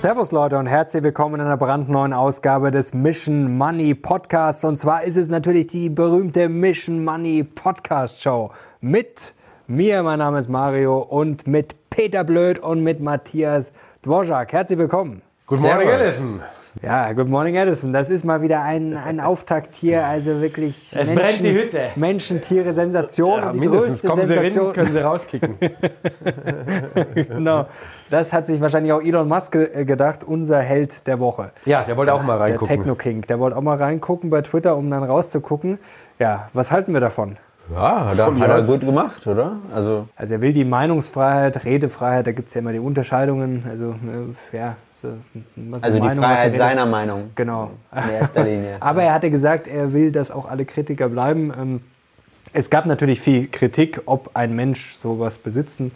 Servus 0.00 0.32
Leute 0.32 0.56
und 0.56 0.66
herzlich 0.66 1.02
willkommen 1.02 1.34
in 1.34 1.40
einer 1.42 1.58
brandneuen 1.58 2.14
Ausgabe 2.14 2.70
des 2.70 2.94
Mission 2.94 3.58
Money 3.58 3.94
Podcasts. 3.94 4.64
Und 4.64 4.78
zwar 4.78 5.04
ist 5.04 5.16
es 5.16 5.28
natürlich 5.28 5.66
die 5.66 5.90
berühmte 5.90 6.48
Mission 6.48 7.04
Money 7.04 7.44
Podcast 7.44 8.22
Show 8.22 8.50
mit 8.80 9.34
mir, 9.66 10.02
mein 10.02 10.20
Name 10.20 10.38
ist 10.38 10.48
Mario, 10.48 11.00
und 11.00 11.46
mit 11.46 11.90
Peter 11.90 12.24
Blöd 12.24 12.58
und 12.58 12.82
mit 12.82 13.00
Matthias 13.00 13.74
Dvorak. 14.02 14.54
Herzlich 14.54 14.78
willkommen. 14.78 15.20
Good 15.46 15.60
morning, 15.60 15.90
Edison. 15.90 16.40
Ja, 16.82 17.12
Good 17.12 17.28
Morning 17.28 17.56
Edison. 17.56 17.92
Das 17.92 18.08
ist 18.10 18.24
mal 18.24 18.42
wieder 18.42 18.62
ein, 18.62 18.96
ein 18.96 19.18
Auftakt 19.30 19.74
hier. 19.74 20.04
Also 20.06 20.40
wirklich. 20.40 20.76
Es 20.94 21.12
brennt 21.12 21.40
die 21.40 21.52
Hütte. 21.52 21.80
Menschen, 21.96 22.40
Tiere, 22.40 22.72
Sensation. 22.72 23.40
Ja, 23.40 23.46
und 23.48 23.54
die 23.54 23.60
mindestens. 23.60 24.02
größte 24.02 24.08
Kommen 24.08 24.26
Sie 24.28 24.34
Sensation. 24.34 24.66
rein, 24.66 24.74
können 24.74 24.92
Sie 24.92 24.98
rauskicken. 25.00 25.54
genau. 27.14 27.66
Das 28.08 28.32
hat 28.32 28.46
sich 28.46 28.60
wahrscheinlich 28.60 28.92
auch 28.92 29.02
Elon 29.02 29.26
Musk 29.28 29.52
ge- 29.52 29.84
gedacht, 29.84 30.22
unser 30.24 30.60
Held 30.60 31.06
der 31.08 31.18
Woche. 31.18 31.50
ja, 31.64 31.82
der 31.82 31.96
wollte 31.96 32.14
auch 32.14 32.22
mal 32.22 32.38
Der 32.38 32.46
reingucken. 32.46 32.76
Techno 32.76 32.94
King. 32.94 33.22
Der 33.22 33.38
wollte 33.40 33.56
auch 33.56 33.62
mal 33.62 33.76
reingucken 33.76 34.30
bei 34.30 34.40
Twitter, 34.42 34.76
um 34.76 34.88
dann 34.90 35.02
rauszugucken. 35.02 35.78
Ja, 36.20 36.48
was 36.52 36.70
halten 36.70 36.92
wir 36.92 37.00
davon? 37.00 37.36
Ja, 37.72 38.12
mir 38.30 38.40
hat 38.42 38.48
er 38.50 38.62
gut 38.62 38.80
gemacht, 38.80 39.26
oder? 39.26 39.56
Also, 39.74 40.06
Also 40.16 40.34
er 40.34 40.42
will 40.42 40.52
die 40.52 40.64
Meinungsfreiheit, 40.64 41.64
Redefreiheit, 41.64 42.26
da 42.26 42.32
gibt 42.32 42.48
es 42.48 42.54
ja 42.54 42.60
immer 42.60 42.72
die 42.72 42.80
Unterscheidungen. 42.80 43.64
Also, 43.68 43.90
äh, 44.52 44.56
ja. 44.56 44.76
Was 45.56 45.82
also 45.82 45.98
die 45.98 46.06
Meinung, 46.06 46.24
Freiheit 46.24 46.56
seiner 46.56 46.86
Meinung 46.86 47.30
Genau. 47.34 47.70
in 47.92 48.10
erster 48.10 48.44
Linie. 48.44 48.76
Aber 48.80 49.02
er 49.02 49.14
hatte 49.14 49.30
gesagt, 49.30 49.66
er 49.66 49.92
will, 49.92 50.12
dass 50.12 50.30
auch 50.30 50.48
alle 50.48 50.64
Kritiker 50.64 51.08
bleiben. 51.08 51.52
Ähm, 51.58 51.80
Es 52.52 52.68
gab 52.70 52.86
natürlich 52.86 53.20
viel 53.20 53.46
Kritik, 53.48 54.02
ob 54.06 54.30
ein 54.34 54.54
Mensch 54.56 54.96
sowas 54.96 55.38
besitzen 55.38 55.92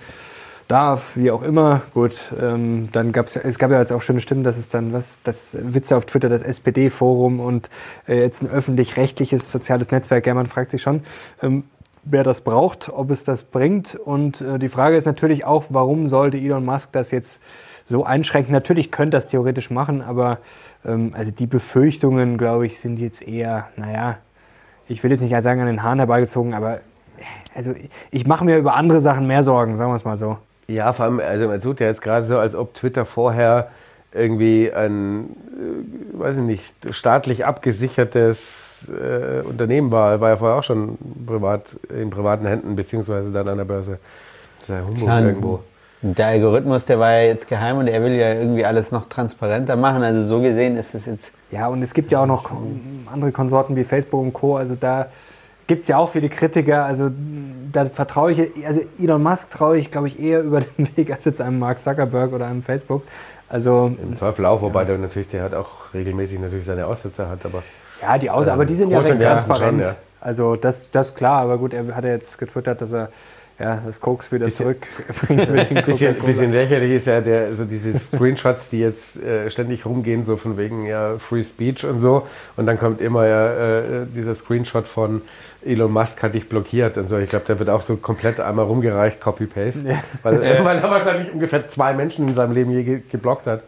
darf, 0.69 1.17
wie 1.17 1.31
auch 1.31 1.43
immer. 1.43 1.83
Gut, 1.93 2.33
ähm, 2.41 2.89
dann 2.93 3.13
gab 3.13 3.27
es, 3.27 3.37
es 3.37 3.59
gab 3.59 3.71
ja 3.71 3.81
jetzt 3.81 3.93
auch 3.93 4.01
schöne 4.01 4.21
Stimmen, 4.21 4.45
dass 4.45 4.57
es 4.57 4.69
dann 4.69 4.93
was, 4.93 5.19
das 5.25 5.55
Witze 5.61 5.97
auf 5.97 6.07
Twitter, 6.07 6.29
das 6.29 6.43
SPD-Forum 6.43 7.41
und 7.41 7.69
äh, 8.09 8.21
jetzt 8.21 8.43
ein 8.43 8.49
öffentlich-rechtliches 8.49 9.51
soziales 9.53 9.91
Netzwerk. 9.91 10.27
Ja, 10.27 10.33
man 10.35 10.47
fragt 10.47 10.71
sich 10.71 10.81
schon, 10.81 11.03
ähm, 11.43 11.65
wer 12.05 12.23
das 12.23 12.41
braucht, 12.43 12.91
ob 12.93 13.11
es 13.11 13.25
das 13.25 13.45
bringt. 13.45 13.95
Und 13.95 14.41
äh, 14.41 14.59
die 14.59 14.69
Frage 14.69 14.97
ist 14.97 15.07
natürlich 15.07 15.45
auch, 15.45 15.65
warum 15.69 16.09
sollte 16.09 16.37
Elon 16.37 16.65
Musk 16.65 16.93
das 16.93 17.11
jetzt 17.11 17.41
so 17.85 18.05
einschränken? 18.05 18.53
Natürlich 18.53 18.91
könnte 18.91 19.17
das 19.17 19.29
theoretisch 19.29 19.71
machen, 19.71 20.03
aber 20.03 20.39
ähm, 20.85 21.13
also 21.17 21.31
die 21.31 21.47
Befürchtungen, 21.47 22.39
glaube 22.39 22.67
ich, 22.67 22.81
sind 22.81 22.99
jetzt 22.99 23.27
eher, 23.27 23.69
naja, 23.77 24.19
ich 24.89 25.03
will 25.03 25.11
jetzt 25.11 25.23
nicht 25.23 25.35
sagen 25.43 25.61
an 25.61 25.67
den 25.67 25.83
Haaren 25.83 25.99
herbeigezogen, 25.99 26.55
aber 26.55 26.77
äh, 26.77 26.81
also 27.55 27.73
ich- 28.11 28.27
mache 28.27 28.45
mir 28.45 28.59
über 28.59 28.75
andere 28.75 29.01
Sachen 29.01 29.27
mehr 29.27 29.43
Sorgen, 29.43 29.77
sagen 29.77 29.91
wir 29.91 29.97
es 29.97 30.05
mal 30.05 30.17
so. 30.17 30.39
Ja, 30.67 30.93
vor 30.93 31.05
allem, 31.07 31.21
also 31.21 31.47
man 31.47 31.61
tut 31.61 31.81
ja 31.81 31.87
jetzt 31.87 32.01
gerade 32.03 32.25
so, 32.25 32.39
als 32.39 32.55
ob 32.55 32.75
Twitter 32.75 33.05
vorher 33.05 33.69
irgendwie 34.13 34.73
ein, 34.73 35.25
äh, 35.25 36.19
weiß 36.19 36.39
ich 36.39 36.43
nicht, 36.43 36.75
staatlich 36.91 37.45
abgesichertes 37.45 38.64
äh, 38.89 39.43
Unternehmen 39.45 39.91
war. 39.91 40.21
War 40.21 40.31
ja 40.31 40.37
vorher 40.37 40.59
auch 40.59 40.63
schon 40.63 40.99
privat, 41.27 41.77
in 41.89 42.11
privaten 42.11 42.47
Händen, 42.47 42.77
beziehungsweise 42.77 43.33
dann 43.33 43.49
an 43.49 43.59
der 43.59 43.65
Börse. 43.65 43.99
Das 44.59 44.69
ist 44.69 44.75
ja 44.75 44.85
Humbug 44.87 45.05
Klar. 45.05 45.23
irgendwo. 45.23 45.61
Der 46.03 46.27
Algorithmus, 46.27 46.85
der 46.85 46.99
war 46.99 47.13
ja 47.13 47.29
jetzt 47.29 47.49
geheim 47.49 47.79
und 47.79 47.87
er 47.87 48.03
will 48.03 48.13
ja 48.13 48.35
irgendwie 48.35 48.65
alles 48.65 48.93
noch 48.93 49.09
transparenter 49.09 49.75
machen. 49.75 50.03
Also 50.03 50.23
so 50.23 50.43
gesehen 50.43 50.77
ist 50.77 50.95
es 50.95 51.07
jetzt. 51.07 51.33
Ja, 51.51 51.69
und 51.69 51.83
es 51.83 51.95
gibt 51.95 52.13
ja 52.13 52.23
auch 52.23 52.27
noch 52.27 52.51
andere 53.11 53.33
Konsorten 53.33 53.75
wie 53.75 53.85
Facebook 53.85 54.21
und 54.21 54.35
Co. 54.35 54.57
Also 54.57 54.77
da 54.79 55.07
gibt 55.67 55.83
es 55.83 55.89
ja 55.89 55.97
auch 55.97 56.11
viele 56.11 56.29
Kritiker. 56.29 56.85
Also 56.85 57.11
da 57.73 57.87
vertraue 57.87 58.33
ich, 58.33 58.67
also 58.67 58.81
Elon 59.01 59.23
Musk 59.23 59.51
traue 59.51 59.79
ich, 59.79 59.91
glaube 59.91 60.09
ich, 60.09 60.21
eher 60.21 60.43
über 60.43 60.61
den 60.61 60.89
Weg 60.97 61.11
als 61.11 61.25
jetzt 61.25 61.41
einem 61.41 61.59
Mark 61.59 61.79
Zuckerberg 61.79 62.33
oder 62.33 62.47
einem 62.47 62.63
Facebook. 62.63 63.03
Also 63.49 63.93
Im 64.03 64.17
Zweifel 64.17 64.47
auch, 64.47 64.63
wobei 64.63 64.85
der 64.85 64.99
natürlich, 64.99 65.29
der 65.29 65.43
hat 65.43 65.55
auch 65.55 65.95
regelmäßig 65.95 66.41
natürlich 66.41 66.65
seine 66.65 66.87
Aussetzer 66.87 67.29
hat, 67.29 67.45
aber 67.45 67.63
ja, 68.05 68.19
die 68.19 68.31
Aus, 68.31 68.49
aber 68.49 68.65
die 68.65 68.75
sind 68.75 68.91
ja 68.91 69.01
recht 69.01 69.21
transparent. 69.21 69.83
schon, 69.83 69.93
ja. 69.93 69.97
Also 70.21 70.57
das, 70.57 70.91
das 70.91 71.09
ist 71.09 71.17
klar, 71.17 71.43
aber 71.43 71.59
gut, 71.59 71.75
er 71.75 71.95
hat 71.95 72.05
ja 72.05 72.11
jetzt 72.11 72.39
getwittert, 72.39 72.81
dass 72.81 72.93
er 72.93 73.11
ja, 73.59 73.81
das 73.87 74.01
Koks 74.01 74.33
wieder 74.33 74.51
zurückbringt. 74.51 75.49
den 75.49 75.85
bisschen, 75.85 76.17
bisschen 76.27 76.53
lächerlich 76.53 76.91
ist 76.93 77.07
ja 77.07 77.21
der, 77.21 77.55
so 77.55 77.65
diese 77.65 77.97
Screenshots, 77.97 78.69
die 78.71 78.81
jetzt 78.81 79.23
äh, 79.23 79.49
ständig 79.49 79.87
rumgehen, 79.87 80.25
so 80.25 80.37
von 80.37 80.57
wegen 80.57 80.87
ja 80.87 81.19
Free 81.19 81.45
Speech 81.45 81.85
und 81.87 82.01
so. 82.01 82.27
Und 82.57 82.67
dann 82.67 82.79
kommt 82.79 83.01
immer 83.01 83.27
ja 83.27 83.77
äh, 83.77 84.07
dieser 84.13 84.35
Screenshot 84.35 84.89
von 84.89 85.23
Elon 85.65 85.93
Musk 85.93 86.23
hat 86.23 86.35
dich 86.35 86.49
blockiert 86.49 86.99
und 86.99 87.09
so. 87.09 87.19
Ich 87.19 87.31
glaube, 87.31 87.45
der 87.47 87.59
wird 87.61 87.71
auch 87.71 87.83
so 87.83 87.97
komplett 87.97 88.41
einmal 88.41 88.65
rumgereicht, 88.65 89.21
Copy-Paste. 89.21 89.89
Ja. 89.89 90.03
Weil, 90.25 90.35
äh, 90.43 90.65
weil 90.65 90.79
er 90.79 90.91
wahrscheinlich 90.91 91.33
ungefähr 91.33 91.69
zwei 91.69 91.93
Menschen 91.93 92.27
in 92.29 92.35
seinem 92.35 92.53
Leben 92.53 92.73
je 92.73 92.83
ge 92.83 93.03
geblockt 93.09 93.47
hat. 93.47 93.63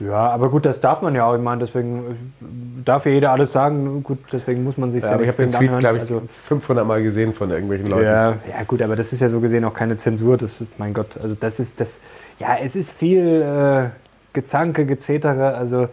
Ja, 0.00 0.28
aber 0.28 0.50
gut, 0.50 0.66
das 0.66 0.80
darf 0.80 1.00
man 1.00 1.14
ja 1.14 1.24
auch. 1.26 1.34
Ich 1.34 1.40
meine, 1.40 1.60
deswegen 1.64 1.98
äh, 1.98 2.44
darf 2.84 3.06
ja 3.06 3.12
jeder 3.12 3.32
alles 3.32 3.52
sagen. 3.52 4.02
Gut, 4.02 4.18
deswegen 4.30 4.62
muss 4.64 4.76
man 4.76 4.92
sich 4.92 5.02
Ja, 5.02 5.12
aber 5.12 5.22
ich 5.22 5.28
habe 5.28 5.38
den 5.42 5.52
Tweet, 5.52 5.78
glaube 5.78 5.96
ich, 5.96 6.02
Also, 6.02 6.22
500 6.48 6.86
Mal 6.86 7.02
gesehen 7.02 7.32
von 7.32 7.50
irgendwelchen 7.50 7.88
Leuten. 7.88 8.04
ja, 8.04 8.30
ja, 8.32 8.62
gut, 8.66 8.82
aber 8.82 8.94
das 8.96 9.12
ist 9.12 9.20
ja 9.20 9.28
so 9.28 9.40
gesehen 9.40 9.64
auch 9.64 9.72
keine 9.74 9.96
Zensur. 9.96 10.36
Das, 10.36 10.60
ist- 10.60 10.78
mein 10.78 10.92
Gott, 10.92 11.16
also 11.22 11.34
das 11.38 11.58
ist 11.60 11.80
das. 11.80 12.00
Ja, 12.38 12.56
es 12.62 12.76
ist 12.76 12.92
viel 12.92 13.40
äh, 13.42 13.88
Gezanke, 14.34 14.84
Gezetere. 14.84 15.54
Also 15.54 15.88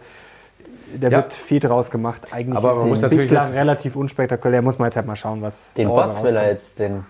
da 1.00 1.08
Ja. 1.08 1.16
wird 1.18 1.32
viel 1.32 1.60
draus 1.60 1.90
gemacht. 1.90 2.22
Eigentlich 2.30 2.58
Aber 2.58 2.72
ist 2.72 2.76
man 2.76 2.84
es 2.86 2.90
muss 2.90 3.00
natürlich 3.02 3.28
bislang 3.30 3.52
relativ 3.52 3.96
unspektakulär. 3.96 4.60
Muss 4.62 4.78
man 4.78 4.86
jetzt 4.88 4.96
halt 4.96 5.06
mal 5.06 5.16
schauen, 5.16 5.40
was. 5.40 5.72
Den 5.72 5.88
was 5.88 5.94
dabei 5.94 6.06
Bots 6.08 6.22
will 6.22 6.36
er 6.36 6.42
rauskommt. 6.42 6.52
jetzt 6.60 6.78
den 6.78 7.04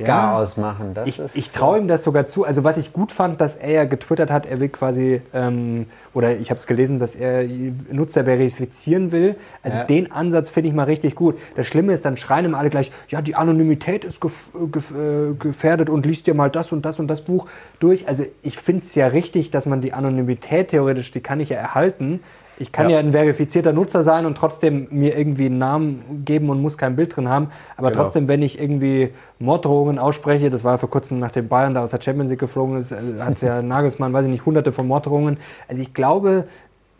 Ja. 0.00 0.06
Garaus 0.06 0.56
machen. 0.56 0.94
Das 0.94 1.06
Ich, 1.08 1.20
ich 1.34 1.50
traue 1.50 1.78
ihm 1.78 1.86
das 1.88 2.02
sogar 2.02 2.26
zu. 2.26 2.44
Also 2.44 2.64
was 2.64 2.76
ich 2.76 2.92
gut 2.92 3.12
fand, 3.12 3.40
dass 3.40 3.56
er 3.56 3.70
ja 3.70 3.84
getwittert 3.84 4.30
hat, 4.30 4.46
er 4.46 4.58
will 4.60 4.68
quasi, 4.70 5.20
ähm, 5.34 5.86
oder 6.14 6.36
ich 6.36 6.50
habe 6.50 6.58
es 6.58 6.66
gelesen, 6.66 6.98
dass 6.98 7.14
er 7.14 7.44
Nutzer 7.92 8.24
verifizieren 8.24 9.12
will. 9.12 9.36
Also 9.62 9.78
Ja. 9.78 9.84
den 9.84 10.10
Ansatz 10.10 10.50
finde 10.50 10.70
ich 10.70 10.74
mal 10.74 10.84
richtig 10.84 11.14
gut. 11.14 11.38
Das 11.54 11.66
Schlimme 11.66 11.92
ist, 11.92 12.04
dann 12.04 12.16
schreien 12.16 12.46
ihm 12.46 12.54
alle 12.54 12.70
gleich, 12.70 12.90
ja, 13.08 13.20
die 13.22 13.34
Anonymität 13.36 14.04
ist 14.04 14.20
gef 14.20 14.32
gef 14.72 14.90
äh, 14.90 15.34
gefährdet 15.38 15.90
und 15.90 16.06
liest 16.06 16.26
dir 16.26 16.34
mal 16.34 16.50
das 16.50 16.72
und 16.72 16.84
das 16.84 16.98
und 16.98 17.06
das 17.08 17.20
Buch 17.20 17.46
durch. 17.78 18.08
Also 18.08 18.24
ich 18.42 18.56
finde 18.58 18.82
es 18.82 18.94
ja 18.94 19.06
richtig, 19.08 19.50
dass 19.50 19.66
man 19.66 19.80
die 19.82 19.92
Anonymität 19.92 20.68
theoretisch, 20.68 21.10
die 21.10 21.20
kann 21.20 21.40
ich 21.40 21.50
ja 21.50 21.58
erhalten. 21.58 22.20
Ich 22.60 22.72
kann 22.72 22.90
ja. 22.90 22.96
Ja. 22.96 22.98
ein 22.98 23.12
verifizierter 23.12 23.72
Nutzer 23.72 24.02
sein 24.02 24.26
und 24.26 24.36
trotzdem 24.36 24.86
mir 24.90 25.16
irgendwie 25.16 25.46
einen 25.46 25.58
Namen 25.58 26.22
geben 26.24 26.50
und 26.50 26.60
muss 26.60 26.76
kein 26.76 26.94
Bild 26.94 27.16
drin 27.16 27.28
haben. 27.28 27.48
Aber 27.76 27.90
Genau. 27.90 28.02
trotzdem, 28.02 28.28
wenn 28.28 28.42
ich 28.42 28.60
irgendwie 28.60 29.10
Morddrohungen 29.38 29.98
ausspreche, 29.98 30.50
das 30.50 30.62
war 30.62 30.76
vor 30.78 30.90
kurzem 30.90 31.18
nach 31.18 31.30
dem 31.30 31.48
Bayern, 31.48 31.72
da 31.74 31.82
aus 31.82 31.90
der 31.90 32.00
Champions 32.02 32.30
League 32.30 32.38
geflogen 32.40 32.76
ist, 32.76 32.92
äh, 32.92 32.96
hat 33.20 33.40
ja 33.40 33.62
Nagelsmann, 33.74 34.12
weiß 34.12 34.26
ich 34.26 34.30
nicht, 34.30 34.44
hunderte 34.46 34.72
von 34.72 34.86
Morddrohungen. 34.86 35.38
Also 35.68 35.80
ich 35.80 35.94
glaube, 35.94 36.44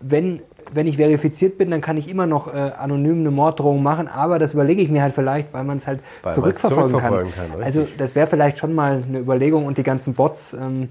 wenn, 0.00 0.40
wenn 0.72 0.86
ich 0.86 0.96
verifiziert 0.96 1.58
bin, 1.58 1.70
dann 1.70 1.82
kann 1.82 1.98
ich 1.98 2.08
immer 2.10 2.26
noch 2.26 2.52
äh, 2.54 2.56
anonym 2.58 3.20
eine 3.20 3.30
Morddrohung 3.30 3.82
machen, 3.82 4.08
aber 4.08 4.38
das 4.38 4.54
überlege 4.54 4.80
ich 4.80 4.88
mir 4.88 5.02
halt 5.02 5.12
vielleicht, 5.12 5.52
weil 5.52 5.64
man 5.64 5.76
es 5.76 5.86
halt 5.86 6.00
Weil 6.22 6.32
zurückverfolgen, 6.32 6.90
zurückverfolgen 6.92 7.32
kann. 7.34 7.50
kann, 7.52 7.62
also 7.62 7.86
das 7.98 8.14
wäre 8.14 8.26
vielleicht 8.26 8.56
schon 8.58 8.74
mal 8.74 9.02
eine 9.06 9.18
Überlegung 9.18 9.66
und 9.66 9.76
die 9.76 9.82
ganzen 9.82 10.14
Bots. 10.14 10.54
Ähm, 10.54 10.88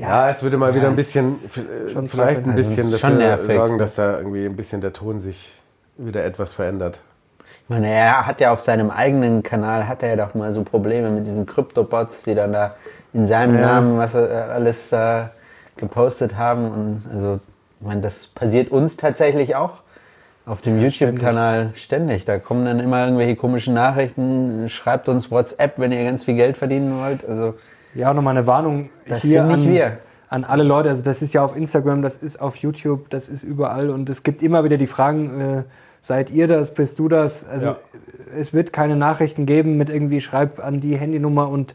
Ja, 0.00 0.30
es 0.30 0.42
würde 0.42 0.56
mal 0.56 0.74
wieder 0.74 0.88
ein 0.88 0.96
bisschen, 0.96 1.36
vielleicht 1.36 2.44
ein 2.44 2.50
also 2.50 2.56
bisschen 2.56 2.98
schon 2.98 3.18
dafür 3.18 3.18
nervig. 3.18 3.56
sorgen, 3.56 3.78
dass 3.78 3.94
da 3.94 4.18
irgendwie 4.18 4.46
ein 4.46 4.56
bisschen 4.56 4.80
der 4.80 4.92
Ton 4.92 5.20
sich 5.20 5.52
wieder 5.96 6.24
etwas 6.24 6.54
verändert. 6.54 7.00
Ich 7.64 7.68
meine, 7.68 7.90
er 7.90 8.26
hat 8.26 8.40
ja 8.40 8.50
auf 8.52 8.60
seinem 8.60 8.90
eigenen 8.90 9.42
Kanal, 9.42 9.86
hat 9.86 10.02
er 10.02 10.10
ja 10.10 10.16
doch 10.16 10.34
mal 10.34 10.52
so 10.52 10.64
Probleme 10.64 11.10
mit 11.10 11.26
diesen 11.26 11.46
Krypto-Bots, 11.46 12.22
die 12.22 12.34
dann 12.34 12.52
da 12.52 12.74
in 13.12 13.26
seinem 13.26 13.54
Ja. 13.56 13.60
Namen 13.60 13.98
was 13.98 14.14
äh, 14.14 14.18
alles 14.18 14.90
äh, 14.92 15.24
gepostet 15.76 16.36
haben. 16.36 16.70
Und 16.70 17.02
also, 17.14 17.40
ich 17.80 17.86
meine, 17.86 18.00
das 18.00 18.26
passiert 18.26 18.70
uns 18.72 18.96
tatsächlich 18.96 19.54
auch 19.54 19.74
auf 20.46 20.62
dem 20.62 20.80
YouTube-Kanal 20.80 21.70
ständig. 21.74 22.24
Da 22.24 22.38
kommen 22.38 22.64
dann 22.64 22.80
immer 22.80 23.04
irgendwelche 23.04 23.36
komischen 23.36 23.74
Nachrichten. 23.74 24.68
Schreibt 24.68 25.08
uns 25.08 25.30
WhatsApp, 25.30 25.74
wenn 25.76 25.92
ihr 25.92 26.04
ganz 26.04 26.24
viel 26.24 26.34
Geld 26.34 26.56
verdienen 26.56 26.98
wollt. 26.98 27.28
Also, 27.28 27.54
Ja, 27.94 28.10
auch 28.10 28.14
nochmal 28.14 28.36
eine 28.36 28.46
Warnung 28.46 28.90
Das 29.08 29.22
hier 29.22 29.42
sind 29.46 29.48
nicht 29.58 29.66
an, 29.68 29.72
wir. 29.72 29.98
an 30.28 30.44
alle 30.44 30.62
Leute. 30.62 30.88
Also 30.90 31.02
das 31.02 31.22
ist 31.22 31.32
ja 31.34 31.42
auf 31.44 31.56
Instagram, 31.56 32.02
das 32.02 32.16
ist 32.16 32.40
auf 32.40 32.56
YouTube, 32.56 33.10
das 33.10 33.28
ist 33.28 33.42
überall 33.42 33.90
und 33.90 34.08
es 34.08 34.22
gibt 34.22 34.42
immer 34.42 34.64
wieder 34.64 34.76
die 34.76 34.86
Fragen, 34.86 35.40
äh, 35.40 35.62
seid 36.02 36.30
ihr 36.30 36.46
das, 36.48 36.72
bist 36.72 36.98
du 36.98 37.08
das? 37.08 37.46
Also 37.46 37.68
Ja. 37.68 37.76
es 38.38 38.52
wird 38.52 38.72
keine 38.72 38.96
Nachrichten 38.96 39.44
geben 39.46 39.76
mit 39.76 39.90
irgendwie 39.90 40.20
schreib 40.20 40.64
an 40.64 40.80
die 40.80 40.96
Handynummer 40.96 41.48
und 41.48 41.74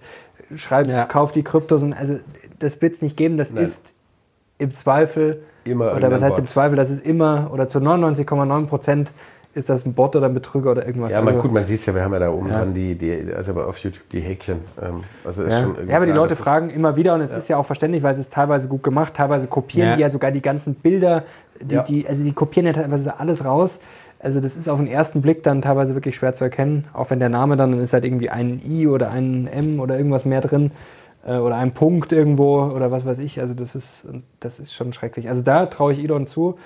schreib, 0.56 0.88
Ja. 0.88 1.06
kauf 1.06 1.32
die 1.32 1.44
Kryptos. 1.44 1.84
Und 1.84 1.94
also 1.94 2.16
das 2.60 2.82
wird 2.82 2.96
es 2.96 3.02
nicht 3.02 3.18
geben. 3.18 3.38
Das 3.38 3.54
Nein. 3.54 3.64
ist 3.66 3.94
im 4.58 4.74
Zweifel, 4.74 5.44
Immer 5.66 5.96
oder 5.96 6.10
was 6.12 6.22
heißt 6.22 6.38
im 6.38 6.46
Bot. 6.46 6.52
Zweifel, 6.54 6.76
das 6.76 6.90
ist 6.92 7.06
immer, 7.06 7.50
oder 7.52 7.68
zu 7.68 7.80
99,9 7.80 8.68
Prozent 8.68 9.12
ist 9.56 9.70
das 9.70 9.86
ein 9.86 9.94
Bot 9.94 10.16
oder 10.16 10.28
ein 10.28 10.34
Betrüger 10.34 10.72
oder 10.72 10.86
irgendwas. 10.86 11.14
Ja, 11.14 11.20
man, 11.22 11.30
Also- 11.30 11.42
gut, 11.44 11.52
man 11.54 11.66
sieht 11.66 11.80
es 11.80 11.86
ja, 11.86 11.96
wir 11.96 12.04
haben 12.04 12.14
ja 12.14 12.20
da 12.20 12.30
oben 12.30 12.50
Ja. 12.50 12.60
dran 12.60 12.74
die, 12.74 12.96
die, 12.96 13.34
also 13.36 13.52
aber 13.54 13.68
auf 13.68 13.78
YouTube 13.78 14.08
die 14.12 14.20
Häkchen. 14.20 14.60
Ähm, 14.82 15.04
also 15.24 15.44
ist 15.44 15.52
Ja. 15.54 15.62
schon 15.62 15.76
irgendwie 15.76 15.90
ja, 15.92 15.96
aber 15.98 16.06
die 16.06 16.12
klar, 16.12 16.24
Leute 16.24 16.36
fragen 16.36 16.70
immer 16.70 16.96
wieder 16.98 17.14
und 17.16 17.22
es 17.22 17.32
ist 17.34 17.48
ja 17.48 17.58
auch 17.58 17.66
verständlich, 17.66 18.04
weil 18.04 18.12
es 18.12 18.20
ist 18.20 18.34
teilweise 18.34 18.68
gut 18.68 18.84
gemacht, 18.84 19.14
teilweise 19.16 19.48
kopieren 19.48 19.90
Ja. 19.92 19.96
die 19.96 20.02
ja 20.02 20.10
sogar 20.10 20.32
die 20.32 20.42
ganzen 20.42 20.76
Bilder, 20.76 21.24
die, 21.62 21.76
Ja. 21.76 21.84
die, 21.84 22.06
also 22.08 22.24
die 22.24 22.34
kopieren 22.34 22.68
ja 22.68 22.74
teilweise 22.74 23.20
alles 23.20 23.44
raus. 23.46 23.80
Also 24.20 24.40
das 24.42 24.58
ist 24.58 24.68
auf 24.68 24.78
den 24.80 24.88
ersten 24.88 25.22
Blick 25.22 25.44
dann 25.44 25.62
teilweise 25.62 25.94
wirklich 25.94 26.16
schwer 26.16 26.34
zu 26.34 26.44
erkennen, 26.44 26.86
auch 26.94 27.10
wenn 27.10 27.20
der 27.20 27.30
Name 27.30 27.56
dann, 27.58 27.72
dann 27.72 27.80
ist 27.82 27.94
halt 27.94 28.04
irgendwie 28.06 28.30
ein 28.30 28.62
I 28.68 28.88
oder 28.88 29.12
ein 29.12 29.48
M 29.48 29.80
oder 29.80 29.98
irgendwas 29.98 30.26
mehr 30.26 30.42
drin. 30.42 30.72
äh, 31.28 31.38
oder 31.38 31.56
ein 31.56 31.72
Punkt 31.72 32.12
irgendwo 32.12 32.62
oder 32.66 32.92
was 32.92 33.04
weiß 33.04 33.18
ich. 33.18 33.40
Also 33.42 33.56
das 33.56 33.74
ist, 33.74 34.06
das 34.42 34.60
ist 34.60 34.74
schon 34.74 34.94
schrecklich. 34.94 35.28
Also 35.28 35.42
da 35.42 35.66
traue 35.66 35.92
ich 35.94 36.04
Elon 36.04 36.28
zu. 36.28 36.60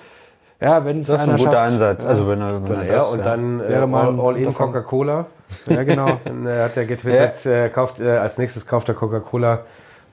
Ja, 0.60 0.84
wenn 0.84 1.00
es 1.00 1.06
Das 1.06 1.16
ist 1.16 1.22
einer 1.22 1.32
ein 1.32 1.38
guter 1.38 1.52
schafft, 1.52 1.64
Ansatz. 1.72 2.02
Ja, 2.02 2.08
Also 2.08 2.28
wenn 2.28 2.40
er, 2.40 2.62
wenn 2.68 2.76
er 2.80 2.84
Ja, 2.86 2.92
das, 2.98 3.10
und 3.12 3.24
dann 3.26 3.60
äh, 3.60 3.68
Wäre 3.68 3.86
mal 3.86 4.06
All, 4.06 4.12
ein 4.14 4.20
All 4.20 4.36
in 4.36 4.44
guter 4.46 4.56
Fang. 4.58 4.66
Coca-Cola. 4.72 5.26
ja 5.66 5.82
genau. 5.84 6.06
Dann 6.24 6.46
äh, 6.46 6.62
hat 6.62 6.76
er 6.76 6.84
getwittert, 6.84 7.46
äh, 7.46 7.68
kauft, 7.70 7.98
äh, 8.00 8.10
als 8.18 8.36
nächstes 8.38 8.66
kauft 8.66 8.88
er 8.88 8.94
Coca-Cola, 8.94 9.60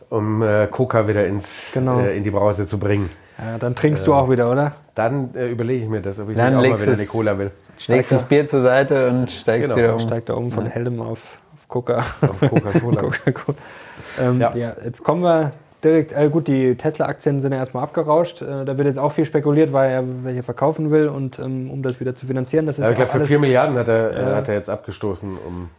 um 0.10 0.42
äh, 0.42 0.68
Coca 0.68 1.08
wieder 1.08 1.28
ins, 1.28 1.72
Genau. 1.74 2.00
äh, 2.00 2.16
in 2.18 2.24
die 2.24 2.32
Brause 2.32 2.66
zu 2.66 2.80
bringen. 2.80 3.10
Ja, 3.38 3.60
dann 3.60 3.76
trinkst 3.76 4.08
du 4.08 4.16
auch 4.16 4.30
wieder, 4.32 4.50
oder? 4.52 4.72
Dann 4.96 5.30
äh, 5.36 5.48
überlege 5.50 5.84
ich 5.84 5.90
mir 5.90 6.02
das, 6.02 6.20
ob 6.20 6.30
ich 6.30 6.38
Dann 6.38 6.54
auch 6.56 6.62
mal 6.62 6.68
legst 6.70 6.84
wieder 6.84 6.94
es- 6.94 7.00
eine 7.00 7.08
Cola 7.08 7.38
will. 7.38 7.52
legst 7.88 8.12
das 8.12 8.24
Bier 8.24 8.48
zur 8.48 8.62
Seite 8.62 9.10
und 9.10 9.30
steigst 9.30 9.70
Genau, 9.70 9.78
wieder 9.78 9.94
um. 9.94 10.00
Steigt 10.00 10.30
da 10.30 10.34
um 10.34 10.52
von 10.52 10.66
Helm 10.66 11.00
auf, 11.02 11.38
auf 11.54 11.68
Coca. 11.68 12.04
Auf 12.22 12.40
Coca-Cola. 12.40 13.02
Coca-Cola. 13.04 13.58
Ähm, 14.20 14.42
ja. 14.42 14.56
Ja. 14.56 14.74
jetzt 14.84 15.04
kommen 15.04 15.22
wir 15.22 15.52
direkt, 15.84 16.14
äh, 16.14 16.30
gut, 16.30 16.48
die 16.48 16.76
Tesla-Aktien 16.76 17.42
sind 17.42 17.52
ja 17.52 17.60
erstmal 17.60 17.84
abgerauscht. 17.84 18.42
Äh, 18.42 18.66
da 18.66 18.78
wird 18.78 18.88
jetzt 18.88 19.00
auch 19.00 19.12
viel 19.12 19.26
spekuliert, 19.26 19.74
weil 19.74 19.92
er 19.92 20.04
welche 20.24 20.44
verkaufen 20.44 20.92
will 20.92 21.08
und 21.08 21.40
ähm, 21.40 21.70
um 21.72 21.84
das 21.84 22.00
wieder 22.00 22.16
zu 22.16 22.26
finanzieren. 22.26 22.66
Das 22.66 22.78
ist 22.78 22.84
Aber 22.84 22.94
ich 22.94 23.00
ja 23.00 23.06
glaube, 23.06 23.12
für 23.12 23.18
alles, 23.20 23.28
4 23.30 23.40
Milliarden 23.40 23.78
hat 23.78 23.88
er, 23.88 24.12
äh, 24.12 24.22
Ja. 24.30 24.36
hat 24.36 24.48
er 24.48 24.56
jetzt 24.56 24.70
abgestoßen. 24.70 25.38
Um, 25.46 25.70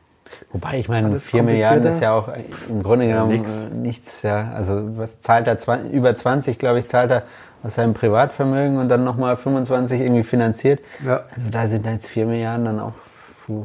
Wobei, 0.53 0.79
ich 0.79 0.89
meine, 0.89 1.09
Alles 1.09 1.23
4 1.25 1.43
Milliarden 1.43 1.87
ist 1.87 2.01
ja 2.01 2.13
auch 2.13 2.29
im 2.69 2.83
Grunde 2.83 3.07
genommen 3.09 3.33
nix. 3.33 3.65
äh, 3.73 3.79
nichts. 3.79 4.23
Ja. 4.23 4.51
Also 4.55 4.97
was 4.99 5.21
zahlt 5.21 5.47
er? 5.47 5.57
Über 5.91 6.15
20, 6.15 6.59
glaube 6.59 6.79
ich, 6.81 6.89
zahlt 6.89 7.11
er 7.11 7.23
aus 7.63 7.75
seinem 7.75 7.95
Privatvermögen 7.95 8.79
und 8.79 8.89
dann 8.89 9.05
nochmal 9.05 9.37
25 9.37 10.01
irgendwie 10.01 10.23
finanziert. 10.23 10.81
ja. 11.05 11.23
Also 11.35 11.49
da 11.51 11.67
sind 11.67 11.87
jetzt 11.87 12.09
4 12.09 12.27
Milliarden 12.27 12.67
dann 12.67 12.79
auch. 12.81 12.93
Puh. 13.47 13.65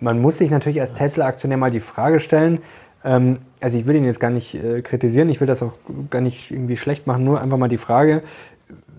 man 0.00 0.20
muss 0.20 0.36
sich 0.38 0.50
natürlich 0.50 0.80
als 0.80 0.92
Tesla-Aktionär 0.92 1.56
mal 1.56 1.70
die 1.70 1.80
Frage 1.80 2.20
stellen, 2.20 2.58
ähm, 3.04 3.38
also 3.64 3.78
ich 3.78 3.86
will 3.86 3.96
ihn 3.96 4.04
jetzt 4.04 4.20
gar 4.20 4.30
nicht 4.30 4.54
äh, 4.54 4.82
kritisieren, 4.82 5.30
ich 5.30 5.40
will 5.40 5.46
das 5.46 5.62
auch 5.62 5.72
gar 6.10 6.20
nicht 6.20 6.50
irgendwie 6.50 6.76
schlecht 6.76 7.06
machen, 7.06 7.24
nur 7.24 7.40
einfach 7.40 7.56
mal 7.56 7.68
die 7.68 7.78
Frage, 7.78 8.22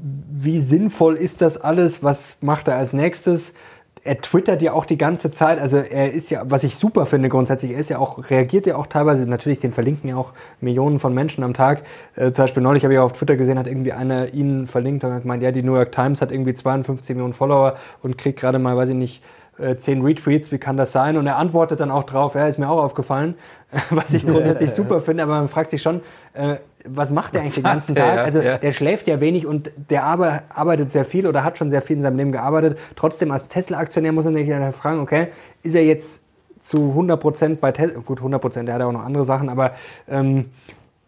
wie 0.02 0.60
sinnvoll 0.60 1.14
ist 1.14 1.42
das 1.42 1.62
alles? 1.62 2.04
Was 2.04 2.38
macht 2.42 2.68
er 2.68 2.76
als 2.78 2.92
nächstes? 2.92 3.54
Er 4.04 4.20
twittert 4.22 4.64
ja 4.64 4.74
auch 4.74 4.88
die 4.88 4.98
ganze 4.98 5.30
Zeit, 5.30 5.60
also 5.60 5.78
er 5.78 6.14
ist 6.14 6.32
ja, 6.32 6.42
was 6.46 6.64
ich 6.64 6.78
super 6.78 7.06
finde 7.06 7.30
grundsätzlich, 7.30 7.74
er 7.74 7.80
ist 7.80 7.90
ja 7.90 8.00
auch, 8.00 8.28
reagiert 8.32 8.66
ja 8.66 8.76
auch 8.76 8.88
teilweise, 8.88 9.28
natürlich, 9.28 9.60
den 9.60 9.72
verlinken 9.72 10.10
ja 10.10 10.16
auch 10.16 10.34
Millionen 10.62 11.00
von 11.00 11.14
Menschen 11.14 11.44
am 11.44 11.54
Tag. 11.54 11.84
Äh, 12.16 12.32
zum 12.32 12.46
Beispiel 12.46 12.64
neulich 12.64 12.84
habe 12.84 12.94
ich 12.96 13.00
auf 13.00 13.14
Twitter 13.14 13.36
gesehen, 13.36 13.60
hat 13.60 13.68
irgendwie 13.68 13.94
einer 13.94 14.34
ihn 14.34 14.66
verlinkt 14.66 15.04
und 15.04 15.14
hat 15.14 15.22
gemeint, 15.22 15.44
ja, 15.44 15.52
die 15.52 15.62
New 15.62 15.76
York 15.76 15.92
Times 15.92 16.22
hat 16.22 16.32
irgendwie 16.32 16.56
52 16.56 17.16
Millionen 17.16 17.34
Follower 17.34 17.76
und 18.02 18.18
kriegt 18.18 18.40
gerade 18.40 18.58
mal, 18.58 18.76
weiß 18.76 18.90
ich 18.90 18.96
nicht, 18.96 19.24
äh, 19.58 19.76
10 19.76 20.02
Retweets, 20.02 20.52
wie 20.52 20.58
kann 20.58 20.78
das 20.78 20.92
sein? 20.92 21.18
Und 21.18 21.28
er 21.28 21.38
antwortet 21.38 21.80
dann 21.80 21.92
auch 21.92 22.04
drauf, 22.04 22.36
ja, 22.36 22.48
ist 22.48 22.60
mir 22.60 22.70
auch 22.70 22.84
aufgefallen, 22.84 23.36
was 23.90 24.14
ich 24.14 24.26
grundsätzlich 24.26 24.72
super 24.72 25.02
finde, 25.02 25.24
aber 25.24 25.34
man 25.34 25.48
fragt 25.50 25.72
sich 25.72 25.82
schon, 25.82 26.02
äh, 26.34 26.56
was 26.88 27.10
macht 27.10 27.34
er 27.34 27.42
eigentlich 27.42 27.56
den 27.56 27.64
ganzen 27.64 27.96
Tag? 27.96 28.20
Also 28.26 28.42
der 28.58 28.72
schläft 28.72 29.08
ja 29.08 29.20
wenig 29.20 29.48
und 29.48 29.72
der 29.90 30.04
arbe- 30.06 30.42
arbeitet 30.54 30.92
sehr 30.92 31.04
viel 31.06 31.26
oder 31.26 31.44
hat 31.44 31.58
schon 31.58 31.70
sehr 31.70 31.82
viel 31.82 31.98
in 31.98 32.04
seinem 32.04 32.18
Leben 32.18 32.32
gearbeitet. 32.32 32.78
Trotzdem 32.96 33.32
als 33.32 33.48
Tesla-Aktionär 33.48 34.12
muss 34.12 34.26
man 34.26 34.36
sich 34.36 34.48
dann 34.48 34.72
fragen, 34.72 35.00
okay, 35.00 35.28
ist 35.64 35.74
er 35.74 35.84
jetzt 35.84 36.22
zu 36.62 36.94
100% 36.98 37.56
bei 37.58 37.72
Tesla, 37.72 38.00
gut 38.02 38.22
100%, 38.22 38.64
der 38.64 38.76
hat 38.76 38.82
ja 38.82 38.88
auch 38.88 38.92
noch 38.92 39.04
andere 39.06 39.26
Sachen, 39.26 39.50
aber 39.50 39.72
ähm, 40.08 40.52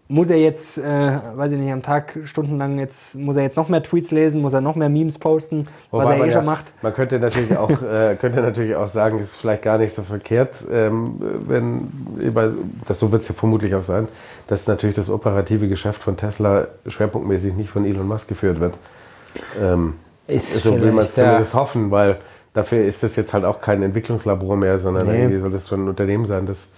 muss 0.10 0.30
er 0.30 0.38
jetzt, 0.38 0.78
äh, 0.78 1.20
weiß 1.36 1.52
ich 1.52 1.58
nicht, 1.58 1.72
am 1.72 1.84
Tag 1.84 2.18
stundenlang 2.24 2.80
jetzt, 2.80 3.14
muss 3.16 3.36
er 3.36 3.44
jetzt 3.44 3.58
noch 3.58 3.68
mehr 3.68 3.84
Tweets 3.84 4.12
lesen, 4.12 4.42
muss 4.42 4.54
er 4.54 4.62
noch 4.62 4.76
mehr 4.76 4.88
Memes 4.90 5.18
posten, 5.20 5.68
was 5.92 6.08
er 6.08 6.16
eh 6.16 6.20
man 6.20 6.32
schon 6.32 6.46
ja- 6.46 6.50
macht? 6.52 6.66
Man 6.82 6.94
könnte 6.94 7.20
natürlich 7.20 7.58
auch, 7.58 7.70
äh, 7.82 8.16
könnte 8.20 8.42
natürlich 8.42 8.76
auch 8.76 8.88
sagen, 8.88 9.20
ist 9.20 9.36
vielleicht 9.36 9.64
gar 9.64 9.78
nicht 9.78 9.94
so 9.94 10.04
verkehrt, 10.04 10.66
ähm, 10.72 11.16
wenn, 11.48 11.92
über- 12.20 12.54
das 12.88 13.00
so 13.00 13.12
wird 13.12 13.24
es 13.24 13.28
ja 13.28 13.36
vermutlich 13.36 13.76
auch 13.76 13.84
sein, 13.84 14.08
dass 14.48 14.66
natürlich 14.68 14.96
das 14.96 15.10
operative 15.10 15.68
Geschäft 15.68 16.02
von 16.02 16.16
Tesla 16.16 16.68
schwerpunktmäßig 16.88 17.56
nicht 17.56 17.70
von 17.70 17.84
Elon 17.86 18.08
Musk 18.08 18.30
geführt 18.30 18.60
wird. 18.62 18.76
Ähm, 19.62 19.96
Ist 20.28 20.54
so 20.64 20.72
will 20.80 20.92
man 20.94 21.04
es 21.06 21.14
vielleicht, 21.14 21.18
ja. 21.18 21.24
zumindest 21.26 21.54
hoffen, 21.54 21.92
weil 21.92 22.18
dafür 22.54 22.86
ist 22.86 23.04
das 23.04 23.16
jetzt 23.18 23.34
halt 23.34 23.44
auch 23.44 23.60
kein 23.62 23.84
Entwicklungslabor 23.84 24.56
mehr, 24.56 24.80
sondern 24.80 25.08
Nee. 25.08 25.18
irgendwie 25.24 25.40
soll 25.40 25.52
das 25.52 25.68
schon 25.68 25.84
ein 25.86 25.90
Unternehmen 25.90 26.26
sein, 26.26 26.46
das 26.46 26.70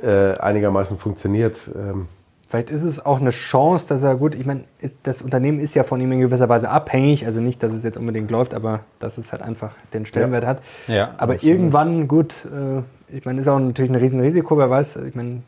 äh, 0.00 0.38
einigermaßen 0.38 0.96
funktioniert. 0.96 1.58
Ähm, 1.74 2.06
Vielleicht 2.48 2.70
ist 2.70 2.82
es 2.82 3.04
auch 3.04 3.20
eine 3.20 3.28
Chance, 3.28 3.86
dass 3.88 4.02
er, 4.02 4.16
gut, 4.16 4.34
ich 4.34 4.46
meine, 4.46 4.62
das 5.02 5.20
Unternehmen 5.20 5.60
ist 5.60 5.74
ja 5.74 5.82
von 5.82 6.00
ihm 6.00 6.10
in 6.12 6.20
gewisser 6.20 6.48
Weise 6.48 6.70
abhängig, 6.70 7.26
also 7.26 7.40
nicht, 7.40 7.62
dass 7.62 7.74
es 7.74 7.84
jetzt 7.84 7.98
unbedingt 7.98 8.30
läuft, 8.30 8.54
aber 8.54 8.80
dass 9.00 9.18
es 9.18 9.32
halt 9.32 9.42
einfach 9.42 9.72
den 9.92 10.06
Stellenwert 10.06 10.46
hat. 10.46 10.62
Ja, 10.86 11.10
aber 11.18 11.34
absolut. 11.34 11.42
irgendwann, 11.42 12.08
gut, 12.08 12.46
äh, 12.46 13.14
ich 13.14 13.26
meine, 13.26 13.40
ist 13.40 13.48
auch 13.48 13.58
natürlich 13.58 13.90
ein 13.90 13.96
Riesenrisiko, 13.96 14.56
wer 14.56 14.70
weiß, 14.70 14.96
ich 14.96 15.14
meine, 15.14 15.42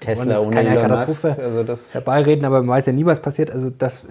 Tesla 0.00 0.40
ohne 0.40 0.54
keine 0.54 0.70
Elon 0.70 0.82
Katastrophe. 0.82 1.28
Musk. 1.28 1.40
Also 1.40 1.64
das, 1.64 1.94
herbeireden, 1.94 2.44
aber 2.44 2.58
man 2.60 2.76
weiß 2.76 2.86
ja 2.86 2.92
nie, 2.92 3.06
was 3.06 3.20
passiert. 3.20 3.50
Also 3.50 3.70
das 3.70 4.04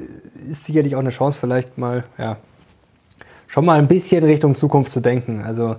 ist 0.50 0.66
sicherlich 0.66 0.96
auch 0.96 1.02
eine 1.02 1.10
Chance, 1.10 1.38
vielleicht 1.40 1.78
mal, 1.78 2.04
ja, 2.18 2.38
schon 3.46 3.64
mal 3.66 3.78
ein 3.78 3.88
bisschen 3.88 4.24
Richtung 4.24 4.56
Zukunft 4.56 4.92
zu 4.92 5.02
denken. 5.02 5.44
Also 5.44 5.76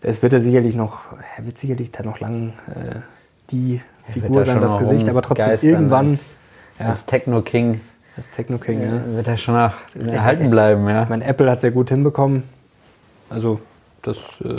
es 0.00 0.22
wird 0.22 0.32
er 0.32 0.40
sicherlich 0.40 0.74
noch, 0.74 1.00
er 1.36 1.44
wird 1.44 1.58
sicherlich 1.58 1.90
da 1.90 2.02
noch 2.02 2.20
lang 2.20 2.54
äh, 2.68 3.00
die 3.50 3.82
Figur 4.12 4.44
sein, 4.44 4.60
das 4.60 4.78
Gesicht, 4.78 5.08
aber 5.08 5.22
trotzdem 5.22 5.44
rumgeistern 5.44 5.70
irgendwann 5.70 6.06
als- 6.10 6.30
ja, 6.78 6.86
als 6.90 7.06
Techno-King 7.06 7.80
das 8.16 8.30
Techno 8.30 8.56
King. 8.58 8.80
Ja. 8.80 8.96
äh, 8.96 9.16
wird 9.16 9.28
er 9.28 9.36
schon 9.36 9.54
noch 9.54 9.74
erhalten 9.94 10.48
bleiben. 10.50 10.88
Ja. 10.88 11.02
Ich 11.02 11.08
meine, 11.10 11.24
Apple 11.26 11.50
hat 11.50 11.58
es 11.58 11.64
ja 11.64 11.70
gut 11.70 11.90
hinbekommen. 11.90 12.44
Also 13.28 13.60
das 14.02 14.16
äh, 14.42 14.54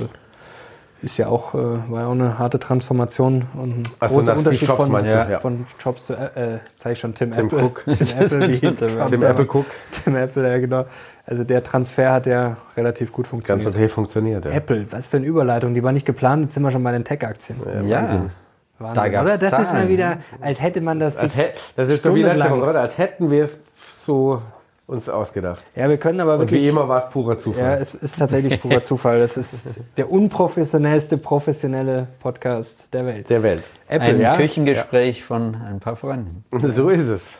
ist 1.02 1.18
ja 1.18 1.28
auch, 1.28 1.54
äh, 1.56 1.58
war 1.90 2.02
ja 2.02 2.08
auch 2.08 2.12
eine 2.12 2.38
harte 2.38 2.60
Transformation 2.60 3.46
und 3.56 3.70
ein 3.80 3.84
Ach 4.00 4.10
so, 4.10 4.16
großer 4.16 4.32
nach 4.34 4.38
Unterschied 4.38 4.68
Jobs 4.68 4.78
von, 4.84 4.92
meinst 4.92 5.10
du, 5.12 5.16
ja, 5.16 5.30
ja. 5.30 5.40
von 5.40 5.66
Jobs 5.84 6.06
zu, 6.06 6.14
äh, 6.14 6.56
äh, 6.56 6.58
sag 6.78 6.92
ich 6.94 7.00
schon, 7.00 7.16
Tim, 7.16 7.32
Tim 7.32 7.46
Apple. 7.48 7.64
Cook. 7.64 7.84
Tim 7.86 8.08
Apple, 8.20 8.48
wie 8.50 8.60
Tim 8.60 8.76
Tim 9.08 9.24
Apple 9.24 9.46
Cook, 9.52 9.66
Tim 10.04 10.16
Apple, 10.16 10.48
ja 10.52 10.58
genau. 10.60 10.86
Also 11.26 11.44
der 11.44 11.64
Transfer 11.64 12.12
hat 12.14 12.26
ja 12.26 12.58
relativ 12.76 13.12
gut 13.12 13.26
ganz 13.26 13.30
funktioniert. 13.32 13.68
okay 13.76 13.90
funktioniert. 13.90 14.46
Ja. 14.46 14.52
Apple, 14.52 14.86
was 14.92 15.08
für 15.08 15.18
eine 15.18 15.26
Überleitung, 15.26 15.74
die 15.74 15.82
war 15.84 15.92
nicht 15.92 16.06
geplant, 16.06 16.44
jetzt 16.44 16.54
sind 16.54 16.64
wir 16.64 16.72
schon 16.72 16.84
bei 16.84 16.92
den 16.92 17.04
Tech-Aktien. 17.04 17.58
Ja. 17.88 18.02
Wahnsinn. 18.02 18.30
Wahnsinn, 18.79 18.95
Da 19.03 19.09
gab's 19.09 19.25
oder? 19.25 19.38
Das 19.38 19.51
ist 19.51 19.57
mal 19.59 19.65
Zahlen. 19.65 19.89
wieder, 19.89 20.18
als 20.41 20.62
hätte 20.62 20.81
man 20.81 21.00
das. 21.00 21.18
Als 21.18 21.33
sich 21.33 21.41
hä- 21.41 21.50
das 21.75 21.89
ist 21.89 22.03
so 22.03 22.13
wie 22.15 22.21
letzte 22.21 22.39
stundenlang- 22.41 22.62
Woche, 22.62 22.69
oder? 22.71 22.81
Als 22.81 22.97
hätten 22.97 23.31
wir 23.31 23.44
es 23.44 23.62
so 24.06 24.41
uns 24.85 25.09
ausgedacht. 25.09 25.63
Ja, 25.75 25.89
wir 25.89 25.97
können 25.97 26.21
aber 26.21 26.35
Und 26.35 26.39
wirklich. 26.41 26.62
wie 26.62 26.69
immer 26.69 26.88
war 26.88 27.00
es 27.00 27.09
purer 27.09 27.33
Ja, 27.33 27.39
Zufall. 27.39 27.77
es 27.81 27.94
ist 27.95 28.18
tatsächlich 28.18 28.62
purer 28.62 28.81
Zufall. 28.83 29.19
Das 29.19 29.35
ist 29.35 29.71
der 29.97 30.09
unprofessionellste, 30.09 31.18
professionelle 31.18 32.07
Podcast 32.21 32.88
der 32.94 33.06
Welt. 33.06 33.29
Der 33.29 33.44
Welt. 33.44 33.63
Apple, 33.89 34.07
Ein 34.09 34.21
ja. 34.21 34.35
Küchengespräch 34.35 35.25
von 35.25 35.56
ein 35.56 35.79
paar 35.79 35.95
Freunden. 35.97 36.45
So 36.68 36.88
ist 36.89 37.09
es. 37.09 37.38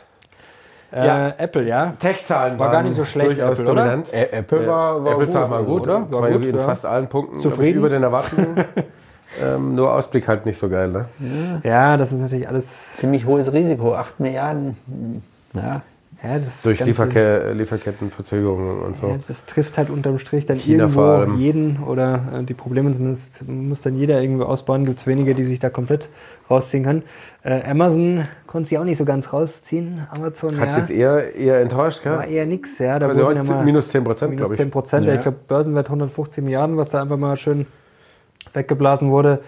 Äh, 0.92 1.06
Ja. 1.06 1.34
Apple, 1.38 1.64
ja. 1.68 1.94
Tech-Zahlen 2.00 2.58
War 2.60 2.70
gar 2.72 2.82
nicht 2.84 2.96
so 2.98 3.06
schlecht, 3.06 3.38
durchaus 3.38 3.60
Apple, 3.60 3.72
oder? 3.72 3.82
dominant. 3.84 4.08
Ä- 4.14 4.32
Apple 4.32 4.68
war, 4.68 5.04
war 5.06 5.14
Apple-Zahlen 5.14 5.48
gut, 5.50 5.52
waren 5.56 5.66
gut, 5.66 5.82
oder? 5.84 6.12
War 6.12 6.22
War 6.24 6.32
gut, 6.32 6.46
in 6.46 6.56
ja. 6.58 6.64
fast 6.64 6.86
allen 6.86 7.08
Punkten 7.08 7.40
Zufrieden? 7.40 7.78
über 7.80 7.90
den 7.90 8.04
Erwartungen. 8.04 8.66
ähm, 9.42 9.76
nur 9.76 9.94
Ausblick 9.94 10.28
halt 10.28 10.46
nicht 10.46 10.60
so 10.60 10.70
geil, 10.70 10.90
ne? 10.90 11.06
Ja, 11.64 11.98
das 11.98 12.12
ist 12.12 12.20
natürlich 12.20 12.48
alles. 12.48 12.96
Ziemlich 12.98 13.26
hohes 13.26 13.52
Risiko, 13.54 13.94
8 13.96 14.20
Milliarden. 14.20 14.78
hm, 14.88 15.22
Ja, 15.54 15.82
Ja, 16.24 16.40
das 16.40 16.64
Durch 16.64 16.84
Lieferke 16.84 17.52
Lieferkettenverzögerungen 17.54 18.80
und 18.82 18.98
so. 18.98 19.08
Ja, 19.08 19.16
das 19.28 19.46
trifft 19.46 19.78
halt 19.78 19.90
unterm 19.90 20.18
Strich 20.20 20.46
dann 20.46 20.58
China 20.58 20.86
irgendwo 20.86 21.38
jeden 21.38 21.78
oder 21.84 22.22
äh, 22.40 22.44
die 22.44 22.54
Probleme 22.56 22.92
zumindest 22.94 23.48
muss 23.48 23.82
dann 23.82 23.96
jeder 23.98 24.22
irgendwie 24.22 24.44
ausbauen. 24.44 24.86
Gibt 24.86 25.00
es 25.00 25.08
wenige, 25.08 25.36
die 25.36 25.44
sich 25.44 25.60
da 25.60 25.70
komplett 25.70 26.10
rausziehen 26.50 26.84
können. 26.84 27.04
Äh, 27.44 27.62
Amazon 27.70 28.28
konnte 28.48 28.70
sich 28.70 28.78
auch 28.78 28.84
nicht 28.84 28.98
so 28.98 29.06
ganz 29.06 29.32
rausziehen. 29.32 30.08
Amazon 30.10 30.58
Hat 30.60 30.70
ja, 30.70 30.78
jetzt 30.80 30.90
eher, 30.92 31.36
eher 31.36 31.60
enttäuscht, 31.62 32.04
war 32.06 32.24
gell? 32.24 32.34
eher 32.34 32.46
nix. 32.46 32.80
Ja, 32.80 32.98
da 33.00 33.08
Also 33.08 33.22
ja 33.22 33.28
heute 33.28 33.44
mal 33.44 33.64
minus 33.64 33.90
10 33.90 34.04
Prozent, 34.04 34.32
minus 34.32 34.42
glaube 34.44 34.54
ich. 34.56 34.58
10 34.60 34.72
Prozent. 34.72 35.06
Ja. 35.06 35.14
Ich 35.14 35.22
glaube, 35.22 35.38
Börsenwert 35.48 35.88
150 35.88 36.44
Milliarden, 36.44 36.78
was 36.78 36.90
da 36.90 37.02
einfach 37.02 37.18
mal 37.18 37.38
schön 37.38 37.66
weggeblasen 38.54 39.12
wurde. 39.12 39.40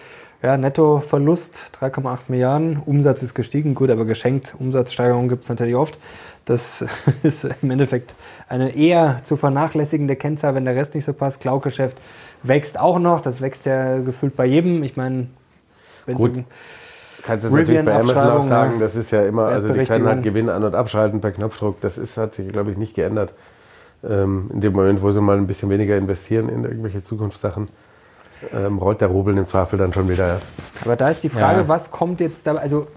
Ja, 0.41 0.56
Nettoverlust 0.56 1.72
3,8 1.82 2.20
Milliarden. 2.29 2.82
Umsatz 2.86 3.22
ist 3.22 3.34
gestiegen, 3.36 3.75
gut, 3.75 3.89
aber 3.89 4.06
geschenkt. 4.06 4.56
Umsatzsteigerung 4.58 5.27
gibt 5.27 5.44
es 5.44 5.50
natürlich 5.50 5.75
oft. 5.75 5.98
Das 6.46 6.86
ist 7.24 7.46
im 7.62 7.72
Endeffekt 7.72 8.13
eine 8.48 8.74
eher 8.75 9.20
zu 9.24 9.36
vernachlässigende 9.36 10.15
Kennzahl, 10.15 10.56
wenn 10.56 10.65
der 10.65 10.75
Rest 10.75 10.96
nicht 10.96 11.03
so 11.06 11.13
passt. 11.13 11.41
Cloud-Geschäft 11.41 11.98
wächst 12.44 12.79
auch 12.79 13.00
noch. 13.00 13.20
Das 13.22 13.41
wächst 13.41 13.65
ja 13.65 13.98
gefühlt 14.00 14.36
bei 14.38 14.46
jedem. 14.46 14.82
Ich 14.84 14.96
meine, 14.96 15.27
wenn 16.06 16.15
Gut. 16.15 16.36
so- 16.36 16.44
Kannst 17.22 17.44
du 17.44 17.50
es 17.50 17.53
natürlich 17.53 17.84
bei 17.84 17.96
Amazon 17.96 18.29
auch 18.29 18.41
sagen, 18.41 18.79
das 18.79 18.96
ist 18.96 19.12
ja 19.12 19.25
immer, 19.25 19.48
also 19.48 19.74
die 19.74 19.84
können 19.84 20.08
halt. 20.08 20.24
Gewinn 20.24 20.50
an- 20.50 20.63
und 20.63 20.74
abschalten 20.74 21.20
per 21.20 21.32
Knopfdruck. 21.34 21.82
Das 21.82 21.98
ist, 21.98 22.15
hat 22.15 22.34
sich, 22.34 22.48
glaube 22.48 22.72
ich, 22.72 22.77
nicht 22.77 22.96
geändert. 22.96 23.34
Ähm, 24.03 24.50
in 24.53 24.62
dem 24.62 24.72
Moment, 24.72 25.01
wo 25.01 25.12
sie 25.12 25.20
mal 25.20 25.36
ein 25.36 25.46
bisschen 25.46 25.70
weniger 25.70 25.98
investieren 25.98 26.48
in 26.48 26.63
irgendwelche 26.63 27.03
Zukunftssachen, 27.03 27.68
ähm, 28.53 28.77
rollt 28.77 29.01
der 29.01 29.10
Rubel 29.10 29.38
im 29.38 29.48
Zweifel 29.48 29.77
dann 29.79 29.93
schon 29.93 30.10
wieder. 30.10 30.27
Ja. 30.27 30.38
Aber 30.84 30.96
da 30.96 31.10
ist 31.10 31.24
die 31.24 31.29
Frage, 31.29 31.62
Ja. 31.62 31.67
was 31.67 31.91
kommt 31.91 32.19
jetzt 32.19 32.46
dabei? 32.48 32.62
Also, 32.62 32.88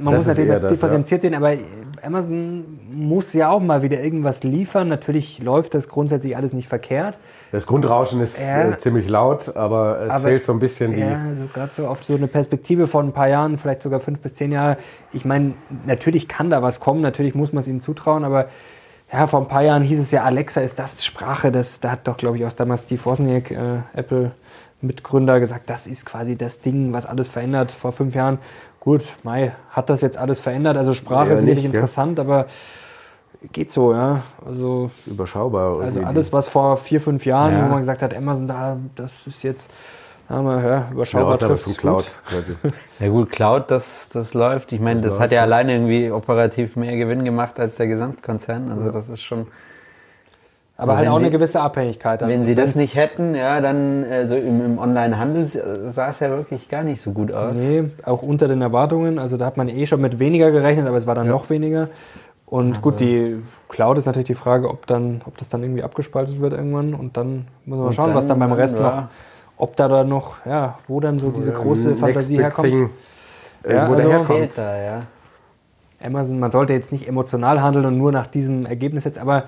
man 0.00 0.14
Das 0.14 0.20
muss 0.26 0.36
natürlich 0.36 0.60
das, 0.62 0.72
differenziert 0.72 1.22
sehen, 1.22 1.34
aber 1.34 1.54
Amazon 2.02 2.78
muss 2.92 3.32
ja 3.32 3.50
auch 3.50 3.58
mal 3.60 3.82
wieder 3.82 4.00
irgendwas 4.00 4.44
liefern. 4.44 4.86
Natürlich 4.88 5.42
läuft 5.42 5.74
das 5.74 5.88
grundsätzlich 5.88 6.36
alles 6.36 6.52
nicht 6.52 6.68
verkehrt. 6.68 7.18
Das 7.50 7.66
Grundrauschen 7.66 8.20
ist 8.20 8.38
Ja. 8.40 8.68
äh, 8.70 8.78
ziemlich 8.78 9.08
laut, 9.08 9.56
aber 9.56 10.00
es 10.02 10.10
Aber- 10.10 10.28
fehlt 10.28 10.44
so 10.44 10.52
ein 10.52 10.60
bisschen 10.60 10.92
die. 10.94 11.00
Ja, 11.00 11.18
also 11.28 11.44
gerade 11.52 11.72
so 11.74 11.88
auf 11.88 12.04
so 12.04 12.14
eine 12.14 12.28
Perspektive 12.28 12.86
von 12.86 13.08
ein 13.08 13.12
paar 13.12 13.28
Jahren, 13.28 13.58
vielleicht 13.58 13.82
sogar 13.82 13.98
fünf 13.98 14.20
bis 14.20 14.34
zehn 14.34 14.52
Jahre. 14.52 14.76
Ich 15.12 15.24
meine, 15.24 15.54
natürlich 15.84 16.28
kann 16.28 16.48
da 16.50 16.62
was 16.62 16.78
kommen, 16.78 17.00
natürlich 17.00 17.34
muss 17.34 17.52
man 17.52 17.60
es 17.60 17.66
ihnen 17.66 17.80
zutrauen, 17.80 18.24
aber 18.24 18.46
ja, 19.12 19.26
vor 19.26 19.40
ein 19.40 19.48
paar 19.48 19.62
Jahren 19.64 19.82
hieß 19.82 19.98
es 19.98 20.10
ja, 20.12 20.22
Alexa 20.22 20.60
ist 20.60 20.78
das 20.78 21.04
Sprache, 21.04 21.50
das, 21.50 21.80
da 21.80 21.90
hat 21.92 22.06
doch, 22.06 22.18
glaube 22.18 22.36
ich, 22.36 22.44
auch 22.44 22.52
damals 22.52 22.82
Steve 22.82 23.04
Wozniak, 23.04 23.50
äh, 23.50 23.80
Apple-Mitgründer, 24.78 25.40
gesagt, 25.40 25.68
das 25.68 25.86
ist 25.86 26.06
quasi 26.06 26.36
das 26.36 26.60
Ding, 26.60 26.92
was 26.92 27.06
alles 27.06 27.28
verändert 27.28 27.70
vor 27.72 27.92
fünf 27.92 28.14
Jahren. 28.14 28.38
Gut, 28.80 29.02
Mai, 29.22 29.52
hat 29.70 29.90
das 29.90 30.00
jetzt 30.00 30.16
alles 30.16 30.38
verändert? 30.40 30.76
Also 30.76 30.94
Sprache 30.94 31.28
Ja, 31.28 31.34
ist 31.34 31.42
nicht, 31.42 31.64
interessant, 31.64 32.20
aber 32.20 32.46
geht 33.52 33.70
so, 33.70 33.92
ja. 33.92 34.22
Also 34.44 34.90
ist 35.00 35.08
überschaubar. 35.08 35.80
also 35.80 36.00
alles, 36.02 36.32
was 36.32 36.48
vor 36.48 36.76
vier, 36.76 37.00
fünf 37.00 37.26
Jahren, 37.26 37.52
Ja. 37.52 37.64
wo 37.64 37.70
man 37.70 37.78
gesagt 37.80 38.02
hat, 38.02 38.16
Amazon, 38.16 38.46
da, 38.46 38.76
das 38.94 39.10
ist 39.26 39.42
jetzt, 39.42 39.70
haben 40.28 40.46
wir, 40.46 40.62
ja, 40.68 40.88
überschaubar 40.92 41.38
vom 41.38 41.56
gut. 41.56 41.78
Cloud 41.78 42.06
quasi. 42.26 42.54
Ja 43.00 43.08
gut, 43.08 43.30
Cloud, 43.30 43.70
das, 43.70 44.08
das 44.10 44.32
läuft. 44.34 44.72
Ich 44.72 44.80
meine, 44.80 45.00
Das 45.02 45.14
das, 45.14 45.20
hat 45.20 45.32
ja 45.32 45.38
ja. 45.38 45.42
alleine 45.42 45.72
irgendwie 45.74 46.10
operativ 46.10 46.76
mehr 46.76 46.96
Gewinn 46.96 47.24
gemacht 47.24 47.58
als 47.58 47.76
der 47.76 47.88
Gesamtkonzern. 47.88 48.70
Also 48.70 48.90
das 48.90 49.08
ist 49.08 49.22
schon. 49.22 49.46
Aber 50.80 50.96
halt 50.96 51.08
auch 51.08 51.16
eine 51.16 51.24
Sie- 51.26 51.30
gewisse 51.32 51.60
Abhängigkeit. 51.60 52.20
Wenn 52.20 52.44
sie 52.46 52.54
das 52.54 52.76
nicht 52.76 52.94
hätten, 52.94 53.34
ja, 53.34 53.60
dann 53.60 54.04
also 54.08 54.36
im, 54.36 54.64
im 54.64 54.78
Onlinehandel 54.78 55.42
äh, 55.42 55.90
sah 55.90 56.10
es 56.10 56.20
ja 56.20 56.30
wirklich 56.30 56.68
gar 56.68 56.84
nicht 56.84 57.00
so 57.00 57.10
gut 57.12 57.32
aus. 57.32 57.52
Nee, 57.52 57.90
auch 58.04 58.22
unter 58.22 58.46
den 58.46 58.62
Erwartungen. 58.62 59.18
Also 59.18 59.36
da 59.36 59.44
hat 59.46 59.56
man 59.56 59.68
eh 59.68 59.86
schon 59.86 60.00
mit 60.00 60.20
weniger 60.20 60.52
gerechnet, 60.52 60.86
aber 60.86 60.96
es 60.96 61.06
war 61.06 61.16
dann 61.16 61.26
noch 61.28 61.50
weniger. 61.50 61.88
Und 62.46 62.80
gut, 62.80 63.00
die 63.00 63.42
Cloud 63.68 63.98
ist 63.98 64.06
natürlich 64.06 64.28
die 64.28 64.34
Frage, 64.34 64.68
ob, 64.70 64.86
dann, 64.86 65.20
ob 65.26 65.36
das 65.36 65.48
dann 65.48 65.62
irgendwie 65.64 65.82
abgespaltet 65.82 66.40
wird 66.40 66.52
irgendwann. 66.52 66.94
Und 66.94 67.16
dann 67.16 67.46
müssen 67.66 67.80
wir 67.82 67.86
Und 67.88 67.92
schauen, 67.94 68.14
was 68.14 68.26
dann- 68.28 68.38
dann 68.38 68.48
beim 68.48 68.56
Rest 68.56 68.76
dann, 68.76 68.82
noch, 68.84 68.92
ja. 68.96 69.08
ob 69.58 69.74
da 69.76 69.88
dann 69.88 70.08
noch, 70.08 70.36
ja, 70.46 70.78
wo 70.86 71.00
dann 71.00 71.18
so 71.18 71.30
diese 71.32 71.52
große 71.52 71.88
Next 71.88 72.00
Fantasie 72.00 72.36
Big 72.36 72.44
herkommt. 72.44 72.68
Thing, 72.68 72.90
Ja, 73.64 73.70
irgendwo 73.70 73.94
also- 73.94 74.08
daherkommt. 74.08 74.38
Fehlt 74.38 74.58
da, 74.58 74.76
ja. 74.80 75.02
Amazon, 76.00 76.38
man 76.38 76.52
sollte 76.52 76.72
jetzt 76.72 76.92
nicht 76.92 77.08
emotional 77.08 77.60
handeln 77.60 77.84
und 77.84 77.98
nur 77.98 78.12
nach 78.12 78.28
diesem 78.28 78.64
Ergebnis 78.66 79.02
jetzt, 79.02 79.18
aber 79.18 79.44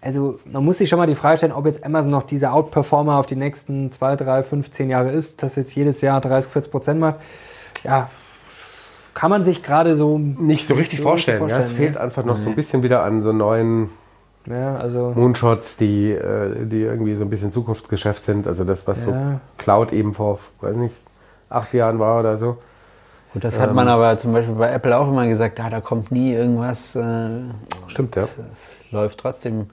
also 0.00 0.38
man 0.44 0.64
muss 0.64 0.78
sich 0.78 0.88
schon 0.88 0.98
mal 0.98 1.06
die 1.06 1.14
Frage 1.14 1.38
stellen, 1.38 1.52
ob 1.52 1.66
jetzt 1.66 1.84
Amazon 1.84 2.10
noch 2.10 2.22
dieser 2.22 2.52
Outperformer 2.52 3.18
auf 3.18 3.26
die 3.26 3.36
nächsten 3.36 3.90
2, 3.90 4.16
3, 4.16 4.42
5, 4.42 4.70
10 4.70 4.90
Jahre 4.90 5.10
ist, 5.10 5.42
das 5.42 5.56
jetzt 5.56 5.74
jedes 5.74 6.00
Jahr 6.00 6.20
30, 6.20 6.50
40 6.50 6.70
Prozent 6.70 7.00
macht. 7.00 7.16
Ja, 7.84 8.08
kann 9.14 9.30
man 9.30 9.42
sich 9.42 9.62
gerade 9.64 9.96
so 9.96 10.16
Nicht 10.18 10.66
so 10.66 10.74
richtig 10.74 11.00
vorstellen. 11.00 11.48
ja. 11.48 11.58
Es 11.58 11.72
fehlt 11.72 11.94
ne? 11.94 12.00
einfach 12.00 12.24
noch 12.24 12.36
so 12.36 12.48
ein 12.48 12.54
bisschen 12.54 12.84
wieder 12.84 13.02
an 13.02 13.20
so 13.22 13.32
neuen 13.32 13.90
Ja, 14.46 14.76
also 14.76 15.12
Moonshots, 15.16 15.76
die, 15.76 16.12
äh, 16.12 16.64
die 16.66 16.82
irgendwie 16.82 17.16
so 17.16 17.22
ein 17.22 17.30
bisschen 17.30 17.50
Zukunftsgeschäft 17.50 18.24
sind. 18.24 18.46
Also 18.46 18.62
das, 18.62 18.86
was 18.86 19.02
so 19.02 19.10
Ja. 19.10 19.40
Cloud 19.56 19.92
eben 19.92 20.14
vor, 20.14 20.38
weiß 20.60 20.76
nicht, 20.76 20.94
acht 21.50 21.74
Jahren 21.74 21.98
war 21.98 22.20
oder 22.20 22.36
so. 22.36 22.58
Gut, 23.32 23.42
das 23.44 23.58
hat 23.58 23.74
man 23.74 23.88
aber 23.88 24.16
zum 24.16 24.32
Beispiel 24.32 24.54
bei 24.54 24.70
Apple 24.72 24.96
auch 24.96 25.08
immer 25.08 25.26
gesagt, 25.26 25.60
ah, 25.60 25.68
da 25.68 25.80
kommt 25.80 26.10
nie 26.12 26.32
irgendwas. 26.32 26.94
Äh, 26.94 27.28
Stimmt, 27.88 28.16
ja. 28.16 28.22
es 28.22 28.92
läuft 28.92 29.18
trotzdem 29.18 29.66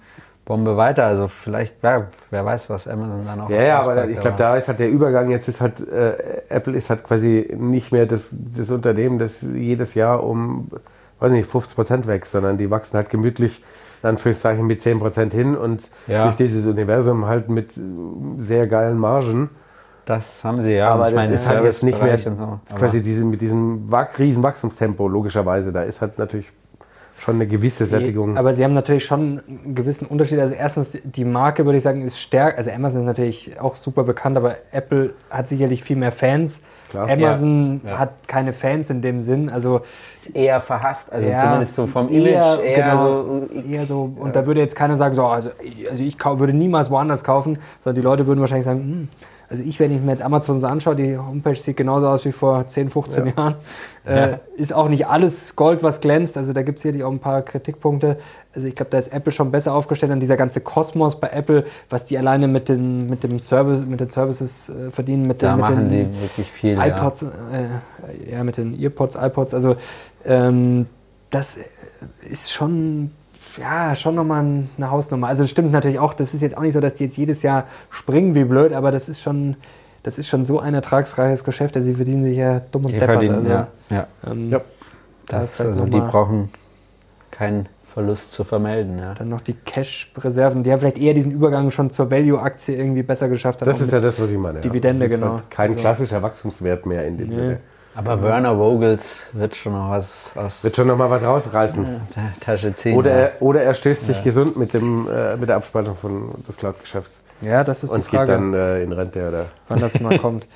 Bombe 0.46 0.78
weiter. 0.78 1.06
Also 1.06 1.28
vielleicht, 1.28 1.84
ja, 1.84 2.08
wer 2.30 2.46
weiß, 2.46 2.70
was 2.70 2.88
Amazon 2.88 3.26
dann 3.26 3.42
auch 3.42 3.50
Ja, 3.50 3.62
ja, 3.64 3.80
aber 3.80 4.08
ich 4.08 4.20
glaube, 4.20 4.38
da 4.38 4.56
ist 4.56 4.68
halt 4.68 4.80
der 4.80 4.90
Übergang, 4.90 5.30
jetzt 5.30 5.48
ist 5.48 5.60
halt, 5.60 5.86
äh, 5.88 6.14
Apple 6.50 6.76
ist 6.76 6.90
halt 6.90 7.04
quasi 7.04 7.52
nicht 7.58 7.92
mehr 7.92 8.06
das, 8.06 8.30
das 8.32 8.70
Unternehmen, 8.70 9.18
das 9.18 9.42
jedes 9.42 9.96
Jahr 9.96 10.24
um, 10.24 10.70
weiß 11.20 11.32
nicht, 11.32 11.50
50 11.50 11.76
Prozent 11.76 12.08
wächst, 12.08 12.32
sondern 12.32 12.58
die 12.58 12.70
wachsen 12.70 12.96
halt 12.96 13.10
gemütlich, 13.10 13.64
in 14.04 14.10
Anführungszeichen, 14.10 14.66
mit 14.68 14.84
10 14.84 15.00
Prozent 15.00 15.34
hin 15.34 15.56
und 15.58 15.90
Ja. 16.06 16.26
durch 16.26 16.36
dieses 16.36 16.68
Universum 16.68 17.26
halt 17.26 17.50
mit 17.50 17.72
sehr 18.38 18.68
geilen 18.68 19.00
Margen. 19.00 19.50
Das 20.06 20.44
haben 20.44 20.62
sie 20.62 20.74
ja. 20.74 20.90
aber 20.92 21.08
Ich 21.10 21.16
das 21.16 21.24
meine, 21.24 21.34
ist 21.34 21.50
halt 21.50 21.64
jetzt 21.64 21.82
nicht 21.82 22.00
mehr 22.00 22.16
so. 22.20 22.60
quasi 22.78 23.02
diese, 23.02 23.26
mit 23.26 23.42
diesem 23.42 23.90
riesen 24.20 24.44
Wachstumstempo, 24.44 25.08
logischerweise. 25.08 25.72
Da 25.72 25.82
ist 25.82 26.02
halt 26.02 26.20
natürlich 26.20 26.52
schon 27.26 27.36
eine 27.36 27.48
gewisse 27.48 27.88
Sättigung. 27.88 28.38
Aber 28.38 28.54
sie 28.54 28.64
haben 28.64 28.74
natürlich 28.74 29.04
schon 29.06 29.42
einen 29.48 29.74
gewissen 29.74 30.06
Unterschied. 30.06 30.40
Also 30.40 30.54
erstens, 30.54 30.96
die 31.04 31.26
Marke, 31.26 31.66
würde 31.66 31.78
ich 31.80 31.84
sagen, 31.84 32.02
ist 32.02 32.20
stärker. 32.20 32.58
Also 32.58 32.70
Amazon 32.70 33.02
ist 33.02 33.08
natürlich 33.08 33.60
auch 33.60 33.76
super 33.76 34.04
bekannt, 34.04 34.38
aber 34.38 34.58
Apple 34.72 35.16
hat 35.32 35.48
sicherlich 35.48 35.84
viel 35.84 35.96
mehr 35.96 36.12
Fans. 36.12 36.62
Klar. 36.92 37.10
Amazon 37.10 37.82
Ja, 37.84 37.92
ja. 37.92 37.98
hat 37.98 38.28
keine 38.28 38.54
Fans 38.54 38.92
in 38.92 39.02
dem 39.02 39.22
Sinn. 39.22 39.50
Also 39.50 39.82
eher 40.36 40.62
verhasst, 40.62 41.12
also 41.12 41.28
Ja, 41.28 41.42
zumindest 41.42 41.74
so 41.74 41.88
vom 41.88 42.10
Image 42.10 42.28
eher, 42.28 42.60
eher 42.62 42.76
genau, 42.76 43.24
so. 43.24 43.48
eher 43.68 43.86
so. 43.88 44.12
Und 44.16 44.36
da 44.36 44.46
würde 44.46 44.60
jetzt 44.60 44.76
keiner 44.76 44.96
sagen, 44.96 45.16
so, 45.16 45.26
also, 45.26 45.50
also 45.90 46.04
ich 46.04 46.24
würde 46.24 46.54
niemals 46.54 46.92
woanders 46.92 47.24
kaufen, 47.24 47.58
sondern 47.84 47.96
die 48.02 48.06
Leute 48.06 48.28
würden 48.28 48.40
wahrscheinlich 48.40 48.66
sagen, 48.66 48.80
hm, 48.82 49.08
also 49.56 49.70
ich, 49.70 49.80
wenn 49.80 49.92
ich 49.92 50.02
mir 50.02 50.12
jetzt 50.12 50.22
Amazon 50.22 50.60
so 50.60 50.68
anschaue, 50.68 50.96
die 50.96 51.18
Homepage 51.18 51.56
sieht 51.56 51.78
genauso 51.78 52.08
aus 52.08 52.26
wie 52.26 52.32
vor 52.32 52.68
10, 52.68 52.90
15 52.90 53.34
Jahren. 53.36 53.56
Äh, 54.08 54.38
Ist 54.56 54.72
auch 54.72 54.88
nicht 54.88 55.08
alles 55.08 55.56
Gold, 55.56 55.82
was 55.82 56.00
glänzt. 56.00 56.38
Also 56.38 56.54
da 56.54 56.62
gibt 56.62 56.78
es 56.78 56.84
sicherlich 56.84 57.04
auch 57.04 57.10
ein 57.10 57.18
paar 57.18 57.42
Kritikpunkte. 57.42 58.18
Also 58.54 58.68
ich 58.68 58.76
glaube, 58.76 58.92
da 58.92 59.00
ist 59.00 59.12
Apple 59.12 59.32
schon 59.32 59.50
besser 59.50 59.74
aufgestellt. 59.74 60.12
Und 60.12 60.20
dieser 60.20 60.38
ganze 60.38 60.62
Kosmos 60.62 61.20
bei 61.20 61.30
Apple, 61.30 61.66
was 61.90 62.06
die 62.06 62.16
alleine 62.16 62.48
mit 62.48 62.70
den, 62.70 63.10
mit 63.10 63.24
dem 63.24 63.40
Service, 63.40 63.84
mit 63.84 64.00
den 64.00 64.10
Services 64.12 64.70
äh, 64.70 64.92
verdienen, 64.92 65.26
mit, 65.26 65.42
Da 65.42 65.48
den, 65.48 65.56
mit 65.56 65.62
machen 65.64 65.90
den 65.90 66.14
sie 66.14 66.22
wirklich 66.22 66.52
viel. 66.52 66.78
iPods, 66.78 67.24
äh, 67.24 68.32
ja, 68.32 68.44
mit 68.44 68.58
den 68.58 68.80
Earpods, 68.80 69.16
iPods, 69.20 69.56
also 69.56 69.76
ähm, 70.24 70.86
das 71.32 71.58
ist 72.30 72.52
schon, 72.54 73.10
ja, 73.58 73.96
schon 73.96 74.16
nochmal 74.16 74.44
eine 74.78 74.92
Hausnummer. 74.92 75.28
Also 75.28 75.44
das 75.44 75.52
stimmt 75.52 75.72
natürlich 75.72 76.00
auch, 76.00 76.14
das 76.14 76.34
ist 76.34 76.42
jetzt 76.42 76.58
auch 76.58 76.62
nicht 76.62 76.74
so, 76.74 76.80
dass 76.80 76.96
die 76.96 77.06
jetzt 77.06 77.18
jedes 77.18 77.42
Jahr 77.44 77.66
springen 77.90 78.36
wie 78.36 78.44
blöd, 78.44 78.74
aber 78.74 78.92
das 78.92 79.08
ist 79.10 79.22
schon, 79.22 79.56
das 80.04 80.18
ist 80.20 80.28
schon 80.28 80.44
so 80.46 80.60
ein 80.60 80.74
ertragsreiches 80.74 81.44
Geschäft, 81.44 81.76
also 81.76 81.88
sie 81.88 81.96
verdienen 81.96 82.24
sich 82.24 82.38
ja 82.38 82.60
dumm 82.72 82.86
und 82.86 82.92
Ja. 82.92 82.96
Die 82.96 83.00
deppert. 83.00 83.16
verdienen, 83.16 83.36
also, 83.38 83.50
ja. 83.50 83.68
ja. 83.90 84.08
ähm, 84.32 84.50
Ja. 84.50 84.62
da 85.28 85.40
Das, 85.40 85.52
vielleicht 85.56 85.70
also 85.72 85.86
die 85.86 86.00
brauchen 86.00 86.50
keinen 87.32 87.68
Verlust 87.94 88.34
zu 88.34 88.44
vermelden. 88.44 89.00
Ja. 89.00 89.14
Dann 89.14 89.30
noch 89.30 89.40
die 89.42 89.54
Cash-Reserven, 89.54 90.64
die 90.64 90.72
haben 90.72 90.80
vielleicht 90.82 90.98
eher 90.98 91.14
diesen 91.14 91.32
Übergang 91.32 91.72
schon 91.72 91.90
zur 91.92 92.12
Value-Aktie 92.12 92.76
irgendwie 92.76 93.04
besser 93.04 93.30
geschafft. 93.30 93.62
das 93.62 93.78
auch 93.78 93.82
ist 93.82 93.94
ja 93.94 94.02
das, 94.02 94.20
was 94.20 94.30
ich 94.30 94.38
meine. 94.38 94.56
ja. 94.58 94.62
Dividende, 94.62 95.06
das 95.06 95.14
ist 95.14 95.20
genau. 95.22 95.34
Halt 95.36 95.50
kein 95.50 95.70
Also- 95.72 95.82
klassischer 95.82 96.22
Wachstumswert 96.22 96.86
mehr 96.86 97.08
in 97.08 97.18
dem 97.18 97.30
Nee. 97.30 97.36
Sinne. 97.36 97.60
Aber 97.96 98.22
Werner 98.22 98.56
Vogels 98.56 99.22
wird 99.32 99.56
schon 99.56 99.74
noch 99.74 99.90
was 99.90 100.30
aus 100.36 100.64
Wird 100.64 100.76
schon 100.76 100.88
noch 100.88 100.98
mal 100.98 101.10
was 101.10 101.24
rausreißen. 101.24 102.02
Tasche 102.42 102.76
ziehen. 102.76 102.98
Oder, 102.98 103.12
ja. 103.12 103.18
er, 103.18 103.42
oder 103.42 103.64
er 103.64 103.74
stößt 103.74 104.06
sich 104.06 104.24
gesund 104.24 104.58
mit, 104.58 104.74
dem, 104.74 105.08
äh, 105.08 105.38
mit 105.38 105.50
der 105.50 105.56
Abspaltung 105.56 105.96
von, 105.96 106.32
des 106.48 106.58
Cloud-Geschäfts 106.58 107.22
ja, 107.42 107.64
das 107.64 107.84
ist 107.84 107.92
und 107.92 108.06
die 108.06 108.10
geht 108.10 108.20
Frage. 108.20 108.32
dann 108.32 108.54
äh, 108.54 108.82
in 108.82 108.92
Rente. 108.92 109.28
Oder 109.28 109.46
wann 109.68 109.80
das 109.80 110.00
mal 110.00 110.18
kommt. 110.20 110.48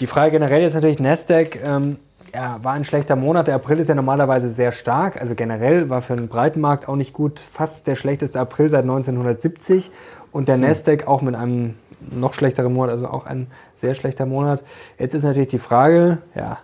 Die 0.00 0.06
Frage 0.06 0.32
generell 0.32 0.62
ist 0.62 0.74
natürlich, 0.74 0.98
Nasdaq 0.98 1.62
ähm, 1.62 1.98
ja, 2.34 2.58
war 2.62 2.72
ein 2.72 2.84
schlechter 2.84 3.16
Monat. 3.16 3.46
Der 3.46 3.54
April 3.54 3.78
ist 3.78 3.88
ja 3.88 3.94
normalerweise 3.94 4.50
sehr 4.50 4.72
stark. 4.72 5.20
Also 5.20 5.34
generell 5.34 5.88
war 5.88 6.02
für 6.02 6.16
den 6.16 6.28
Breitenmarkt 6.28 6.88
auch 6.88 6.96
nicht 6.96 7.12
gut. 7.12 7.40
Fast 7.40 7.86
der 7.86 7.94
schlechteste 7.94 8.40
April 8.40 8.68
seit 8.68 8.82
1970. 8.82 9.90
Und 10.32 10.48
der 10.48 10.56
Nasdaq 10.56 11.06
auch 11.06 11.22
mit 11.22 11.34
einem 11.34 11.76
noch 12.10 12.34
schlechteren 12.34 12.72
Monat, 12.72 12.90
also 12.90 13.08
auch 13.08 13.24
ein 13.24 13.46
sehr 13.74 13.94
schlechter 13.94 14.26
Monat. 14.26 14.62
Jetzt 14.98 15.14
ist 15.14 15.22
natürlich 15.22 15.48
die 15.48 15.58
Frage, 15.58 16.18
ja, 16.34 16.58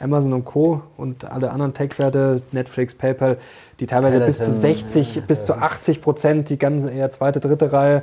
Amazon 0.00 0.32
und 0.32 0.44
Co. 0.44 0.82
und 0.96 1.24
alle 1.30 1.50
anderen 1.50 1.74
Tech-Werte, 1.74 2.42
Netflix, 2.52 2.94
PayPal, 2.94 3.38
die 3.80 3.86
teilweise 3.86 4.20
bis 4.20 4.36
zu 4.36 4.42
Peloton, 4.44 4.60
60, 4.60 5.22
bis 5.26 5.44
zu 5.44 5.54
80 5.54 6.00
Prozent, 6.02 6.48
die 6.50 6.58
ganze 6.58 6.90
eher 6.90 7.10
zweite, 7.10 7.40
dritte 7.40 7.72
Reihe. 7.72 8.02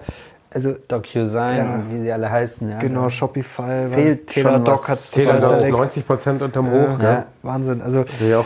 Also 0.53 0.73
DocuSign 0.87 1.57
Ja. 1.57 1.79
wie 1.89 1.99
sie 2.01 2.11
alle 2.11 2.31
heißen. 2.31 2.69
Ja. 2.69 2.79
Genau, 2.79 3.09
Shopify, 3.09 3.87
Fehlt 3.91 4.27
Teladoc 4.27 4.87
hat 4.87 4.99
Teladoc 5.11 5.69
90 5.69 6.07
Prozent 6.07 6.41
unterm 6.41 6.71
Hoch. 6.71 6.99
ja, 6.99 7.03
Ja. 7.11 7.25
Wahnsinn. 7.41 7.81
Also 7.81 8.05
Ja. 8.25 8.39
auch 8.39 8.45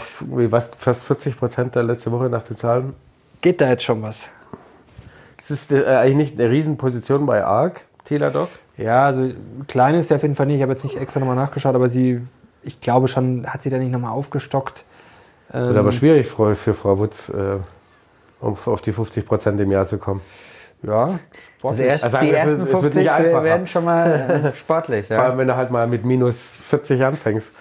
fast 0.79 1.03
40 1.05 1.37
Prozent 1.37 1.75
der 1.75 1.83
letzte 1.83 2.11
Woche 2.11 2.29
nach 2.29 2.43
den 2.43 2.57
Zahlen. 2.57 2.93
geht 3.41 3.61
da 3.61 3.69
jetzt 3.69 3.83
schon 3.83 4.01
was? 4.01 4.23
Es 5.37 5.51
ist 5.51 5.71
äh, 5.71 5.85
eigentlich 5.85 6.15
nicht 6.31 6.39
eine 6.39 6.49
Riesenposition 6.49 7.25
bei 7.25 7.43
ARC, 7.43 7.85
Teladoc. 8.05 8.49
Ja, 8.77 9.05
also 9.05 9.29
klein 9.67 9.95
ist 9.95 10.07
sie 10.07 10.15
auf 10.15 10.21
jeden 10.23 10.35
Fall 10.35 10.45
nicht. 10.47 10.57
Ich 10.57 10.61
habe 10.61 10.73
jetzt 10.73 10.83
nicht 10.83 10.97
extra 10.97 11.19
nochmal 11.19 11.35
nachgeschaut, 11.35 11.75
aber 11.75 11.89
sie, 11.89 12.21
ich 12.63 12.81
glaube 12.81 13.07
schon, 13.07 13.45
hat 13.47 13.61
sie 13.61 13.69
da 13.69 13.77
nicht 13.77 13.91
nochmal 13.91 14.11
aufgestockt. 14.11 14.83
Ähm, 15.53 15.67
Wird 15.69 15.77
aber 15.77 15.91
schwierig 15.91 16.27
für, 16.27 16.55
für 16.55 16.73
Frau 16.73 16.97
Wutz, 16.99 17.29
äh, 17.29 17.57
um 18.41 18.57
auf 18.65 18.81
die 18.81 18.91
50 18.91 19.25
Prozent 19.25 19.59
im 19.59 19.71
Jahr 19.71 19.87
zu 19.87 19.97
kommen. 19.97 20.21
Ja, 20.81 21.19
Also 21.61 21.83
erst 21.83 22.05
Also 22.05 22.17
die 22.19 22.31
ersten 22.31 22.59
wird 22.59 22.69
50 22.69 22.95
nicht 22.95 23.11
einfacher. 23.11 23.43
werden 23.43 23.67
schon 23.67 23.83
mal 23.83 24.51
äh, 24.53 24.55
sportlich. 24.55 25.07
Vor 25.07 25.17
Ja. 25.17 25.23
allem, 25.23 25.37
wenn 25.37 25.47
du 25.47 25.57
halt 25.57 25.71
mal 25.71 25.87
mit 25.87 26.05
minus 26.05 26.55
40 26.69 27.03
anfängst, 27.03 27.51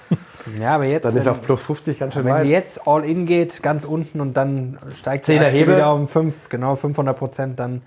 ja, 0.60 0.76
aber 0.76 0.84
jetzt, 0.84 1.04
dann 1.04 1.16
ist 1.16 1.26
auf 1.26 1.42
plus 1.42 1.60
50 1.62 1.98
ganz 1.98 2.14
schön 2.14 2.24
wenn 2.24 2.32
weit. 2.32 2.42
sie 2.44 2.50
jetzt 2.50 2.86
all 2.86 3.04
in 3.04 3.26
geht, 3.26 3.60
ganz 3.62 3.84
unten 3.84 4.20
und 4.20 4.36
dann 4.36 4.78
steigt 4.94 5.26
Hebel. 5.26 5.74
wieder 5.76 5.92
um 5.92 6.06
5, 6.06 6.48
genau 6.48 6.76
500 6.76 7.18
Prozent, 7.18 7.58
dann, 7.58 7.82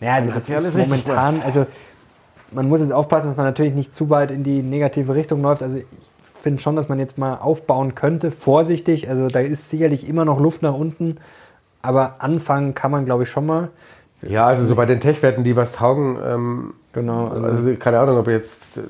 ja, 0.00 0.14
also 0.14 0.28
Dann 0.28 0.34
das 0.36 0.46
sie 0.46 0.54
ist 0.54 0.74
momentan, 0.76 1.42
also 1.42 1.66
man 2.52 2.68
muss 2.68 2.80
jetzt 2.80 2.92
aufpassen, 2.92 3.26
dass 3.28 3.36
man 3.36 3.46
natürlich 3.46 3.74
nicht 3.74 3.94
zu 3.94 4.08
weit 4.08 4.30
in 4.30 4.42
die 4.44 4.62
negative 4.62 5.14
Richtung 5.14 5.42
läuft. 5.42 5.62
Also 5.62 5.76
ich 5.78 5.84
finde 6.40 6.60
schon, 6.62 6.76
dass 6.76 6.88
man 6.88 6.98
jetzt 6.98 7.18
mal 7.18 7.36
aufbauen 7.36 7.94
könnte, 7.94 8.30
vorsichtig. 8.30 9.08
Also 9.08 9.28
da 9.28 9.40
ist 9.40 9.70
sicherlich 9.70 10.08
immer 10.08 10.24
noch 10.24 10.40
Luft 10.40 10.62
nach 10.62 10.74
unten, 10.74 11.18
aber 11.82 12.14
anfangen 12.18 12.74
kann 12.74 12.90
man, 12.90 13.04
glaube 13.04 13.24
ich, 13.24 13.30
schon 13.30 13.46
mal. 13.46 13.68
Ja, 14.22 14.46
also 14.46 14.66
so 14.66 14.74
bei 14.74 14.84
den 14.86 15.00
Tech-Werten, 15.00 15.44
die 15.44 15.56
was 15.56 15.72
taugen, 15.72 16.18
ähm, 16.24 16.74
Genau. 16.92 17.28
also, 17.28 17.46
also 17.46 17.74
keine 17.76 18.00
Ahnung, 18.00 18.18
ob 18.18 18.26
ihr 18.26 18.34
jetzt 18.34 18.76
äh, 18.76 18.80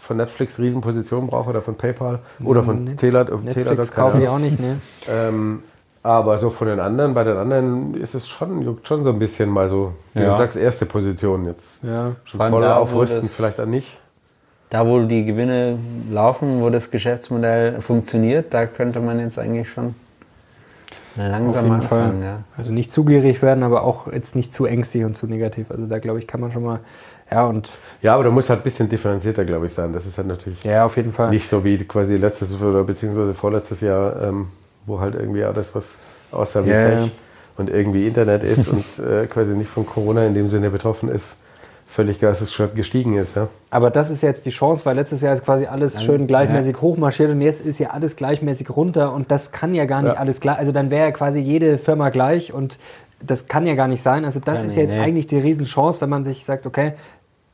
von 0.00 0.16
Netflix 0.18 0.58
Riesenpositionen 0.58 1.28
braucht 1.28 1.48
oder 1.48 1.62
von 1.62 1.74
PayPal 1.74 2.18
oder 2.44 2.62
von 2.62 2.84
Net- 2.84 2.98
Taylor, 2.98 3.24
Netflix 3.24 3.66
Taylor 3.68 3.86
kaufe 3.86 4.20
ich 4.20 4.28
auch 4.28 4.38
nicht, 4.38 4.60
ne? 4.60 4.76
Ähm, 5.08 5.62
aber 6.02 6.38
so 6.38 6.50
von 6.50 6.68
den 6.68 6.80
anderen, 6.80 7.14
bei 7.14 7.24
den 7.24 7.36
anderen 7.36 7.94
ist 7.94 8.14
es 8.14 8.28
schon, 8.28 8.62
juckt 8.62 8.86
schon 8.88 9.04
so 9.04 9.10
ein 9.10 9.18
bisschen 9.18 9.48
mal 9.50 9.68
so, 9.68 9.92
wie 10.14 10.20
Ja. 10.20 10.30
du 10.32 10.36
sagst, 10.38 10.56
erste 10.56 10.86
Position 10.86 11.46
jetzt. 11.46 11.78
Ja. 11.82 12.12
Schon 12.24 12.40
voll 12.40 12.64
aufrüsten, 12.64 13.28
vielleicht 13.28 13.58
dann 13.58 13.70
nicht. 13.70 13.98
Da, 14.70 14.86
wo 14.86 15.00
die 15.02 15.24
Gewinne 15.24 15.78
laufen, 16.10 16.62
wo 16.62 16.70
das 16.70 16.90
Geschäftsmodell 16.90 17.80
funktioniert, 17.80 18.54
da 18.54 18.66
könnte 18.66 19.00
man 19.00 19.18
jetzt 19.18 19.38
eigentlich 19.38 19.68
schon 19.68 19.96
langsam 21.16 21.64
jeden 21.64 21.80
Fall. 21.82 22.00
anfangen. 22.02 22.22
Ja. 22.22 22.44
Also 22.56 22.72
nicht 22.72 22.92
zu 22.92 23.04
gierig 23.04 23.42
werden, 23.42 23.64
aber 23.64 23.82
auch 23.82 24.12
jetzt 24.12 24.36
nicht 24.36 24.52
zu 24.52 24.66
ängstlich 24.66 25.04
und 25.04 25.16
zu 25.16 25.26
negativ. 25.26 25.70
Also 25.70 25.86
da 25.86 25.98
glaube 25.98 26.20
ich, 26.20 26.26
kann 26.26 26.40
man 26.40 26.52
schon 26.52 26.62
mal, 26.62 26.80
ja 27.30 27.46
und 27.46 27.72
Ja, 28.00 28.14
aber 28.14 28.24
du 28.24 28.30
musst 28.30 28.48
halt 28.48 28.60
ein 28.60 28.62
bisschen 28.62 28.88
differenzierter, 28.88 29.44
glaube 29.44 29.66
ich, 29.66 29.74
sein. 29.74 29.92
Das 29.92 30.06
ist 30.06 30.16
halt 30.18 30.28
natürlich 30.28 30.62
ja, 30.62 30.84
auf 30.84 30.96
jeden 30.96 31.12
Fall. 31.12 31.30
nicht 31.30 31.48
so 31.48 31.64
wie 31.64 31.76
quasi 31.78 32.16
letztes 32.16 32.54
oder 32.60 32.84
beziehungsweise 32.84 33.34
vorletztes 33.34 33.80
Jahr, 33.80 34.22
ähm, 34.22 34.48
wo 34.86 35.00
halt 35.00 35.14
irgendwie 35.14 35.42
alles, 35.42 35.74
was 35.74 35.96
außer 36.30 36.64
wie 36.64 36.70
Ja, 36.70 36.90
Tech 36.90 37.10
und 37.56 37.70
irgendwie 37.70 38.06
Internet 38.06 38.44
ist 38.44 38.68
und 38.72 38.84
äh, 39.00 39.26
quasi 39.26 39.54
nicht 39.54 39.70
von 39.70 39.84
Corona 39.84 40.26
in 40.26 40.34
dem 40.34 40.48
Sinne 40.48 40.70
betroffen 40.70 41.08
ist, 41.08 41.38
völlig 41.90 42.20
geisteskrank 42.20 42.74
gestiegen 42.76 43.16
ist. 43.16 43.36
Ja? 43.36 43.48
Aber 43.70 43.90
das 43.90 44.10
ist 44.10 44.22
jetzt 44.22 44.46
die 44.46 44.50
Chance, 44.50 44.86
weil 44.86 44.94
letztes 44.96 45.20
Jahr 45.22 45.34
ist 45.34 45.44
quasi 45.44 45.66
alles 45.66 46.02
schön 46.02 46.26
gleichmäßig 46.26 46.80
hochmarschiert 46.80 47.30
und 47.30 47.40
jetzt 47.40 47.64
ist 47.64 47.78
ja 47.80 47.90
alles 47.90 48.14
gleichmäßig 48.16 48.70
runter 48.70 49.12
und 49.12 49.30
das 49.30 49.50
kann 49.50 49.74
ja 49.74 49.84
gar 49.86 50.02
nicht 50.02 50.14
Ja. 50.14 50.20
alles 50.20 50.40
gleich. 50.40 50.58
Also 50.58 50.70
dann 50.72 50.90
wäre 50.90 51.06
ja 51.06 51.10
quasi 51.10 51.40
jede 51.40 51.78
Firma 51.78 52.10
gleich 52.10 52.52
und 52.52 52.78
das 53.24 53.46
kann 53.48 53.66
ja 53.66 53.74
gar 53.74 53.88
nicht 53.88 54.02
sein. 54.02 54.24
Also 54.24 54.40
das 54.40 54.60
Ja, 54.60 54.66
ist 54.66 54.76
nee, 54.76 54.82
jetzt 54.82 54.92
nee. 54.92 55.00
eigentlich 55.00 55.26
die 55.26 55.38
Riesenchance, 55.38 56.00
wenn 56.00 56.08
man 56.08 56.22
sich 56.24 56.44
sagt, 56.44 56.64
okay, 56.64 56.92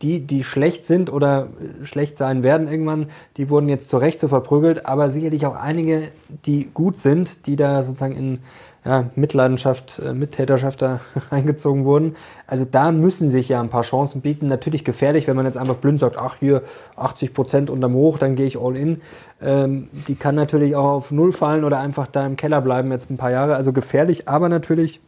die, 0.02 0.20
die 0.20 0.44
schlecht 0.44 0.84
sind 0.84 1.10
oder 1.10 1.48
schlecht 1.82 2.18
sein 2.18 2.42
werden 2.42 2.68
irgendwann, 2.68 3.08
die 3.38 3.48
wurden 3.48 3.68
jetzt 3.70 3.88
zu 3.88 3.96
Recht 3.96 4.20
so 4.20 4.28
verprügelt, 4.28 4.84
aber 4.84 5.08
sicherlich 5.10 5.46
auch 5.46 5.56
einige, 5.56 6.08
die 6.44 6.68
gut 6.74 6.98
sind, 6.98 7.46
die 7.46 7.56
da 7.56 7.82
sozusagen 7.82 8.14
in 8.14 8.38
ja, 8.86 9.04
Mitleidenschaft, 9.16 9.98
äh, 9.98 10.12
Mittäterschaft 10.14 10.80
da 10.80 11.00
eingezogen 11.30 11.84
wurden. 11.84 12.14
Also 12.46 12.64
da 12.64 12.92
müssen 12.92 13.30
sich 13.30 13.48
ja 13.48 13.60
ein 13.60 13.68
paar 13.68 13.82
Chancen 13.82 14.20
bieten. 14.20 14.46
Natürlich 14.46 14.84
gefährlich, 14.84 15.26
wenn 15.26 15.34
man 15.36 15.44
jetzt 15.44 15.56
einfach 15.58 15.74
blind 15.76 15.98
sagt, 15.98 16.16
ach 16.18 16.36
hier 16.38 16.62
80 16.96 17.34
Prozent 17.34 17.70
unterm 17.70 17.94
Hoch, 17.94 18.18
dann 18.18 18.36
gehe 18.36 18.46
ich 18.46 18.58
all 18.58 18.76
in. 18.76 19.00
Ähm, 19.42 19.88
die 20.06 20.14
kann 20.14 20.34
natürlich 20.36 20.76
auch 20.76 20.84
auf 20.88 21.10
Null 21.10 21.32
fallen 21.32 21.64
oder 21.64 21.80
einfach 21.80 22.06
da 22.06 22.24
im 22.24 22.36
Keller 22.36 22.60
bleiben 22.60 22.92
jetzt 22.92 23.10
ein 23.10 23.16
paar 23.16 23.32
Jahre. 23.32 23.56
Also 23.56 23.72
gefährlich, 23.72 24.28
aber 24.28 24.48
natürlich 24.48 25.00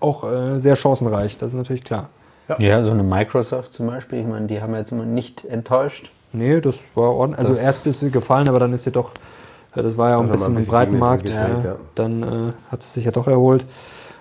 auch 0.00 0.24
äh, 0.30 0.58
sehr 0.60 0.76
chancenreich. 0.76 1.36
Das 1.38 1.48
ist 1.48 1.54
natürlich 1.56 1.84
klar. 1.84 2.08
Ja, 2.58 2.82
so 2.82 2.90
eine 2.90 3.02
Microsoft 3.02 3.72
zum 3.72 3.86
Beispiel, 3.86 4.20
ich 4.20 4.26
meine, 4.26 4.46
die 4.46 4.60
haben 4.60 4.74
jetzt 4.74 4.92
immer 4.92 5.06
nicht 5.06 5.44
enttäuscht. 5.46 6.10
Nee, 6.32 6.60
das 6.60 6.76
war 6.94 7.10
ordentlich. 7.14 7.38
Also 7.40 7.54
Das- 7.54 7.62
erst 7.62 7.86
ist 7.86 8.00
sie 8.00 8.10
gefallen, 8.10 8.48
aber 8.48 8.58
dann 8.60 8.72
ist 8.74 8.84
sie 8.84 8.90
doch, 8.90 9.10
ja, 9.10 9.18
das 9.82 9.96
war 9.96 10.10
ja 10.10 10.16
auch 10.18 10.22
ein 10.22 10.30
bisschen 10.30 10.46
ein 10.46 10.50
im 10.52 10.56
bisschen 10.56 10.70
breiten 10.70 10.92
Gegenwind 10.92 11.10
Markt. 11.10 11.22
gestellt, 11.24 11.64
ja. 11.64 11.76
Dann 11.94 12.22
äh, 12.22 12.52
hat 12.70 12.80
es 12.80 12.94
sich 12.94 13.04
ja 13.04 13.10
doch 13.10 13.26
erholt. 13.26 13.66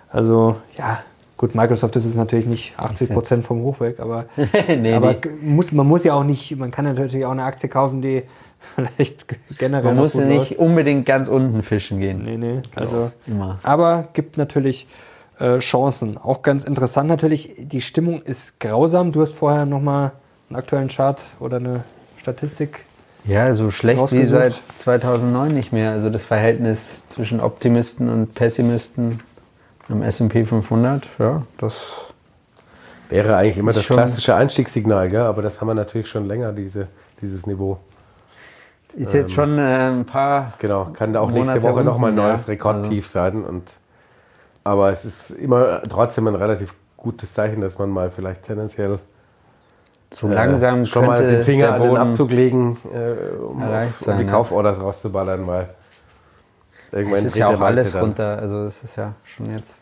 Also 0.09 0.57
ja, 0.77 0.99
gut, 1.37 1.55
Microsoft 1.55 1.95
ist 1.95 2.05
jetzt 2.05 2.15
natürlich 2.15 2.45
nicht 2.45 2.73
80 2.77 3.09
Prozent 3.09 3.45
vom 3.45 3.61
Hoch 3.61 3.79
weg, 3.79 3.99
aber, 3.99 4.25
nee, 4.67 4.93
aber 4.93 5.13
nee. 5.13 5.29
muss, 5.41 5.71
man 5.71 5.87
muss 5.87 6.03
ja 6.03 6.13
auch 6.13 6.23
nicht, 6.23 6.55
man 6.55 6.71
kann 6.71 6.85
natürlich 6.85 7.25
auch 7.25 7.31
eine 7.31 7.43
Aktie 7.43 7.69
kaufen, 7.69 8.01
die 8.01 8.23
vielleicht 8.75 9.25
generell 9.57 9.83
Man 9.83 9.97
muss 9.97 10.15
nicht 10.15 10.57
unbedingt 10.59 11.05
ganz 11.05 11.27
unten 11.27 11.63
fischen 11.63 11.99
gehen. 11.99 12.23
Nee, 12.23 12.37
nee. 12.37 12.61
Also, 12.75 13.11
Immer. 13.27 13.59
aber 13.63 14.07
gibt 14.13 14.37
natürlich 14.37 14.87
äh, 15.39 15.59
Chancen. 15.59 16.17
Auch 16.17 16.41
ganz 16.41 16.63
interessant 16.63 17.09
natürlich, 17.09 17.55
die 17.57 17.81
Stimmung 17.81 18.21
ist 18.21 18.59
grausam. 18.59 19.11
Du 19.11 19.21
hast 19.21 19.33
vorher 19.33 19.65
nochmal 19.65 20.11
einen 20.49 20.57
aktuellen 20.57 20.87
Chart 20.87 21.19
oder 21.39 21.57
eine 21.57 21.83
Statistik. 22.21 22.85
Ja, 23.25 23.53
so 23.53 23.71
schlecht 23.71 24.11
wie 24.11 24.25
seit 24.25 24.59
2009 24.79 25.53
nicht 25.53 25.71
mehr. 25.71 25.91
Also 25.91 26.09
das 26.09 26.25
Verhältnis 26.25 27.07
zwischen 27.07 27.39
Optimisten 27.39 28.09
und 28.09 28.35
Pessimisten 28.35 29.21
am 29.89 30.01
S&P 30.01 30.45
500, 30.45 31.07
ja, 31.19 31.43
das 31.57 31.75
Wäre 33.13 33.35
eigentlich 33.35 33.57
immer 33.59 33.73
das 33.73 33.85
klassische 33.85 34.33
Einstiegssignal, 34.33 35.07
gell? 35.09 35.21
aber 35.21 35.43
das 35.43 35.61
haben 35.61 35.67
wir 35.67 35.75
natürlich 35.75 36.07
schon 36.07 36.25
länger, 36.25 36.51
diese, 36.51 36.87
dieses 37.21 37.45
Niveau. 37.45 37.77
ist 38.95 39.13
jetzt 39.13 39.31
schon 39.31 39.59
äh, 39.59 39.89
ein 39.91 40.05
paar 40.05 40.53
Genau, 40.57 40.85
kann 40.93 41.15
auch 41.15 41.29
nächste 41.29 41.59
Monate 41.59 41.61
Woche 41.61 41.83
nochmal 41.83 42.09
ein 42.09 42.15
neues 42.15 42.47
ja. 42.47 42.53
Rekordtief 42.53 43.07
sein. 43.07 43.43
Und, 43.43 43.77
aber 44.63 44.89
es 44.89 45.05
ist 45.05 45.29
immer 45.29 45.83
trotzdem 45.83 46.25
ein 46.27 46.33
relativ 46.33 46.73
gutes 46.97 47.33
Zeichen, 47.33 47.61
dass 47.61 47.77
man 47.77 47.91
mal 47.91 48.09
vielleicht 48.09 48.43
tendenziell 48.43 48.97
so 50.13 50.27
äh, 50.27 50.33
langsam 50.33 50.85
schon 50.85 51.05
mal 51.05 51.25
den 51.25 51.41
Finger 51.41 51.73
an 51.73 51.81
den 51.81 51.97
Abzug 51.97 52.31
legen, 52.31 52.77
äh, 52.93 53.35
um, 53.43 53.61
auf, 53.61 54.07
um 54.07 54.17
die 54.17 54.23
ja. 54.23 54.31
Kauforders 54.31 54.79
rauszuballern, 54.79 55.45
weil 55.47 55.69
irgendwann 56.91 57.19
Es 57.19 57.25
ist 57.25 57.37
ja 57.37 57.47
auch 57.47 57.61
alles 57.61 57.93
dann. 57.93 58.01
runter. 58.01 58.37
Also 58.39 58.65
es 58.65 58.83
ist 58.83 58.95
ja 58.95 59.13
schon 59.23 59.47
jetzt. 59.47 59.73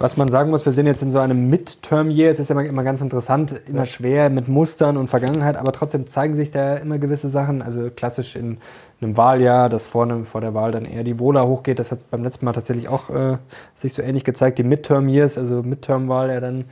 Was 0.00 0.16
man 0.16 0.28
sagen 0.28 0.50
muss, 0.50 0.64
wir 0.64 0.72
sind 0.72 0.86
jetzt 0.86 1.02
in 1.02 1.10
so 1.10 1.18
einem 1.18 1.50
Midterm-Year. 1.50 2.30
Es 2.30 2.38
ist 2.38 2.50
ja 2.50 2.52
immer, 2.54 2.64
immer 2.64 2.84
ganz 2.84 3.00
interessant, 3.00 3.60
immer 3.66 3.84
schwer 3.84 4.30
mit 4.30 4.46
Mustern 4.46 4.96
und 4.96 5.10
Vergangenheit, 5.10 5.56
aber 5.56 5.72
trotzdem 5.72 6.06
zeigen 6.06 6.36
sich 6.36 6.52
da 6.52 6.76
immer 6.76 6.98
gewisse 6.98 7.26
Sachen. 7.26 7.62
Also 7.62 7.90
klassisch 7.90 8.36
in 8.36 8.58
einem 9.00 9.16
Wahljahr, 9.16 9.68
dass 9.68 9.86
vorne 9.86 10.24
vor 10.24 10.40
der 10.40 10.54
Wahl 10.54 10.70
dann 10.70 10.84
eher 10.84 11.02
die 11.02 11.18
Wohler 11.18 11.48
hochgeht. 11.48 11.80
Das 11.80 11.90
hat 11.90 12.08
beim 12.12 12.22
letzten 12.22 12.44
Mal 12.44 12.52
tatsächlich 12.52 12.88
auch 12.88 13.10
äh, 13.10 13.38
sich 13.74 13.92
so 13.92 14.00
ähnlich 14.00 14.22
gezeigt. 14.22 14.58
Die 14.58 14.62
Midterm-Years, 14.62 15.36
also 15.36 15.64
Midterm-Wahl 15.64 16.30
ja 16.30 16.38
dann 16.38 16.66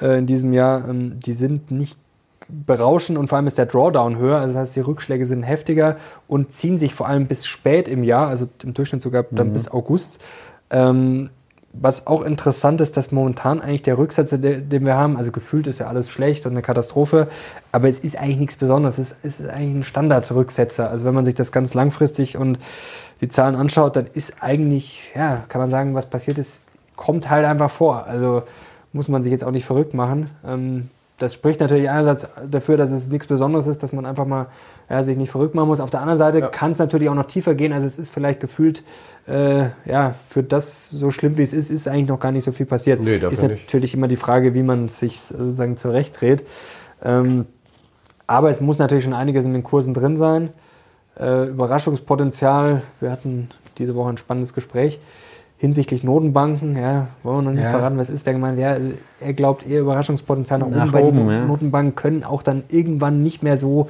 äh, 0.00 0.18
in 0.18 0.26
diesem 0.26 0.52
Jahr, 0.52 0.88
ähm, 0.88 1.18
die 1.18 1.32
sind 1.32 1.72
nicht 1.72 1.98
berauschend 2.48 3.18
und 3.18 3.28
vor 3.28 3.36
allem 3.36 3.46
ist 3.46 3.58
der 3.58 3.66
Drawdown 3.66 4.16
höher, 4.16 4.38
also 4.38 4.54
das 4.54 4.62
heißt, 4.62 4.76
die 4.76 4.80
Rückschläge 4.80 5.26
sind 5.26 5.42
heftiger 5.42 5.96
und 6.26 6.52
ziehen 6.52 6.78
sich 6.78 6.94
vor 6.94 7.06
allem 7.06 7.26
bis 7.26 7.46
spät 7.46 7.88
im 7.88 8.04
Jahr, 8.04 8.28
also 8.28 8.48
im 8.62 8.74
Durchschnitt 8.74 9.02
sogar 9.02 9.24
dann 9.30 9.52
bis 9.52 9.70
August. 9.70 10.18
Ähm, 10.70 11.30
was 11.74 12.06
auch 12.06 12.22
interessant 12.22 12.80
ist, 12.80 12.96
dass 12.96 13.12
momentan 13.12 13.60
eigentlich 13.60 13.82
der 13.82 13.98
Rücksatz, 13.98 14.30
de- 14.30 14.62
den 14.62 14.86
wir 14.86 14.96
haben, 14.96 15.18
also 15.18 15.30
gefühlt 15.30 15.66
ist 15.66 15.80
ja 15.80 15.86
alles 15.86 16.08
schlecht 16.08 16.46
und 16.46 16.52
eine 16.52 16.62
Katastrophe, 16.62 17.28
aber 17.72 17.88
es 17.88 17.98
ist 17.98 18.18
eigentlich 18.18 18.38
nichts 18.38 18.56
Besonderes. 18.56 18.98
Es 18.98 19.10
ist, 19.10 19.16
es 19.22 19.40
ist 19.40 19.48
eigentlich 19.50 19.76
ein 19.76 19.82
Standardrücksetzer. 19.84 20.90
Also 20.90 21.04
wenn 21.04 21.14
man 21.14 21.26
sich 21.26 21.34
das 21.34 21.52
ganz 21.52 21.74
langfristig 21.74 22.38
und 22.38 22.58
die 23.20 23.28
Zahlen 23.28 23.54
anschaut, 23.54 23.96
dann 23.96 24.06
ist 24.12 24.34
eigentlich, 24.40 25.02
ja, 25.14 25.44
kann 25.48 25.60
man 25.60 25.70
sagen, 25.70 25.94
was 25.94 26.06
passiert 26.06 26.38
ist, 26.38 26.62
kommt 26.96 27.28
halt 27.28 27.44
einfach 27.44 27.70
vor. 27.70 28.06
Also 28.06 28.42
muss 28.94 29.08
man 29.08 29.22
sich 29.22 29.30
jetzt 29.30 29.44
auch 29.44 29.50
nicht 29.50 29.66
verrückt 29.66 29.92
machen. 29.92 30.30
Ähm, 30.46 30.88
das 31.18 31.34
spricht 31.34 31.60
natürlich 31.60 31.90
einerseits 31.90 32.28
dafür, 32.48 32.76
dass 32.76 32.92
es 32.92 33.08
nichts 33.08 33.26
Besonderes 33.26 33.66
ist, 33.66 33.82
dass 33.82 33.92
man 33.92 34.06
einfach 34.06 34.24
mal 34.24 34.46
ja, 34.88 35.02
sich 35.02 35.16
nicht 35.16 35.30
verrückt 35.30 35.54
machen 35.54 35.68
muss. 35.68 35.80
Auf 35.80 35.90
der 35.90 36.00
anderen 36.00 36.18
Seite 36.18 36.42
kann 36.42 36.70
es 36.70 36.78
natürlich 36.78 37.08
auch 37.08 37.14
noch 37.14 37.26
tiefer 37.26 37.54
gehen. 37.54 37.72
Also 37.72 37.86
es 37.86 37.98
ist 37.98 38.10
vielleicht 38.10 38.40
gefühlt, 38.40 38.84
äh, 39.26 39.66
ja, 39.84 40.14
für 40.28 40.42
das 40.42 40.88
so 40.90 41.10
schlimm 41.10 41.36
wie 41.36 41.42
es 41.42 41.52
ist, 41.52 41.70
ist 41.70 41.88
eigentlich 41.88 42.08
noch 42.08 42.20
gar 42.20 42.30
nicht 42.30 42.44
so 42.44 42.52
viel 42.52 42.66
passiert. 42.66 43.00
Nee, 43.00 43.18
dafür 43.18 43.32
ist 43.32 43.42
nicht. 43.42 43.66
natürlich 43.66 43.94
immer 43.94 44.06
die 44.06 44.16
Frage, 44.16 44.54
wie 44.54 44.62
man 44.62 44.88
sich 44.88 45.20
sozusagen 45.20 45.76
zurechtdreht. 45.76 46.46
Ähm, 47.02 47.46
aber 48.26 48.50
es 48.50 48.60
muss 48.60 48.78
natürlich 48.78 49.04
schon 49.04 49.14
einiges 49.14 49.44
in 49.44 49.52
den 49.52 49.64
Kursen 49.64 49.94
drin 49.94 50.16
sein. 50.16 50.50
Äh, 51.18 51.48
Überraschungspotenzial. 51.48 52.82
Wir 53.00 53.10
hatten 53.10 53.50
diese 53.78 53.96
Woche 53.96 54.10
ein 54.10 54.18
spannendes 54.18 54.54
Gespräch 54.54 55.00
hinsichtlich 55.58 56.02
Notenbanken. 56.04 56.76
Ja, 56.76 57.08
wollen 57.22 57.38
wir 57.38 57.42
noch 57.42 57.52
nicht 57.52 57.64
Ja. 57.64 57.70
verraten, 57.70 57.98
was 57.98 58.08
ist 58.08 58.26
der 58.26 58.32
gemeint? 58.34 58.58
Ja, 58.58 58.70
also 58.72 58.92
er 59.20 59.32
glaubt 59.34 59.66
eher 59.68 59.80
Überraschungspotenzial 59.80 60.60
nach, 60.60 60.68
Nach 60.68 60.82
oben, 60.84 60.92
weil 60.92 61.02
die 61.02 61.08
oben, 61.08 61.18
Not- 61.24 61.32
ja. 61.32 61.44
Notenbanken 61.44 61.94
können 61.96 62.24
auch 62.24 62.42
dann 62.42 62.62
irgendwann 62.68 63.22
nicht 63.22 63.42
mehr 63.42 63.58
so 63.58 63.88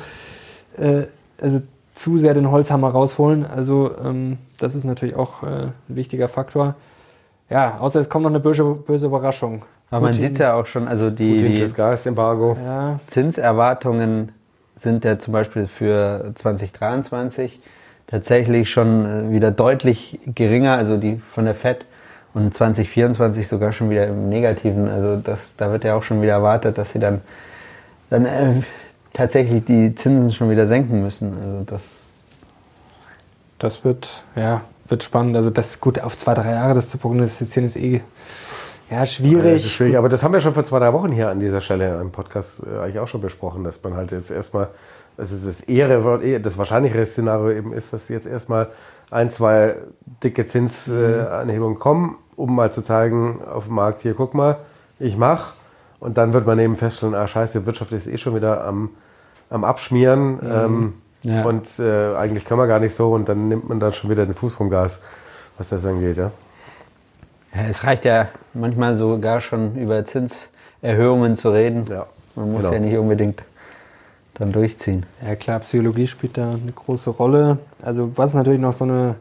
äh, 0.77 1.03
also 1.41 1.61
zu 1.95 2.17
sehr 2.19 2.33
den 2.35 2.51
Holzhammer 2.51 2.89
rausholen. 2.91 3.45
Also 3.45 3.91
ähm, 4.05 4.39
das 4.59 4.75
ist 4.75 4.85
natürlich 4.85 5.15
auch 5.17 5.43
äh, 5.43 5.47
ein 5.47 5.73
wichtiger 5.89 6.29
Faktor. 6.29 6.75
Ja, 7.51 7.79
außer 7.81 8.01
es 8.01 8.09
kommt 8.09 8.23
noch 8.25 8.31
eine 8.31 8.41
böse, 8.41 8.65
böse 8.65 9.07
Überraschung. 9.07 9.63
Aber 9.91 10.03
man 10.03 10.13
Putin- 10.13 10.29
sieht 10.35 10.39
ja 10.39 10.55
auch 10.55 10.67
schon, 10.67 10.87
also 10.87 11.11
die, 11.11 11.35
Putin 11.37 11.55
die 11.55 11.61
das 11.61 11.75
Gasembargo. 11.75 12.57
Ja, 12.65 13.01
Zinserwartungen 13.09 14.33
sind 14.77 15.05
ja 15.05 15.19
zum 15.19 15.33
Beispiel 15.33 15.67
für 15.67 16.33
2023 16.35 17.61
tatsächlich 18.09 18.71
schon 18.71 19.07
äh, 19.07 19.33
wieder 19.33 19.51
deutlich 19.51 20.19
geringer, 20.27 20.73
also 20.73 20.97
die 20.97 21.21
von 21.33 21.45
der 21.45 21.55
FED 21.55 21.87
und 22.35 22.53
2024 22.53 23.47
sogar 23.47 23.73
schon 23.73 23.91
wieder 23.91 24.07
im 24.07 24.29
Negativen. 24.29 24.89
Also 24.89 25.17
das, 25.17 25.55
da 25.57 25.71
wird 25.71 25.85
ja 25.85 25.95
auch 25.95 26.03
schon 26.03 26.21
wieder 26.21 26.33
erwartet, 26.33 26.77
dass 26.77 26.93
sie 26.93 26.99
dann, 26.99 27.21
dann 28.11 28.27
äh, 28.27 28.63
tatsächlich 29.13 29.65
die 29.65 29.95
Zinsen 29.95 30.33
schon 30.33 30.51
wieder 30.51 30.67
senken 30.67 31.03
müssen. 31.03 31.37
Also 31.41 31.65
das 31.65 32.09
das 33.59 33.85
wird, 33.85 34.23
ja, 34.37 34.63
wird 34.87 35.03
spannend. 35.03 35.37
Also 35.37 35.51
das 35.51 35.71
ist 35.71 35.81
gut 35.81 36.01
auf 36.01 36.17
zwei, 36.17 36.35
drei 36.35 36.53
Jahre, 36.53 36.75
das 36.75 36.91
zu 36.91 36.99
prognostizieren 36.99 37.67
ist 37.67 37.77
eh 37.77 38.01
ja, 38.91 39.05
schwierig. 39.05 39.57
ist 39.57 39.73
schwierig, 39.73 39.99
aber 39.99 40.09
das 40.09 40.23
haben 40.23 40.33
wir 40.33 40.41
schon 40.41 40.55
vor 40.55 40.65
zwei, 40.65 40.79
drei 40.79 40.93
Wochen 40.93 41.13
hier 41.13 41.29
an 41.29 41.41
dieser 41.41 41.61
Stelle 41.61 42.01
im 42.01 42.11
Podcast 42.11 42.61
äh, 42.61 42.79
eigentlich 42.79 42.99
auch 43.01 43.09
schon 43.09 43.21
besprochen, 43.21 43.65
dass 43.65 43.83
man 43.83 43.95
halt 43.95 44.13
jetzt 44.13 44.31
erstmal 44.31 44.69
also 45.19 45.37
das 45.45 45.63
Ehre, 45.63 46.41
das 46.41 46.57
wahrscheinlichere 46.57 47.05
Szenario 47.05 47.51
eben 47.51 47.73
ist, 47.73 47.93
dass 47.93 48.09
jetzt 48.09 48.27
erstmal 48.27 48.69
ein, 49.11 49.31
zwei 49.31 49.75
dicke 50.23 50.47
Zinsanhebungen 50.47 51.75
mhm. 51.75 51.81
kommen, 51.81 52.17
um 52.37 52.55
mal 52.55 52.73
zu 52.73 52.83
zeigen 52.83 53.41
auf 53.43 53.65
dem 53.65 53.75
Markt, 53.75 54.01
hier 54.01 54.15
guck 54.15 54.35
mal, 54.35 54.59
ich 54.99 55.17
mach. 55.17 55.55
Und 55.99 56.17
dann 56.17 56.33
wird 56.33 56.47
man 56.47 56.59
eben 56.61 56.77
feststellen, 56.77 57.17
ah 57.17 57.27
scheiße, 57.27 57.61
die 57.61 57.67
Wirtschaft 57.67 57.91
ist 57.93 58.07
eh 58.07 58.17
schon 58.17 58.37
wieder 58.37 58.65
am, 58.65 58.91
am 59.51 59.65
Abschmieren. 59.65 60.35
Mhm. 60.35 60.41
Ähm, 60.43 60.93
ja. 61.23 61.45
Und 61.45 61.67
äh, 61.81 62.15
eigentlich 62.15 62.45
kann 62.45 62.59
man 62.59 62.69
gar 62.69 62.79
nicht 62.79 62.95
so 62.95 63.13
und 63.13 63.29
dann 63.29 63.49
nimmt 63.49 63.69
man 63.69 63.81
dann 63.81 63.93
schon 63.93 64.11
wieder 64.11 64.25
den 64.25 64.35
Fuß 64.35 64.55
vom 64.55 64.71
Gas, 64.71 65.03
was 65.57 65.71
das 65.71 65.85
angeht. 65.85 66.17
Ja? 66.17 66.31
ja 67.55 67.63
es 67.69 67.83
reicht 67.83 68.05
ja 68.05 68.29
manchmal 68.55 68.95
sogar 68.95 69.41
schon 69.41 69.75
über 69.75 70.05
Zinserhöhungen 70.05 71.35
zu 71.35 71.51
reden. 71.51 71.87
Ja. 71.91 72.07
Man 72.37 72.53
muss 72.53 72.61
genau. 72.63 72.75
ja 72.75 72.79
nicht 72.79 72.97
unbedingt 72.97 73.43
dann 74.39 74.53
durchziehen. 74.53 75.07
Ja 75.27 75.37
klar, 75.37 75.61
Psychologie 75.61 76.07
spielt 76.07 76.37
da 76.37 76.53
eine 76.53 76.73
große 76.73 77.11
Rolle. 77.11 77.59
Also 77.83 78.13
was 78.17 78.35
natürlich 78.35 78.61
noch 78.61 78.73
so 78.73 78.85
eine 78.85 79.17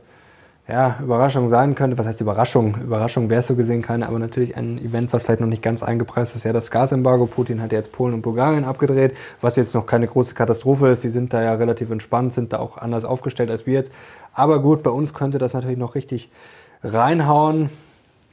ja, 0.68 0.98
Überraschung 1.02 1.48
sein 1.48 1.76
könnte, 1.76 1.98
was 1.98 2.06
heißt 2.06 2.20
Überraschung? 2.20 2.76
Überraschung 2.84 3.30
wäre 3.30 3.40
es 3.40 3.48
so 3.48 3.56
gesehen 3.56 3.82
keine, 3.82 4.08
aber 4.08 4.20
natürlich 4.20 4.58
ein 4.58 4.78
Event, 4.78 5.14
was 5.14 5.24
vielleicht 5.24 5.40
noch 5.40 5.48
nicht 5.48 5.62
ganz 5.64 5.82
eingepreist 5.82 6.36
ist, 6.36 6.44
ja 6.44 6.52
das 6.52 6.72
Gasembargo. 6.72 7.26
Putin 7.26 7.62
hat 7.62 7.72
jetzt 7.72 7.94
Polen 7.94 8.14
und 8.14 8.22
Bulgarien 8.22 8.66
abgedreht, 8.66 9.16
was 9.40 9.56
jetzt 9.56 9.74
noch 9.74 9.86
keine 9.86 10.08
große 10.08 10.34
Katastrophe 10.34 10.90
ist. 10.90 11.04
Die 11.04 11.10
sind 11.10 11.32
da 11.32 11.42
ja 11.42 11.54
relativ 11.54 11.90
entspannt, 11.90 12.34
sind 12.34 12.52
da 12.52 12.60
auch 12.60 12.78
anders 12.78 13.06
aufgestellt 13.06 13.50
als 13.50 13.66
wir 13.66 13.74
jetzt. 13.76 13.94
Aber 14.34 14.62
gut, 14.62 14.84
bei 14.84 14.92
uns 14.92 15.14
könnte 15.14 15.38
das 15.38 15.54
natürlich 15.54 15.78
noch 15.78 15.96
richtig 15.96 16.30
reinhauen. 16.84 17.70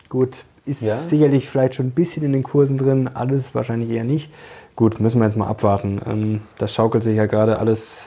Gut, 0.08 0.44
ist 0.66 0.82
ja. 0.82 0.96
sicherlich 0.96 1.48
vielleicht 1.48 1.76
schon 1.76 1.86
ein 1.86 1.92
bisschen 1.92 2.24
in 2.24 2.32
den 2.32 2.42
Kursen 2.42 2.78
drin, 2.78 3.08
alles 3.12 3.54
wahrscheinlich 3.54 3.90
eher 3.90 4.04
nicht. 4.04 4.30
Gut, 4.76 4.98
müssen 5.00 5.20
wir 5.20 5.26
jetzt 5.26 5.36
mal 5.36 5.46
abwarten. 5.46 6.00
Ähm, 6.06 6.40
das 6.58 6.74
schaukelt 6.74 7.04
sich 7.04 7.16
ja 7.16 7.26
gerade 7.26 7.58
alles 7.58 8.04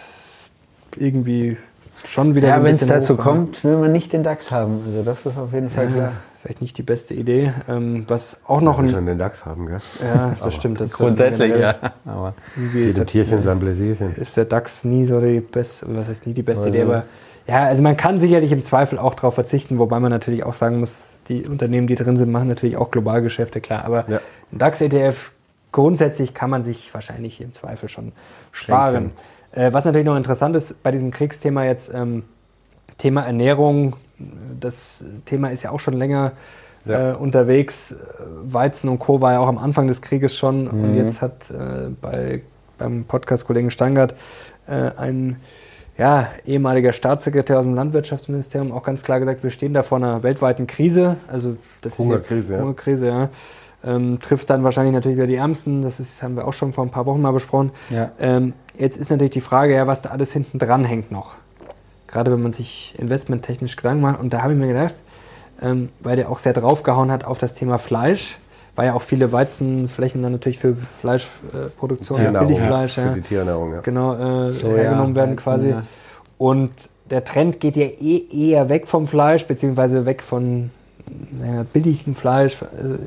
irgendwie 0.98 1.58
schon 2.04 2.36
wieder 2.36 2.50
ja, 2.50 2.56
so 2.56 2.60
ein 2.60 2.64
bisschen. 2.66 2.88
Ja, 2.88 2.94
wenn 2.94 3.00
es 3.00 3.08
dazu 3.08 3.18
hoch, 3.18 3.24
kommt, 3.24 3.64
will 3.64 3.78
man 3.78 3.92
nicht 3.92 4.12
den 4.12 4.24
DAX 4.24 4.52
haben. 4.52 4.82
Also 4.86 5.04
das 5.04 5.26
ist 5.26 5.38
auf 5.38 5.54
jeden 5.54 5.70
Fall 5.70 5.86
ja, 5.86 5.92
klar. 5.92 6.12
Vielleicht 6.42 6.62
nicht 6.62 6.78
die 6.78 6.84
beste 6.84 7.14
Idee. 7.14 7.54
Ähm, 7.70 8.06
was 8.08 8.38
auch 8.46 8.62
noch 8.62 8.80
ein. 8.80 8.90
schon 8.90 9.06
den 9.06 9.18
DAX 9.18 9.46
haben, 9.46 9.66
gell? 9.68 9.80
Ja, 10.02 10.30
das 10.32 10.42
Aber 10.42 10.52
stimmt. 10.52 10.82
Das 10.82 10.92
grundsätzlich, 10.92 11.56
ja. 11.58 11.76
Aber 12.06 12.34
Jedem 12.74 13.06
Tierchen 13.08 13.42
sein 13.44 13.60
Bläsierchen. 13.60 14.16
Ist 14.16 14.36
der 14.36 14.46
DAX 14.46 14.84
nie 14.84 15.06
so 15.06 15.22
die 15.22 15.40
beste, 15.40 15.86
was 15.90 16.08
heißt 16.08 16.28
nie 16.28 16.34
die 16.34 16.44
beste 16.44 16.66
also. 16.66 16.78
Idee, 16.78 16.86
aber 16.86 17.04
ja, 17.48 17.64
also 17.64 17.82
man 17.82 17.96
kann 17.96 18.20
sicherlich 18.20 18.52
im 18.52 18.62
Zweifel 18.62 19.00
auch 19.00 19.16
darauf 19.16 19.36
verzichten, 19.36 19.80
wobei 19.80 20.02
man 20.02 20.12
natürlich 20.12 20.44
auch 20.44 20.54
sagen 20.54 20.82
muss, 20.82 21.04
die 21.30 21.48
Unternehmen, 21.48 21.88
die 21.88 21.96
drin 21.96 22.18
sind, 22.18 22.30
machen 22.30 22.50
natürlich 22.50 22.76
auch 22.76 22.92
Globalgeschäfte, 22.92 23.62
klar. 23.62 23.86
Aber 23.86 24.06
ja. 24.10 24.20
ein 24.52 24.58
DAX-ETF 24.58 25.32
grundsätzlich 25.78 26.34
kann 26.34 26.50
man 26.50 26.64
sich 26.64 26.92
wahrscheinlich 26.92 27.40
im 27.40 27.54
Zweifel 27.54 27.88
schon 27.88 28.12
sparen. 28.52 29.12
Äh, 29.52 29.72
was 29.74 29.86
natürlich 29.86 30.08
noch 30.08 30.18
interessant 30.18 30.56
ist 30.56 30.82
bei 30.82 30.90
diesem 30.90 31.12
Kriegsthema 31.12 31.66
jetzt, 31.66 31.94
ähm, 31.94 32.24
Thema 32.98 33.22
Ernährung, 33.22 33.96
das 34.60 35.04
Thema 35.26 35.50
ist 35.50 35.62
ja 35.62 35.70
auch 35.70 35.80
schon 35.80 35.94
länger 35.94 36.32
ja. 36.86 37.12
äh, 37.12 37.16
unterwegs. 37.16 37.94
Weizen 38.42 38.90
und 38.90 38.98
Co. 38.98 39.22
war 39.22 39.34
ja 39.34 39.40
auch 39.40 39.48
am 39.48 39.60
Anfang 39.60 39.88
des 39.88 40.02
Krieges 40.02 40.36
schon 40.36 40.64
mhm. 40.64 40.84
und 40.84 40.96
jetzt 40.96 41.22
hat 41.22 41.52
äh, 41.52 41.90
bei, 42.02 42.42
beim 42.80 43.04
Podcast-Kollegen 43.04 43.70
Stangert 43.70 44.16
äh, 44.66 44.90
ein 44.98 45.36
ja, 45.96 46.30
ehemaliger 46.48 46.92
Staatssekretär 46.92 47.60
aus 47.60 47.66
dem 47.66 47.76
Landwirtschaftsministerium 47.76 48.72
auch 48.72 48.84
ganz 48.84 49.04
klar 49.04 49.20
gesagt, 49.20 49.44
wir 49.44 49.52
stehen 49.52 49.76
da 49.76 49.84
vor 49.84 50.00
einer 50.00 50.24
weltweiten 50.24 50.66
Krise. 50.66 51.18
Also 51.28 51.58
das 51.82 52.00
Hungerkrise, 52.00 52.54
ist 52.54 52.58
ja, 52.58 52.64
Hungerkrise, 52.64 53.08
ja. 53.08 53.30
Ähm, 53.84 54.20
trifft 54.20 54.50
dann 54.50 54.64
wahrscheinlich 54.64 54.94
natürlich 54.94 55.18
wieder 55.18 55.28
die 55.28 55.36
Ärmsten. 55.36 55.84
Das 55.84 56.00
ist, 56.00 56.22
haben 56.24 56.36
wir 56.36 56.48
auch 56.48 56.54
schon 56.54 56.74
vor 56.74 56.84
ein 56.84 56.90
paar 56.90 57.06
Wochen 57.06 57.22
mal 57.22 57.32
besprochen. 57.32 57.72
Ja. 57.90 58.12
Ähm, 58.20 58.54
jetzt 58.78 58.98
ist 58.98 59.12
natürlich 59.12 59.32
die 59.32 59.42
Frage, 59.42 59.76
ja, 59.76 59.88
was 59.88 60.02
da 60.02 60.10
alles 60.10 60.34
hinten 60.34 60.60
dran 60.60 60.84
hängt 60.84 61.12
noch. 61.12 61.36
Gerade 62.08 62.32
wenn 62.32 62.42
man 62.42 62.54
sich 62.54 62.96
investmenttechnisch 62.98 63.76
Gedanken 63.76 64.02
macht. 64.02 64.20
Und 64.20 64.34
da 64.34 64.42
habe 64.42 64.54
ich 64.54 64.60
mir 64.60 64.68
gedacht, 64.68 64.96
ähm, 65.62 65.90
weil 66.00 66.16
der 66.16 66.30
auch 66.30 66.40
sehr 66.40 66.54
draufgehauen 66.54 67.12
hat 67.12 67.26
auf 67.26 67.38
das 67.38 67.54
Thema 67.54 67.78
Fleisch, 67.78 68.38
weil 68.76 68.88
ja 68.88 68.94
auch 68.94 69.02
viele 69.02 69.32
Weizenflächen 69.32 70.22
dann 70.22 70.32
natürlich 70.32 70.60
für 70.60 70.76
Fleischproduktion, 71.00 72.20
äh, 72.20 72.32
Billigfleisch, 72.32 72.98
ja, 72.98 73.10
für 73.10 73.16
die 73.16 73.22
Tierernährung, 73.22 73.74
ja. 73.74 73.82
genau, 73.82 74.48
äh, 74.48 74.52
so, 74.52 74.70
hergenommen 74.70 75.16
werden 75.16 75.36
quasi. 75.36 75.70
Ja. 75.70 75.84
Und 76.38 76.72
der 77.10 77.24
Trend 77.24 77.60
geht 77.60 77.76
ja 77.76 77.86
eh 77.86 78.28
eher 78.32 78.70
weg 78.70 78.88
vom 78.88 79.08
Fleisch, 79.08 79.46
beziehungsweise 79.46 80.06
weg 80.06 80.22
von 80.22 80.72
naja, 81.40 81.66
billigem 81.72 82.16
Fleisch. 82.16 82.58
Also, 82.62 82.98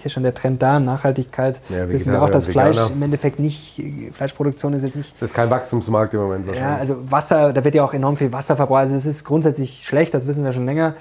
ist 0.00 0.04
ja 0.04 0.10
schon 0.10 0.22
der 0.22 0.34
Trend 0.34 0.62
da, 0.62 0.80
Nachhaltigkeit. 0.80 1.60
Ja, 1.68 1.88
wissen 1.88 2.12
wir 2.12 2.22
auch, 2.22 2.30
dass 2.30 2.46
Fleisch 2.46 2.76
Veganer. 2.76 2.94
im 2.94 3.02
Endeffekt 3.02 3.38
nicht, 3.38 3.82
Fleischproduktion 4.12 4.72
ist 4.72 4.82
jetzt 4.82 4.96
nicht. 4.96 5.14
Es 5.14 5.22
ist 5.22 5.34
kein 5.34 5.50
Wachstumsmarkt 5.50 6.14
im 6.14 6.20
Moment 6.20 6.46
wahrscheinlich. 6.46 6.70
Ja, 6.70 6.78
also 6.78 6.96
Wasser, 7.10 7.52
da 7.52 7.62
wird 7.64 7.74
ja 7.74 7.84
auch 7.84 7.92
enorm 7.92 8.16
viel 8.16 8.32
Wasser 8.32 8.56
verbraucht. 8.56 8.80
Also 8.80 8.94
es 8.94 9.04
ist 9.04 9.24
grundsätzlich 9.24 9.84
schlecht, 9.84 10.14
das 10.14 10.26
wissen 10.26 10.42
wir 10.42 10.52
schon 10.52 10.64
länger. 10.64 10.94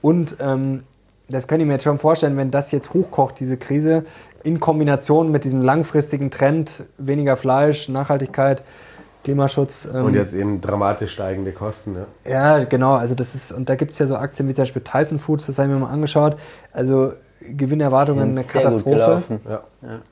Und 0.00 0.36
ähm, 0.40 0.84
das 1.28 1.46
könnte 1.46 1.62
ich 1.62 1.66
mir 1.66 1.74
jetzt 1.74 1.84
schon 1.84 1.98
vorstellen, 1.98 2.36
wenn 2.38 2.50
das 2.50 2.70
jetzt 2.70 2.94
hochkocht, 2.94 3.38
diese 3.38 3.58
Krise, 3.58 4.06
in 4.44 4.60
Kombination 4.60 5.30
mit 5.30 5.44
diesem 5.44 5.60
langfristigen 5.60 6.30
Trend, 6.30 6.84
weniger 6.96 7.36
Fleisch, 7.36 7.90
Nachhaltigkeit, 7.90 8.62
Klimaschutz. 9.24 9.86
Ähm, 9.92 10.06
und 10.06 10.14
jetzt 10.14 10.32
eben 10.32 10.62
dramatisch 10.62 11.12
steigende 11.12 11.52
Kosten. 11.52 11.92
Ne? 11.92 12.06
Ja, 12.24 12.64
genau. 12.64 12.94
Also 12.94 13.14
das 13.14 13.34
ist, 13.34 13.52
und 13.52 13.68
da 13.68 13.74
gibt 13.74 13.92
es 13.92 13.98
ja 13.98 14.06
so 14.06 14.16
Aktien 14.16 14.48
wie 14.48 14.54
zum 14.54 14.62
Beispiel 14.62 14.82
Tyson 14.82 15.18
Foods, 15.18 15.46
das 15.46 15.58
habe 15.58 15.68
ich 15.68 15.74
mir 15.74 15.80
mal 15.80 15.92
angeschaut. 15.92 16.38
Also 16.72 17.12
Gewinnerwartungen 17.40 18.30
eine 18.30 18.44
Katastrophe. 18.44 19.22
Ja. 19.48 19.62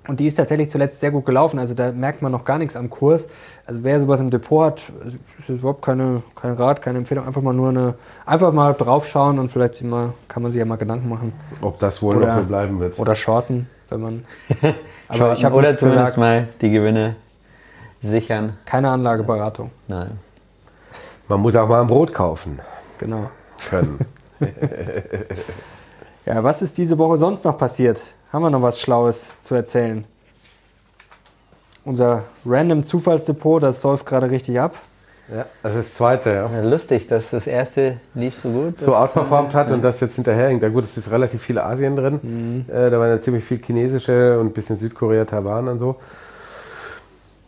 Und 0.07 0.21
die 0.21 0.27
ist 0.27 0.37
tatsächlich 0.37 0.71
zuletzt 0.71 1.01
sehr 1.01 1.11
gut 1.11 1.27
gelaufen. 1.27 1.59
Also 1.59 1.75
da 1.75 1.91
merkt 1.93 2.23
man 2.23 2.31
noch 2.31 2.45
gar 2.45 2.59
nichts 2.59 2.77
am 2.77 2.89
Kurs. 2.89 3.29
Also 3.67 3.83
wer 3.83 4.01
sowas 4.01 4.21
im 4.21 4.31
Depot 4.31 4.65
hat, 4.65 4.83
ist 5.39 5.49
überhaupt 5.49 5.85
keine, 5.85 6.23
kein 6.35 6.53
Rat, 6.53 6.83
keine 6.83 6.99
Empfehlung. 6.99 7.27
Einfach 7.27 7.43
mal 7.43 7.53
nur 7.53 7.71
eine, 7.71 7.95
einfach 8.25 8.53
mal 8.53 8.75
draufschauen 8.75 9.39
und 9.39 9.51
vielleicht 9.51 9.83
mal, 9.83 10.15
kann 10.29 10.43
man 10.43 10.53
sich 10.53 10.61
ja 10.61 10.65
mal 10.65 10.77
Gedanken 10.77 11.09
machen. 11.09 11.33
Ob 11.61 11.79
das 11.81 12.01
wohl 12.01 12.17
oder, 12.17 12.27
noch 12.27 12.35
so 12.43 12.47
bleiben 12.47 12.79
wird. 12.79 12.99
Oder 12.99 13.15
shorten, 13.15 13.69
wenn 13.91 14.01
man. 14.01 14.25
aber 15.09 15.33
ich 15.33 15.45
oder 15.45 15.77
zumindest 15.77 16.15
gesagt. 16.15 16.17
mal 16.19 16.49
die 16.61 16.71
Gewinne 16.71 17.17
sichern. 18.03 18.57
Keine 18.65 18.91
Anlageberatung. 18.91 19.73
Nein. 19.89 20.19
Man 21.29 21.41
muss 21.41 21.57
auch 21.57 21.69
mal 21.69 21.81
ein 21.81 21.89
Brot 21.89 22.15
kaufen. 22.15 22.61
Genau. 22.99 23.31
Können. 23.69 23.99
Ja, 26.27 26.43
was 26.43 26.61
ist 26.61 26.77
diese 26.77 26.99
Woche 26.99 27.19
sonst 27.19 27.45
noch 27.45 27.57
passiert? 27.57 28.03
Haben 28.33 28.43
wir 28.43 28.51
noch 28.51 28.61
was 28.61 28.81
Schlaues 28.81 29.31
zu 29.43 29.55
erzählen? 29.55 30.05
Unser 31.85 32.25
random 32.45 32.83
Zufallsdepot, 32.83 33.63
das 33.63 33.81
säuft 33.81 34.07
gerade 34.07 34.29
richtig 34.29 34.59
ab. 34.59 34.75
Ja, 35.33 35.47
das 35.63 35.77
ist 35.77 35.91
das 35.91 35.95
zweite, 35.95 36.31
ja. 36.31 36.51
ja. 36.51 36.63
Lustig, 36.63 37.07
dass 37.07 37.31
das 37.31 37.47
erste 37.47 37.99
lief 38.15 38.37
so 38.37 38.51
gut. 38.51 38.81
So 38.81 38.97
outperformt 38.97 39.55
hat 39.55 39.69
ja. 39.69 39.75
und 39.75 39.83
das 39.83 40.01
jetzt 40.01 40.17
hinterherhängt. 40.17 40.65
Ja 40.65 40.69
gut, 40.69 40.83
es 40.83 40.97
ist 40.97 41.13
relativ 41.13 41.43
viel 41.43 41.61
Asien 41.61 41.95
drin. 41.95 42.19
Mhm. 42.21 42.75
Äh, 42.75 42.91
da 42.91 42.99
waren 42.99 43.11
ja 43.11 43.21
ziemlich 43.21 43.45
viel 43.45 43.63
chinesische 43.63 44.41
und 44.41 44.47
ein 44.47 44.53
bisschen 44.53 44.79
Südkorea, 44.79 45.25
Taiwan 45.27 45.69
und 45.69 45.79
so. 45.79 45.95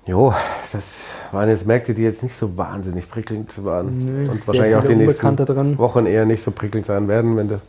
Jo, 0.06 0.32
das 0.72 1.08
waren 1.32 1.48
jetzt 1.48 1.66
Märkte, 1.66 1.94
die 1.94 2.02
jetzt 2.02 2.22
nicht 2.22 2.36
so 2.36 2.56
wahnsinnig 2.56 3.10
prickelnd 3.10 3.64
waren. 3.64 3.98
Nee, 3.98 4.28
und 4.28 4.46
wahrscheinlich 4.46 4.76
auch 4.76 4.84
die 4.84 4.94
nächsten 4.94 5.34
drin. 5.34 5.78
Wochen 5.78 6.06
eher 6.06 6.24
nicht 6.24 6.42
so 6.44 6.52
prickelnd 6.52 6.86
sein 6.86 7.08
werden, 7.08 7.36
wenn 7.36 7.48
du 7.48 7.60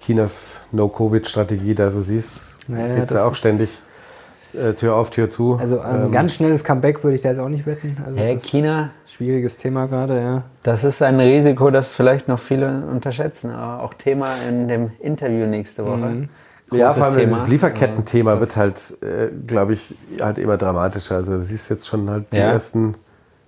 Chinas 0.00 0.60
No-Covid-Strategie 0.72 1.74
da 1.74 1.90
so 1.90 2.02
siehst, 2.02 2.58
naja, 2.68 2.96
geht 2.96 3.04
es 3.06 3.14
ja 3.14 3.26
auch 3.26 3.34
ständig 3.34 3.70
äh, 4.54 4.72
Tür 4.74 4.96
auf, 4.96 5.10
Tür 5.10 5.28
zu. 5.30 5.56
Also 5.60 5.80
ein 5.80 6.06
ähm, 6.06 6.12
ganz 6.12 6.34
schnelles 6.34 6.64
Comeback 6.64 7.02
würde 7.04 7.16
ich 7.16 7.22
da 7.22 7.30
jetzt 7.30 7.38
auch 7.38 7.48
nicht 7.48 7.66
wetten. 7.66 7.96
Also 8.04 8.18
hey, 8.18 8.38
China. 8.38 8.90
Schwieriges 9.06 9.58
Thema 9.58 9.86
gerade, 9.86 10.20
ja. 10.20 10.44
Das 10.62 10.84
ist 10.84 11.02
ein 11.02 11.18
Risiko, 11.18 11.70
das 11.70 11.92
vielleicht 11.92 12.28
noch 12.28 12.38
viele 12.38 12.84
unterschätzen. 12.86 13.50
Aber 13.50 13.82
auch 13.82 13.94
Thema 13.94 14.28
in 14.48 14.68
dem 14.68 14.92
Interview 15.00 15.46
nächste 15.46 15.84
Woche. 15.84 15.96
Mhm. 15.96 16.28
Ja, 16.70 16.90
vor 16.90 17.06
allem 17.06 17.16
Thema. 17.16 17.38
das 17.38 17.48
Lieferkettenthema 17.48 18.34
ja, 18.34 18.40
wird 18.40 18.56
halt, 18.56 18.96
äh, 19.02 19.28
glaube 19.46 19.72
ich, 19.72 19.94
halt 20.20 20.38
immer 20.38 20.56
dramatischer. 20.56 21.16
Also 21.16 21.32
du 21.32 21.42
siehst 21.42 21.70
jetzt 21.70 21.86
schon 21.86 22.08
halt 22.10 22.32
die 22.32 22.36
ja. 22.36 22.52
ersten 22.52 22.94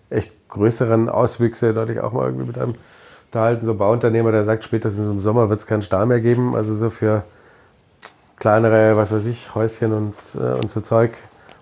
echt 0.09 0.33
größeren 0.49 1.09
Auswüchse, 1.09 1.75
dadurch 1.75 2.01
auch 2.01 2.13
mal 2.13 2.27
irgendwie 2.27 2.47
mit 2.47 2.59
einem 2.59 2.75
unterhalten, 3.31 3.65
so 3.65 3.75
Bauunternehmer, 3.75 4.33
der 4.33 4.43
sagt, 4.43 4.65
spätestens 4.65 5.07
im 5.07 5.21
Sommer 5.21 5.49
wird 5.49 5.61
es 5.61 5.67
keinen 5.67 5.83
Stahl 5.83 6.05
mehr 6.05 6.21
geben. 6.21 6.57
Also 6.57 6.75
so 6.75 6.91
für 6.91 7.23
kleinere, 8.37 8.97
was 8.97 9.13
weiß 9.13 9.27
ich, 9.27 9.55
Häuschen 9.55 9.93
und, 9.93 10.15
äh, 10.35 10.55
und 10.55 10.71
so 10.71 10.81
Zeug. 10.81 11.13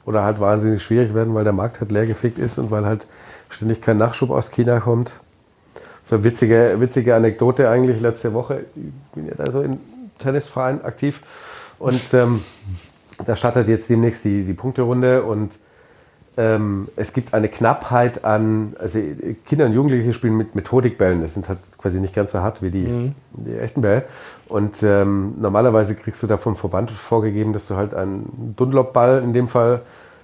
Oder 0.06 0.24
halt 0.24 0.40
wahnsinnig 0.40 0.82
schwierig 0.82 1.12
werden, 1.12 1.34
weil 1.34 1.44
der 1.44 1.52
Markt 1.52 1.80
halt 1.80 1.92
leergefickt 1.92 2.38
ist 2.38 2.58
und 2.58 2.70
weil 2.70 2.86
halt 2.86 3.06
ständig 3.50 3.82
kein 3.82 3.98
Nachschub 3.98 4.30
aus 4.30 4.50
China 4.50 4.80
kommt. 4.80 5.20
So 6.02 6.14
eine 6.14 6.24
witzige, 6.24 6.76
witzige 6.78 7.14
Anekdote 7.14 7.68
eigentlich 7.68 8.00
letzte 8.00 8.32
Woche. 8.32 8.64
Ich 8.74 9.14
bin 9.14 9.26
ja 9.26 9.34
da 9.36 9.52
so 9.52 9.60
im 9.60 9.78
Tennisverein 10.18 10.82
aktiv 10.82 11.20
und 11.78 12.14
ähm, 12.14 12.42
da 13.26 13.36
startet 13.36 13.68
jetzt 13.68 13.90
demnächst 13.90 14.24
die, 14.24 14.44
die 14.44 14.54
Punkterunde 14.54 15.22
und 15.22 15.52
ähm, 16.38 16.88
es 16.96 17.12
gibt 17.12 17.34
eine 17.34 17.48
Knappheit 17.48 18.24
an, 18.24 18.74
also 18.78 19.00
Kinder 19.46 19.66
und 19.66 19.72
Jugendliche 19.72 20.12
spielen 20.12 20.36
mit 20.36 20.54
Methodikbällen, 20.54 21.20
das 21.20 21.34
sind 21.34 21.48
halt 21.48 21.58
quasi 21.76 22.00
nicht 22.00 22.14
ganz 22.14 22.32
so 22.32 22.38
hart 22.38 22.62
wie 22.62 22.70
die, 22.70 22.86
mhm. 22.86 23.14
die 23.32 23.58
echten 23.58 23.82
Bälle. 23.82 24.04
Und 24.48 24.82
ähm, 24.82 25.34
normalerweise 25.40 25.94
kriegst 25.94 26.22
du 26.22 26.26
da 26.26 26.36
vom 26.38 26.56
Verband 26.56 26.90
vorgegeben, 26.90 27.52
dass 27.52 27.66
du 27.66 27.76
halt 27.76 27.92
einen 27.92 28.54
Dunlop-Ball 28.56 29.22
in 29.22 29.32
dem 29.32 29.48
Fall 29.48 29.82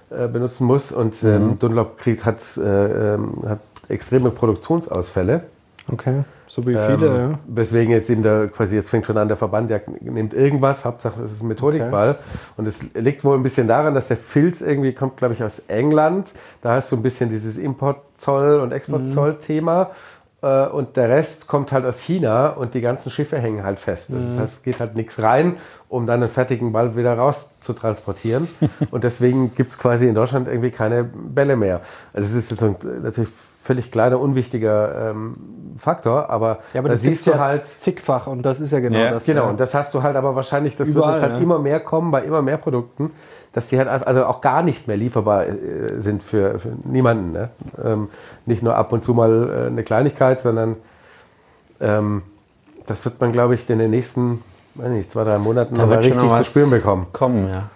äh, 0.09 0.27
benutzen 0.27 0.65
muss. 0.65 0.91
Und 0.91 1.21
ähm, 1.23 1.47
Mhm. 1.47 1.59
Dunlop 1.59 1.97
kriegt, 1.97 2.25
hat, 2.25 2.57
äh, 2.57 3.15
ähm, 3.15 3.33
hat 3.47 3.59
extreme 3.89 4.31
Produktionsausfälle. 4.31 5.43
Okay. 5.91 6.23
So 6.47 6.65
wie 6.65 6.77
viele, 6.77 7.07
Ähm, 7.07 7.31
ja. 7.31 7.39
Weswegen 7.47 7.91
jetzt 7.91 8.09
eben 8.09 8.23
der, 8.23 8.47
quasi 8.47 8.75
jetzt 8.75 8.89
fängt 8.89 9.05
schon 9.05 9.17
an, 9.17 9.27
der 9.27 9.37
Verband, 9.37 9.69
der 9.69 9.81
nimmt 10.01 10.33
irgendwas, 10.33 10.85
Hauptsache 10.85 11.21
es 11.23 11.31
ist 11.31 11.41
ein 11.43 11.47
Methodikball. 11.47 12.17
Und 12.57 12.67
es 12.67 12.79
liegt 12.93 13.23
wohl 13.23 13.35
ein 13.35 13.43
bisschen 13.43 13.67
daran, 13.67 13.93
dass 13.93 14.07
der 14.07 14.17
Filz 14.17 14.61
irgendwie 14.61 14.93
kommt, 14.93 15.17
glaube 15.17 15.33
ich, 15.33 15.43
aus 15.43 15.59
England. 15.67 16.33
Da 16.61 16.75
hast 16.75 16.91
du 16.91 16.95
ein 16.95 17.03
bisschen 17.03 17.29
dieses 17.29 17.57
Importzoll- 17.57 18.59
und 18.61 18.71
Exportzoll-Thema. 18.71 19.91
Äh, 20.41 20.67
Und 20.67 20.97
der 20.97 21.09
Rest 21.09 21.47
kommt 21.47 21.71
halt 21.71 21.85
aus 21.85 21.99
China 21.99 22.49
und 22.49 22.73
die 22.73 22.81
ganzen 22.81 23.09
Schiffe 23.09 23.37
hängen 23.39 23.63
halt 23.63 23.79
fest. 23.79 24.13
Das 24.13 24.37
heißt, 24.39 24.53
es 24.55 24.63
geht 24.63 24.79
halt 24.79 24.95
nichts 24.95 25.21
rein, 25.21 25.57
um 25.89 26.05
dann 26.05 26.21
einen 26.21 26.31
fertigen 26.31 26.71
Ball 26.71 26.95
wieder 26.95 27.15
raus 27.17 27.49
zu 27.61 27.73
transportieren. 27.73 28.47
und 28.91 29.03
deswegen 29.03 29.55
gibt 29.55 29.71
es 29.71 29.77
quasi 29.77 30.07
in 30.07 30.13
Deutschland 30.15 30.47
irgendwie 30.47 30.71
keine 30.71 31.03
Bälle 31.03 31.55
mehr. 31.55 31.81
Also 32.13 32.27
es 32.29 32.35
ist 32.35 32.51
jetzt 32.51 32.59
so 32.59 32.67
ein, 32.67 32.75
natürlich 33.01 33.29
völlig 33.65 33.91
kleiner, 33.91 34.19
unwichtiger 34.19 35.09
ähm, 35.09 35.33
Faktor, 35.77 36.29
aber, 36.29 36.59
Ja, 36.73 36.81
aber 36.81 36.89
da 36.89 36.93
das 36.93 37.01
siehst 37.01 37.25
du 37.25 37.31
ja 37.31 37.39
halt, 37.39 37.65
zigfach 37.65 38.27
und 38.27 38.43
das 38.43 38.59
ist 38.59 38.71
ja 38.71 38.79
genau 38.79 38.99
Ja, 38.99 39.11
das. 39.11 39.25
genau, 39.25 39.45
ja. 39.45 39.49
und 39.49 39.59
das 39.59 39.73
hast 39.73 39.91
du 39.95 40.03
halt 40.03 40.15
aber 40.15 40.35
wahrscheinlich, 40.35 40.75
das 40.75 40.87
Überall, 40.87 41.13
wird 41.13 41.21
jetzt 41.21 41.29
halt 41.29 41.39
ja. 41.39 41.43
immer 41.43 41.57
mehr 41.57 41.79
kommen 41.79 42.11
bei 42.11 42.21
immer 42.21 42.43
mehr 42.43 42.57
Produkten, 42.57 43.11
dass 43.53 43.67
die 43.67 43.79
halt 43.79 43.87
also 43.87 44.25
auch 44.25 44.41
gar 44.41 44.61
nicht 44.61 44.87
mehr 44.87 44.97
lieferbar 44.97 45.47
äh, 45.47 45.99
sind 45.99 46.21
für, 46.21 46.59
für 46.59 46.73
niemanden. 46.83 47.31
Ne? 47.31 47.49
Ähm, 47.83 48.09
nicht 48.45 48.61
nur 48.61 48.75
ab 48.75 48.93
und 48.93 49.03
zu 49.03 49.15
mal 49.15 49.49
äh, 49.49 49.67
eine 49.67 49.83
Kleinigkeit, 49.83 50.41
sondern 50.41 50.75
ähm, 51.81 52.21
das 52.85 53.03
wird 53.03 53.19
man, 53.19 53.31
glaube 53.31 53.55
ich, 53.55 53.67
in 53.67 53.79
den 53.79 53.89
nächsten, 53.89 54.43
weiß 54.75 54.89
nicht, 54.89 55.11
zwei, 55.11 55.23
drei 55.23 55.39
Monaten 55.39 55.73
Da 55.73 55.87
schon 55.87 56.19
richtig 56.19 56.37
zu 56.37 56.43
spüren 56.43 56.69
bekommen. 56.69 57.07
Kommen, 57.13 57.49
ja. 57.51 57.69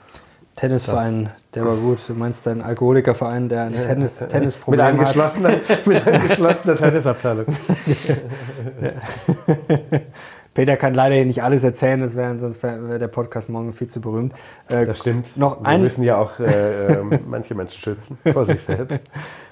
Tennisverein, 0.56 1.32
der 1.56 1.66
war 1.66 1.76
gut. 1.78 2.00
Du 2.08 2.14
meinst 2.14 2.46
deinen 2.46 2.62
Alkoholikerverein, 2.62 3.50
der 3.50 3.64
ein 3.64 3.74
Tennis, 3.74 4.22
Mit, 4.22 4.30
Tennisproblem 4.30 4.82
hat. 4.86 4.92
angeschlossener, 4.94 5.52
mit 5.86 6.06
angeschlossener 6.08 6.76
Tennisabteilung. 6.76 7.46
Peter 10.54 10.78
kann 10.78 10.94
leider 10.94 11.16
hier 11.16 11.26
nicht 11.26 11.44
alles 11.44 11.64
erzählen, 11.64 12.02
das 12.02 12.16
wär, 12.16 12.38
sonst 12.40 12.62
wäre 12.64 12.90
wär 12.90 13.00
der 13.00 13.08
Podcast 13.08 13.50
morgen 13.50 13.72
viel 13.72 13.88
zu 13.88 14.02
berühmt. 14.02 14.34
Äh, 14.68 14.86
Das 14.86 15.00
stimmt. 15.00 15.38
Noch 15.38 15.62
Wir 15.62 15.68
ein- 15.68 15.82
müssen 15.82 16.04
ja 16.04 16.18
auch 16.18 16.40
äh, 16.40 16.94
ähm, 16.96 17.20
manche 17.28 17.56
Menschen 17.56 17.80
schützen 17.80 18.18
vor 18.34 18.46
sich 18.46 18.62
selbst. 18.62 19.00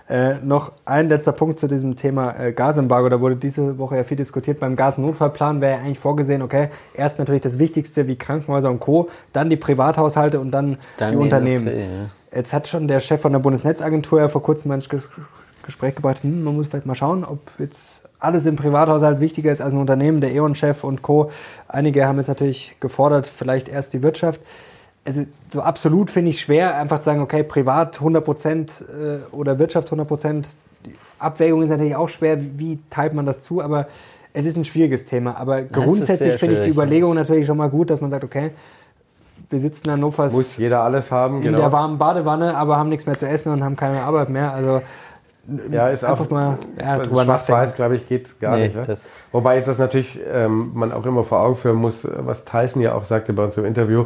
Äh, 0.09 0.35
noch 0.41 0.71
ein 0.85 1.09
letzter 1.09 1.33
Punkt 1.33 1.59
zu 1.59 1.67
diesem 1.67 1.97
Thema 1.97 2.39
äh, 2.39 2.53
Gasembargo. 2.53 3.09
Da 3.09 3.19
wurde 3.19 3.35
diese 3.35 3.77
Woche 3.77 3.97
ja 3.97 4.03
viel 4.05 4.15
diskutiert. 4.15 4.59
Beim 4.59 4.77
Gasnotfallplan 4.77 5.59
wäre 5.59 5.77
ja 5.77 5.83
eigentlich 5.83 5.99
vorgesehen, 5.99 6.41
okay, 6.41 6.69
erst 6.93 7.19
natürlich 7.19 7.41
das 7.41 7.59
Wichtigste 7.59 8.07
wie 8.07 8.15
Krankenhäuser 8.15 8.69
und 8.69 8.79
Co., 8.79 9.09
dann 9.33 9.49
die 9.49 9.57
Privathaushalte 9.57 10.39
und 10.39 10.51
dann, 10.51 10.77
Dann 10.97 11.11
die 11.11 11.17
Unternehmen. 11.17 11.67
Industrie, 11.67 12.03
ja. 12.03 12.37
Jetzt 12.37 12.53
hat 12.53 12.67
schon 12.67 12.87
der 12.87 13.01
Chef 13.01 13.21
von 13.21 13.33
der 13.33 13.39
Bundesnetzagentur 13.39 14.19
ja 14.19 14.27
vor 14.29 14.43
kurzem 14.43 14.71
ein 14.71 14.79
Ges 14.79 15.09
Gespräch 15.63 15.95
gebracht, 15.95 16.23
hm, 16.23 16.45
man 16.45 16.55
muss 16.55 16.67
vielleicht 16.67 16.85
mal 16.85 16.95
schauen, 16.95 17.25
ob 17.25 17.39
jetzt 17.59 18.01
alles 18.19 18.45
im 18.45 18.55
Privathaushalt 18.55 19.19
wichtiger 19.19 19.51
ist 19.51 19.61
als 19.61 19.73
ein 19.73 19.79
Unternehmen, 19.79 20.21
der 20.21 20.31
E.ON-Chef 20.33 20.85
und 20.85 21.01
Co. 21.01 21.29
Einige 21.67 22.07
haben 22.07 22.17
jetzt 22.17 22.29
natürlich 22.29 22.77
gefordert, 22.79 23.27
vielleicht 23.27 23.67
erst 23.67 23.93
die 23.93 24.01
Wirtschaft. 24.01 24.39
Also 25.07 25.25
so 25.53 25.61
absolut 25.61 26.11
finde 26.11 26.31
ich 26.31 26.41
schwer, 26.41 26.75
einfach 26.75 26.99
zu 26.99 27.05
sagen, 27.05 27.21
okay, 27.21 27.41
privat 27.41 27.95
100 27.95 28.25
Prozent 28.25 28.71
äh, 28.81 29.33
oder 29.33 29.57
Wirtschaft 29.57 29.87
100 29.87 30.05
Prozent. 30.05 30.47
Die 30.85 30.93
Abwägung 31.17 31.61
ist 31.61 31.69
natürlich 31.69 31.95
auch 31.95 32.09
schwer, 32.09 32.37
wie, 32.57 32.77
teilt 32.89 33.13
man 33.13 33.25
das 33.25 33.41
zu, 33.41 33.61
aber 33.61 33.87
es 34.33 34.45
ist 34.45 34.57
ein 34.57 34.65
schwieriges 34.65 35.05
Thema. 35.05 35.37
Aber 35.37 35.61
ist 35.61 35.71
grundsätzlich 35.71 36.35
finde 36.35 36.55
ich 36.55 36.59
die 36.59 36.63
schwierig, 36.65 36.75
ja. 36.77 36.83
Überlegung 36.83 37.15
natürlich 37.15 37.47
schon 37.47 37.57
mal 37.57 37.69
gut, 37.69 37.89
dass 37.89 38.01
man 38.01 38.11
sagt, 38.11 38.25
okay, 38.25 38.51
wir 39.49 39.59
sitzen 39.61 39.85
in 39.85 39.91
Hannovers 39.93 40.33
Muss 40.33 40.57
jeder 40.57 40.81
alles 40.81 41.09
haben, 41.09 41.37
in 41.37 41.43
genau. 41.43 41.57
der 41.59 41.71
warmen 41.71 41.97
Badewanne, 41.97 42.57
aber 42.57 42.75
haben 42.75 42.89
nichts 42.89 43.05
mehr 43.05 43.17
zu 43.17 43.27
essen 43.29 43.53
und 43.53 43.63
haben 43.63 43.77
keine 43.77 44.03
Arbeit 44.03 44.29
mehr. 44.29 44.51
Also 44.53 44.81
Ja, 45.71 45.87
ist 45.87 46.03
einfach 46.03 46.25
auch, 46.25 46.29
mal 46.29 46.57
ja, 46.77 46.97
also 46.97 47.05
drüber 47.09 47.23
Schwarz-Weiß, 47.23 47.75
glaube 47.75 47.95
ich, 47.95 48.09
geht 48.09 48.41
gar 48.41 48.57
Nee, 48.57 48.65
nicht. 48.65 48.75
Ja? 48.75 48.83
das- 48.83 49.01
Wobei 49.31 49.61
das 49.61 49.77
natürlich 49.79 50.19
ähm, 50.33 50.71
man 50.73 50.91
auch 50.91 51.05
immer 51.05 51.23
vor 51.23 51.39
Augen 51.41 51.55
führen 51.55 51.77
muss, 51.77 52.05
was 52.11 52.43
Tyson 52.43 52.81
ja 52.81 52.93
auch 52.93 53.05
sagte 53.05 53.31
bei 53.33 53.43
uns 53.45 53.57
im 53.57 53.65
Interview, 53.65 54.05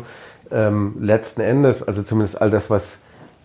ähm, 0.51 0.95
letzten 0.99 1.41
Endes, 1.41 1.83
also 1.83 2.03
zumindest 2.03 2.41
all 2.41 2.49
das, 2.49 2.69
was 2.69 2.99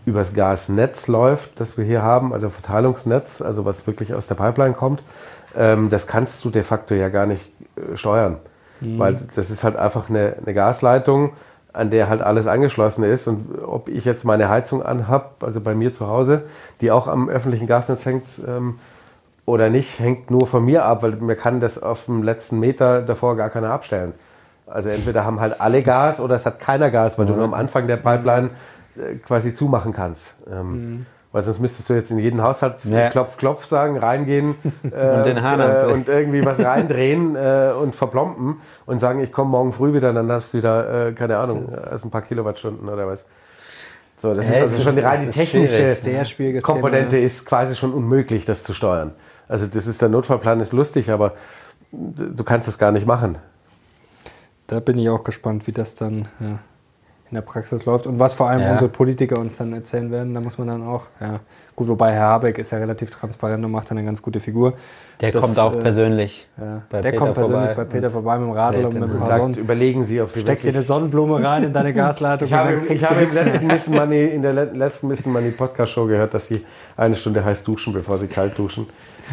übers 0.04 0.34
Gasnetz 0.34 1.08
läuft, 1.08 1.58
das 1.60 1.76
wir 1.76 1.84
hier 1.84 2.02
haben, 2.02 2.32
also 2.32 2.48
Verteilungsnetz, 2.48 3.42
also 3.42 3.64
was 3.64 3.86
wirklich 3.86 4.14
aus 4.14 4.26
der 4.26 4.36
Pipeline 4.36 4.74
kommt, 4.74 5.02
ähm, 5.56 5.90
das 5.90 6.06
kannst 6.06 6.44
du 6.44 6.50
de 6.50 6.62
facto 6.62 6.94
ja 6.94 7.08
gar 7.08 7.26
nicht 7.26 7.50
äh, 7.76 7.96
steuern. 7.96 8.36
Weil 8.98 9.20
das 9.34 9.50
ist 9.50 9.64
halt 9.64 9.76
einfach 9.76 10.10
eine, 10.10 10.36
eine 10.40 10.54
Gasleitung, 10.54 11.32
an 11.72 11.90
der 11.90 12.08
halt 12.08 12.22
alles 12.22 12.46
angeschlossen 12.46 13.04
ist. 13.04 13.26
Und 13.26 13.58
ob 13.64 13.88
ich 13.88 14.04
jetzt 14.04 14.24
meine 14.24 14.48
Heizung 14.48 14.82
anhab, 14.82 15.42
also 15.42 15.60
bei 15.60 15.74
mir 15.74 15.92
zu 15.92 16.06
Hause, 16.06 16.44
die 16.80 16.90
auch 16.90 17.08
am 17.08 17.28
öffentlichen 17.28 17.66
Gasnetz 17.66 18.04
hängt, 18.04 18.26
ähm, 18.46 18.78
oder 19.44 19.70
nicht, 19.70 20.00
hängt 20.00 20.30
nur 20.30 20.46
von 20.46 20.64
mir 20.64 20.84
ab, 20.84 21.02
weil 21.02 21.12
mir 21.12 21.36
kann 21.36 21.60
das 21.60 21.80
auf 21.80 22.06
dem 22.06 22.22
letzten 22.22 22.58
Meter 22.58 23.00
davor 23.02 23.36
gar 23.36 23.48
keiner 23.48 23.70
abstellen. 23.70 24.12
Also 24.66 24.88
entweder 24.88 25.24
haben 25.24 25.40
halt 25.40 25.60
alle 25.60 25.82
Gas 25.82 26.20
oder 26.20 26.34
es 26.34 26.44
hat 26.46 26.58
keiner 26.60 26.90
Gas, 26.90 27.18
weil 27.18 27.26
du 27.26 27.34
nur 27.34 27.44
am 27.44 27.54
Anfang 27.54 27.86
der 27.86 27.96
Pipeline 27.96 28.50
äh, 28.96 29.14
quasi 29.16 29.54
zumachen 29.54 29.92
kannst. 29.92 30.36
Ähm, 30.50 31.06
Weil 31.32 31.42
sonst 31.42 31.60
müsstest 31.60 31.88
du 31.90 31.94
jetzt 31.94 32.10
in 32.10 32.18
jeden 32.18 32.42
Haushalt 32.42 32.82
Ja. 32.86 33.10
Klopf, 33.10 33.36
Klopf 33.36 33.64
sagen, 33.66 33.98
reingehen 33.98 34.54
äh, 34.84 35.22
den 35.22 35.42
Hahn 35.42 35.60
äh, 35.60 35.86
und 35.92 36.08
irgendwie 36.08 36.44
was 36.44 36.58
reindrehen 36.60 37.36
äh, 37.36 37.72
und 37.80 37.94
verplompen 37.94 38.60
und 38.86 38.98
sagen, 38.98 39.20
ich 39.20 39.30
komme 39.32 39.50
morgen 39.50 39.72
früh 39.72 39.92
wieder, 39.92 40.12
dann 40.12 40.30
hast 40.32 40.52
du 40.54 40.58
wieder, 40.58 41.08
äh, 41.08 41.12
keine 41.12 41.36
Ahnung, 41.38 41.68
erst 41.90 42.04
ein 42.04 42.10
paar 42.10 42.22
Kilowattstunden 42.22 42.88
oder 42.88 43.06
was. 43.06 43.24
So, 44.16 44.32
das 44.34 44.46
Ja, 44.48 44.54
ist 44.54 44.62
also 44.62 44.76
schon 44.78 44.88
ist- 44.92 44.96
die 44.96 45.00
reine 45.02 45.22
es 45.24 45.28
ist 45.28 45.34
technische 45.34 46.60
Komponente 46.62 47.10
Thema. 47.16 47.26
ist 47.26 47.44
quasi 47.44 47.76
schon 47.76 47.92
unmöglich, 47.92 48.46
das 48.46 48.64
zu 48.64 48.72
steuern. 48.72 49.12
Also 49.46 49.66
das 49.66 49.86
ist 49.86 50.00
der 50.00 50.08
Notfallplan 50.08 50.58
ist 50.60 50.72
lustig, 50.72 51.10
aber 51.10 51.34
du 51.92 52.42
kannst 52.44 52.66
es 52.66 52.78
gar 52.78 52.92
nicht 52.92 53.06
machen. 53.06 53.36
Da 54.66 54.80
bin 54.80 54.98
ich 54.98 55.08
auch 55.08 55.22
gespannt, 55.24 55.66
wie 55.66 55.72
das 55.72 55.94
dann 55.94 56.26
ja, 56.40 56.58
in 57.30 57.34
der 57.34 57.42
Praxis 57.42 57.84
läuft 57.84 58.06
und 58.06 58.18
was 58.18 58.34
vor 58.34 58.48
allem 58.48 58.60
Ja. 58.62 58.72
unsere 58.72 58.90
Politiker 58.90 59.38
uns 59.38 59.56
dann 59.58 59.72
erzählen 59.72 60.10
werden. 60.10 60.34
Da 60.34 60.40
muss 60.40 60.58
man 60.58 60.68
dann 60.68 60.82
auch, 60.84 61.02
ja, 61.20 61.40
gut, 61.76 61.88
wobei 61.88 62.12
Herr 62.12 62.22
Habeck 62.26 62.58
ist 62.58 62.72
ja 62.72 62.78
relativ 62.78 63.10
transparent 63.10 63.64
und 63.64 63.70
macht 63.70 63.90
dann 63.90 63.98
eine 63.98 64.06
ganz 64.06 64.20
gute 64.22 64.40
Figur. 64.40 64.74
Der 65.20 65.32
Das, 65.32 65.40
kommt 65.42 65.58
auch 65.58 65.74
äh, 65.74 65.78
persönlich. 65.80 66.46
Ja, 66.60 66.82
bei 66.90 67.00
der 67.00 67.10
Peter 67.10 67.20
kommt 67.24 67.34
persönlich 67.34 67.66
vorbei 67.68 67.74
bei 67.74 67.84
Peter 67.84 68.10
vorbei 68.10 68.38
mit 68.38 68.48
dem 68.48 68.52
Radl 68.52 68.84
und 68.84 68.94
mit 69.00 69.10
Sagt, 69.24 69.40
Sonnen. 69.40 69.56
überlegen 69.56 70.04
Sie, 70.04 70.20
ob 70.20 70.30
Sie 70.32 70.40
Steck 70.40 70.62
dir 70.62 70.68
eine. 70.70 70.82
Sonnenblume 70.82 71.42
rein 71.42 71.64
in 71.64 71.72
deine 71.72 71.94
Gasleitung 71.94 72.46
Ich 72.48 72.52
habe, 72.54 72.74
ich 72.88 73.04
habe 73.04 73.22
im 73.22 73.30
letzten 73.30 73.66
Mission 73.68 73.94
Money, 73.96 74.24
in 74.26 74.42
der 74.42 74.52
le- 74.52 74.70
letzten 74.74 75.08
Mission 75.08 75.32
Money 75.32 75.52
Podcast 75.52 75.92
Show 75.92 76.06
gehört, 76.06 76.34
dass 76.34 76.48
Sie 76.48 76.64
eine 76.96 77.14
Stunde 77.16 77.44
heiß 77.44 77.62
duschen, 77.64 77.92
bevor 77.92 78.18
Sie 78.18 78.26
kalt 78.26 78.58
duschen. 78.58 78.86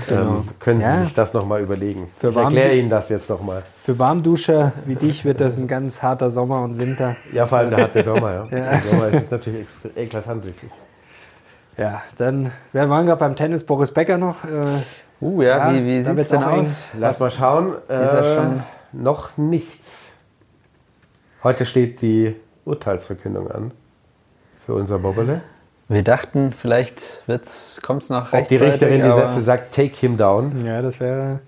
Ähm, 0.09 0.49
können 0.59 0.79
Sie 0.79 0.85
Genau. 0.85 0.95
Ja. 0.97 1.03
sich 1.03 1.13
das 1.13 1.33
nochmal 1.33 1.61
überlegen? 1.61 2.09
Für 2.19 2.29
ich 2.29 2.35
erkläre 2.35 2.73
Ihnen 2.75 2.89
das 2.89 3.09
jetzt 3.09 3.29
nochmal. 3.29 3.63
Für 3.83 3.97
Warmduscher 3.99 4.73
wie 4.85 4.95
dich 4.95 5.23
wird 5.25 5.39
das 5.39 5.57
ein 5.57 5.67
ganz 5.67 6.01
harter 6.01 6.31
Sommer 6.31 6.61
und 6.63 6.79
Winter. 6.79 7.15
Ja, 7.31 7.45
vor 7.45 7.59
allem 7.59 7.69
der 7.69 7.79
harte 7.81 8.03
Sommer. 8.03 8.31
Ja. 8.33 8.43
Ja. 8.57 8.71
Der 8.71 8.81
Sommer 8.81 9.07
ist 9.09 9.23
es 9.23 9.31
natürlich 9.31 9.67
eklatant 9.95 10.45
wichtig. 10.45 10.69
Ja, 11.77 12.01
dann, 12.17 12.51
wir 12.71 12.89
waren 12.89 13.05
gerade 13.05 13.19
beim 13.19 13.35
Tennis, 13.35 13.63
Boris 13.65 13.91
Becker 13.91 14.17
noch. 14.17 14.43
Äh, 14.43 14.81
Uh, 15.21 15.41
ja, 15.41 15.71
Ja, 15.71 15.73
wie, 15.73 15.85
wie 15.85 16.01
sieht 16.03 16.17
es 16.17 16.27
denn 16.29 16.43
aus? 16.43 16.87
Lass 16.99 17.19
mal 17.21 17.31
schauen. 17.31 17.75
Ist 17.75 17.89
er 17.89 18.21
Äh, 18.23 18.35
schon- 18.35 18.63
Noch 18.91 19.37
nichts. 19.37 20.11
Heute 21.43 21.65
steht 21.65 22.01
die 22.01 22.35
Urteilsverkündung 22.65 23.49
an 23.49 23.71
für 24.65 24.73
unser 24.73 24.99
Bobbele. 24.99 25.41
Wir 25.89 26.03
dachten, 26.03 26.53
vielleicht 26.57 27.21
kommt 27.81 28.03
es 28.03 28.09
noch 28.09 28.31
Ob 28.33 28.47
die 28.47 28.55
rechtzeitig. 28.55 28.61
Richterin 28.73 28.95
die 28.97 29.03
aber- 29.03 29.29
Sätze 29.31 29.41
sagt, 29.41 29.73
take 29.75 29.95
him 29.95 30.17
down. 30.17 30.65
ja, 30.65 30.81
das 30.81 30.99
wäre. 30.99 31.39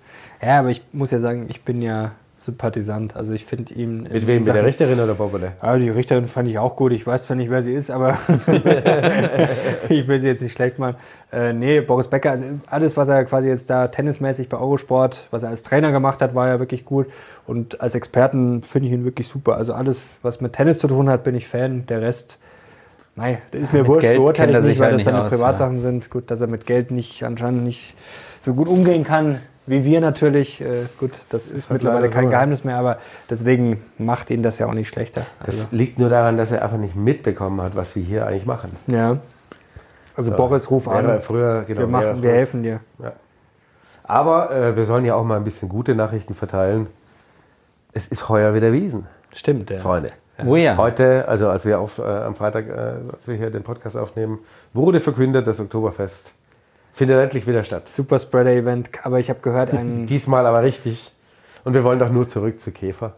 Ja, 0.41 0.59
aber 0.59 0.69
ich 0.69 0.83
muss 0.91 1.11
ja 1.11 1.19
sagen, 1.19 1.45
ich 1.49 1.63
bin 1.63 1.81
ja 1.81 2.11
Sympathisant. 2.37 3.15
Also 3.15 3.33
ich 3.33 3.43
finde 3.45 3.73
ihn. 3.73 4.03
Mit 4.03 4.27
wem? 4.27 4.43
Mit 4.43 4.47
der 4.53 4.63
Richterin 4.63 4.99
oder 4.99 5.15
Bobbele? 5.15 5.53
Ah, 5.61 5.77
die 5.77 5.89
Richterin 5.89 6.25
fand 6.27 6.47
ich 6.47 6.59
auch 6.59 6.75
gut. 6.75 6.91
Ich 6.91 7.07
weiß 7.07 7.23
zwar 7.23 7.35
nicht, 7.35 7.49
wer 7.49 7.63
sie 7.63 7.73
ist, 7.73 7.89
aber 7.89 8.19
ich 9.89 10.07
will 10.07 10.19
sie 10.19 10.27
jetzt 10.27 10.41
nicht 10.43 10.53
schlecht 10.53 10.77
machen. 10.77 10.95
Äh, 11.31 11.53
nee, 11.53 11.81
Boris 11.81 12.07
Becker, 12.07 12.31
also 12.31 12.45
alles, 12.67 12.95
was 12.97 13.07
er 13.07 13.25
quasi 13.25 13.47
jetzt 13.47 13.69
da 13.69 13.87
tennismäßig 13.87 14.47
bei 14.49 14.57
Eurosport, 14.57 15.27
was 15.31 15.41
er 15.43 15.49
als 15.49 15.63
Trainer 15.63 15.91
gemacht 15.91 16.21
hat, 16.21 16.35
war 16.35 16.47
ja 16.47 16.59
wirklich 16.59 16.85
gut. 16.85 17.07
Und 17.47 17.81
als 17.81 17.95
Experten 17.95 18.61
finde 18.63 18.89
ich 18.89 18.93
ihn 18.93 19.05
wirklich 19.05 19.27
super. 19.27 19.57
Also 19.57 19.73
alles, 19.73 20.01
was 20.21 20.39
mit 20.39 20.53
Tennis 20.53 20.77
zu 20.79 20.87
tun 20.87 21.09
hat, 21.09 21.23
bin 21.23 21.33
ich 21.33 21.47
Fan. 21.47 21.87
Der 21.87 22.01
Rest, 22.01 22.37
nein, 23.15 23.37
das 23.51 23.61
ist 23.61 23.73
mir 23.73 23.79
mit 23.79 23.87
wurscht, 23.87 24.07
beurteile 24.15 24.59
ich 24.59 24.65
nicht, 24.65 24.79
weil 24.79 24.91
halt 24.91 24.99
das 24.99 25.05
seine 25.05 25.27
Privatsachen 25.27 25.79
sind. 25.79 26.09
Gut, 26.09 26.29
dass 26.31 26.41
er 26.41 26.47
mit 26.47 26.65
Geld 26.65 26.91
nicht 26.91 27.23
anscheinend 27.23 27.63
nicht 27.63 27.95
so 28.41 28.53
gut 28.53 28.67
umgehen 28.67 29.03
kann. 29.03 29.39
Wie 29.67 29.83
wir 29.83 29.99
natürlich, 29.99 30.61
äh, 30.61 30.85
gut, 30.99 31.09
das 31.31 31.47
ist 31.47 31.69
halt 31.71 31.81
mittlerweile 31.81 32.09
kein 32.09 32.25
so, 32.25 32.29
ja. 32.29 32.37
Geheimnis 32.37 32.63
mehr, 32.63 32.77
aber 32.77 32.99
deswegen 33.31 33.81
macht 33.97 34.29
ihn 34.29 34.43
das 34.43 34.59
ja 34.59 34.67
auch 34.67 34.75
nicht 34.75 34.89
schlechter. 34.89 35.25
Das 35.43 35.55
Also. 35.59 35.75
liegt 35.75 35.97
nur 35.97 36.09
daran, 36.09 36.37
dass 36.37 36.51
er 36.51 36.61
einfach 36.61 36.77
nicht 36.77 36.95
mitbekommen 36.95 37.59
hat, 37.61 37.75
was 37.75 37.95
wir 37.95 38.03
hier 38.03 38.27
eigentlich 38.27 38.45
machen. 38.45 38.73
Ja. 38.85 39.17
Also 40.15 40.29
So. 40.31 40.37
Boris, 40.37 40.69
ruf 40.69 40.87
an. 40.87 41.19
Früher, 41.21 41.63
genau, 41.63 41.79
wir, 41.79 41.87
machen, 41.87 42.21
wir 42.21 42.31
helfen 42.31 42.61
dir. 42.61 42.79
Ja. 43.01 43.13
Aber 44.03 44.51
äh, 44.51 44.75
wir 44.75 44.85
sollen 44.85 45.03
ja 45.03 45.15
auch 45.15 45.23
mal 45.23 45.37
ein 45.37 45.43
bisschen 45.43 45.67
gute 45.67 45.95
Nachrichten 45.95 46.35
verteilen. 46.35 46.85
Es 47.91 48.07
ist 48.07 48.29
heuer 48.29 48.53
wieder 48.53 48.71
Wiesen, 48.71 49.07
Stimmt, 49.33 49.71
ja. 49.71 49.79
Freunde. 49.79 50.11
Oh 50.43 50.55
ja. 50.55 50.75
Heute, 50.77 51.27
also 51.27 51.49
als 51.49 51.65
wir 51.65 51.79
auf, 51.79 51.97
äh, 51.97 52.01
am 52.01 52.35
Freitag, 52.35 52.67
äh, 52.67 53.13
als 53.13 53.27
wir 53.27 53.35
hier 53.35 53.51
den 53.51 53.63
Podcast 53.63 53.95
aufnehmen, 53.95 54.39
wurde 54.73 54.99
verkündet, 54.99 55.47
das 55.47 55.59
Oktoberfest 55.59 56.33
findet 56.93 57.21
endlich 57.21 57.47
wieder 57.47 57.63
statt. 57.63 57.87
Super 57.89 58.19
Spreader 58.19 58.51
Event, 58.51 58.89
aber 59.03 59.19
ich 59.19 59.29
habe 59.29 59.39
gehört, 59.41 59.73
ein, 59.73 60.05
Diesmal 60.07 60.45
aber 60.45 60.63
richtig. 60.63 61.11
Und 61.63 61.73
wir 61.73 61.83
wollen 61.83 61.99
doch 61.99 62.09
nur 62.09 62.27
zurück 62.27 62.59
zu 62.59 62.71
Käfer. 62.71 63.13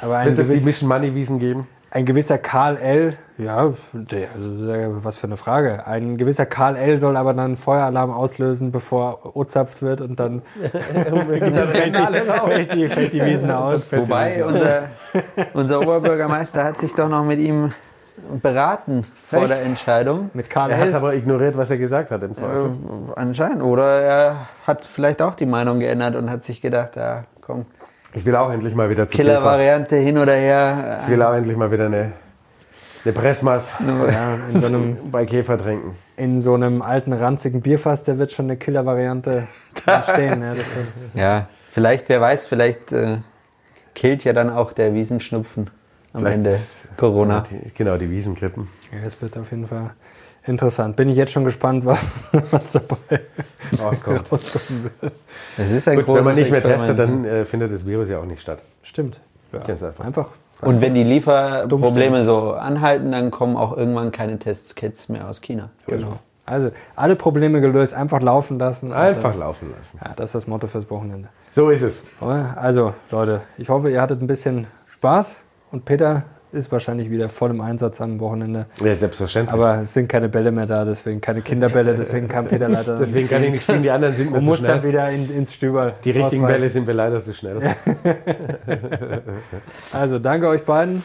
aber 0.00 0.24
Wird 0.24 0.38
es 0.38 0.48
die 0.48 0.60
Mission 0.60 0.88
Money 0.88 1.14
Wiesen 1.14 1.38
geben? 1.38 1.66
Ein 1.96 2.04
gewisser 2.04 2.36
Karl 2.36 2.76
L., 2.76 3.16
ja, 3.38 3.72
der, 3.92 4.28
also, 4.34 4.70
äh, 4.70 4.88
was 5.02 5.16
für 5.16 5.26
eine 5.26 5.38
Frage. 5.38 5.86
Ein 5.86 6.18
gewisser 6.18 6.44
Karl 6.44 6.76
L. 6.76 6.98
soll 6.98 7.16
aber 7.16 7.32
dann 7.32 7.46
einen 7.46 7.56
Feueralarm 7.56 8.10
auslösen, 8.10 8.70
bevor 8.70 9.34
ozapft 9.34 9.80
wird 9.80 10.02
und 10.02 10.20
dann 10.20 10.42
fällt, 10.60 11.46
die, 11.46 11.52
fällt, 11.52 12.74
die, 12.74 12.88
fällt 12.88 13.12
die 13.14 13.24
Wiesen 13.24 13.50
aus. 13.50 13.90
Wobei 13.92 14.44
unser, 14.44 14.82
unser 15.54 15.80
Oberbürgermeister 15.80 16.64
hat 16.64 16.80
sich 16.80 16.92
doch 16.92 17.08
noch 17.08 17.24
mit 17.24 17.38
ihm 17.38 17.72
beraten 18.42 19.06
vor 19.28 19.40
Echt? 19.40 19.50
der 19.52 19.62
Entscheidung. 19.62 20.30
Mit 20.34 20.50
Karl 20.50 20.70
Er 20.70 20.78
hat 20.78 20.88
L. 20.88 20.94
aber 20.94 21.14
ignoriert, 21.14 21.56
was 21.56 21.70
er 21.70 21.78
gesagt 21.78 22.10
hat 22.10 22.22
im 22.22 22.34
Zweifel. 22.34 22.72
Äh, 22.72 23.12
anscheinend. 23.18 23.62
Oder 23.62 24.00
er 24.02 24.36
hat 24.66 24.84
vielleicht 24.84 25.22
auch 25.22 25.34
die 25.34 25.46
Meinung 25.46 25.80
geändert 25.80 26.14
und 26.14 26.28
hat 26.28 26.44
sich 26.44 26.60
gedacht, 26.60 26.96
ja, 26.96 27.24
komm, 27.40 27.64
Ich 28.16 28.24
will 28.24 28.34
auch 28.34 28.50
endlich 28.50 28.74
mal 28.74 28.88
wieder 28.90 29.06
zu. 29.08 29.16
Killer-Variante 29.16 29.96
hin 29.96 30.16
oder 30.18 30.32
her. 30.34 31.00
Ich 31.02 31.08
will 31.10 31.22
auch 31.22 31.34
endlich 31.34 31.56
mal 31.56 31.70
wieder 31.70 31.86
eine, 31.86 32.12
eine 33.04 33.12
Pressmaß 33.12 33.74
Ja, 33.86 34.34
in 34.52 34.60
so 34.62 34.66
einem 34.66 35.10
bei 35.10 35.26
Käfer 35.26 35.58
trinken. 35.58 35.94
in 36.16 36.40
so 36.40 36.54
einem 36.54 36.80
alten, 36.80 37.12
ranzigen 37.12 37.60
Bierfass, 37.60 38.04
da 38.04 38.16
wird 38.18 38.32
schon 38.32 38.46
eine 38.46 38.56
Killer-Variante 38.56 39.46
entstehen. 39.86 40.42
Ja, 40.42 41.20
Ja, 41.20 41.48
vielleicht, 41.70 42.08
wer 42.08 42.20
weiß, 42.22 42.46
vielleicht 42.46 42.90
äh, 42.92 43.18
killt 43.94 44.24
ja 44.24 44.32
dann 44.32 44.48
auch 44.50 44.72
der 44.72 44.94
Wiesenschnupfen 44.94 45.70
am 46.14 46.22
Vielleicht- 46.22 46.36
Ende 46.36 46.58
Corona. 46.96 47.44
Die, 47.50 47.70
genau, 47.74 47.98
die 47.98 48.10
Wiesengrippen. 48.10 48.68
ja, 48.92 48.98
das 49.04 49.20
wird 49.20 49.36
auf 49.36 49.50
jeden 49.50 49.66
Fall 49.66 49.90
interessant. 50.48 50.96
Bin 50.96 51.08
ich 51.08 51.16
jetzt 51.16 51.32
schon 51.32 51.44
gespannt, 51.44 51.84
was, 51.84 52.02
was 52.50 52.72
dabei 52.72 53.20
Rauskommt. 53.78 54.22
rauskommen 54.32 54.90
wird. 55.00 55.12
Es 55.56 55.70
ist 55.70 55.88
ein 55.88 55.96
Gut, 55.96 56.06
großes 56.06 56.18
wenn 56.18 56.32
man 56.32 56.40
nicht 56.40 56.50
mehr 56.50 56.62
testet, 56.62 56.98
dann 56.98 57.24
äh, 57.24 57.44
findet 57.44 57.72
das 57.72 57.86
Virus 57.86 58.08
ja 58.08 58.18
auch 58.18 58.24
nicht 58.24 58.40
statt. 58.42 58.60
Stimmt. 58.82 59.20
Ja. 59.52 59.60
Ganz 59.60 59.82
einfach. 59.82 60.04
Einfach. 60.04 60.28
Und 60.62 60.80
wenn 60.80 60.94
die 60.94 61.04
Lieferprobleme 61.04 62.24
so 62.24 62.52
anhalten, 62.52 63.12
dann 63.12 63.30
kommen 63.30 63.56
auch 63.56 63.76
irgendwann 63.76 64.10
keine 64.10 64.38
Testkits 64.38 65.08
mehr 65.08 65.28
aus 65.28 65.40
China. 65.40 65.70
Genau. 65.86 66.18
Also 66.46 66.70
alle 66.94 67.16
Probleme 67.16 67.60
gelöst, 67.60 67.92
einfach 67.92 68.22
laufen 68.22 68.58
lassen. 68.58 68.92
Einfach 68.92 69.32
dann- 69.32 69.40
laufen 69.40 69.74
lassen. 69.76 69.98
Ja, 70.02 70.12
das 70.14 70.26
ist 70.26 70.34
das 70.36 70.46
Motto 70.46 70.66
fürs 70.66 70.88
Wochenende. 70.90 71.28
So 71.50 71.70
ist 71.70 71.82
es. 71.82 72.04
Also, 72.20 72.94
Leute, 73.10 73.40
ich 73.58 73.68
hoffe, 73.68 73.90
ihr 73.90 74.00
hattet 74.00 74.22
ein 74.22 74.26
bisschen 74.26 74.66
Spaß 74.88 75.40
und 75.72 75.84
Peter 75.84 76.22
ist 76.52 76.70
wahrscheinlich 76.72 77.10
wieder 77.10 77.28
voll 77.28 77.50
im 77.50 77.60
Einsatz 77.60 78.00
am 78.00 78.20
Wochenende. 78.20 78.66
Ja, 78.82 78.94
selbstverständlich. 78.94 79.52
Aber 79.52 79.78
es 79.80 79.94
sind 79.94 80.08
keine 80.08 80.28
Bälle 80.28 80.50
mehr 80.52 80.66
da, 80.66 80.84
deswegen 80.84 81.20
keine 81.20 81.42
Kinderbälle, 81.42 81.94
deswegen 81.94 82.28
kam 82.28 82.46
Peter 82.46 82.68
leider. 82.68 82.98
Deswegen 82.98 83.28
kann 83.28 83.42
ich 83.44 83.50
nicht 83.50 83.62
spielen, 83.62 83.82
die 83.82 83.90
anderen 83.96 84.16
sind 84.16 84.30
mir 84.30 84.38
und 84.38 84.44
zu 84.44 84.50
muss 84.50 84.62
dann 84.62 84.82
wieder 84.82 85.10
in, 85.10 85.30
ins 85.30 85.54
Stüberl. 85.54 85.94
Die 86.04 86.10
richtigen 86.10 86.44
ausweichen. 86.44 86.46
Bälle 86.46 86.68
sind 86.70 86.86
wir 86.86 86.94
leider 86.94 87.22
zu 87.22 87.34
schnell. 87.34 87.60
Also, 89.92 90.18
danke 90.18 90.48
euch 90.48 90.64
beiden. 90.64 91.02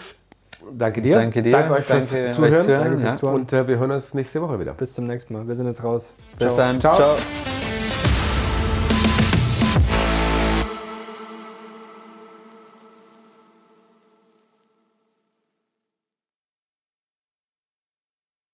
Danke 0.77 1.01
dir. 1.01 1.15
Danke 1.15 1.41
dir. 1.41 1.51
Danke 1.51 1.73
euch 1.73 1.85
fürs 1.85 2.09
Danke 2.09 2.27
euch 2.27 2.35
Zuhören. 2.35 2.61
zuhören, 2.61 2.83
Danke 2.83 2.99
fürs 2.99 3.09
ja. 3.09 3.15
Zuhören. 3.15 3.41
Und 3.41 3.53
äh, 3.53 3.67
wir 3.67 3.79
hören 3.79 3.91
uns 3.91 4.13
nächste 4.13 4.41
Woche 4.41 4.59
wieder. 4.59 4.73
Bis 4.73 4.93
zum 4.93 5.07
nächsten 5.07 5.33
Mal. 5.33 5.47
Wir 5.47 5.55
sind 5.55 5.67
jetzt 5.67 5.83
raus. 5.83 6.11
Bis 6.37 6.47
Ciao. 6.47 6.57
dann. 6.57 6.79
Ciao. 6.79 6.95
Ciao. 6.97 7.60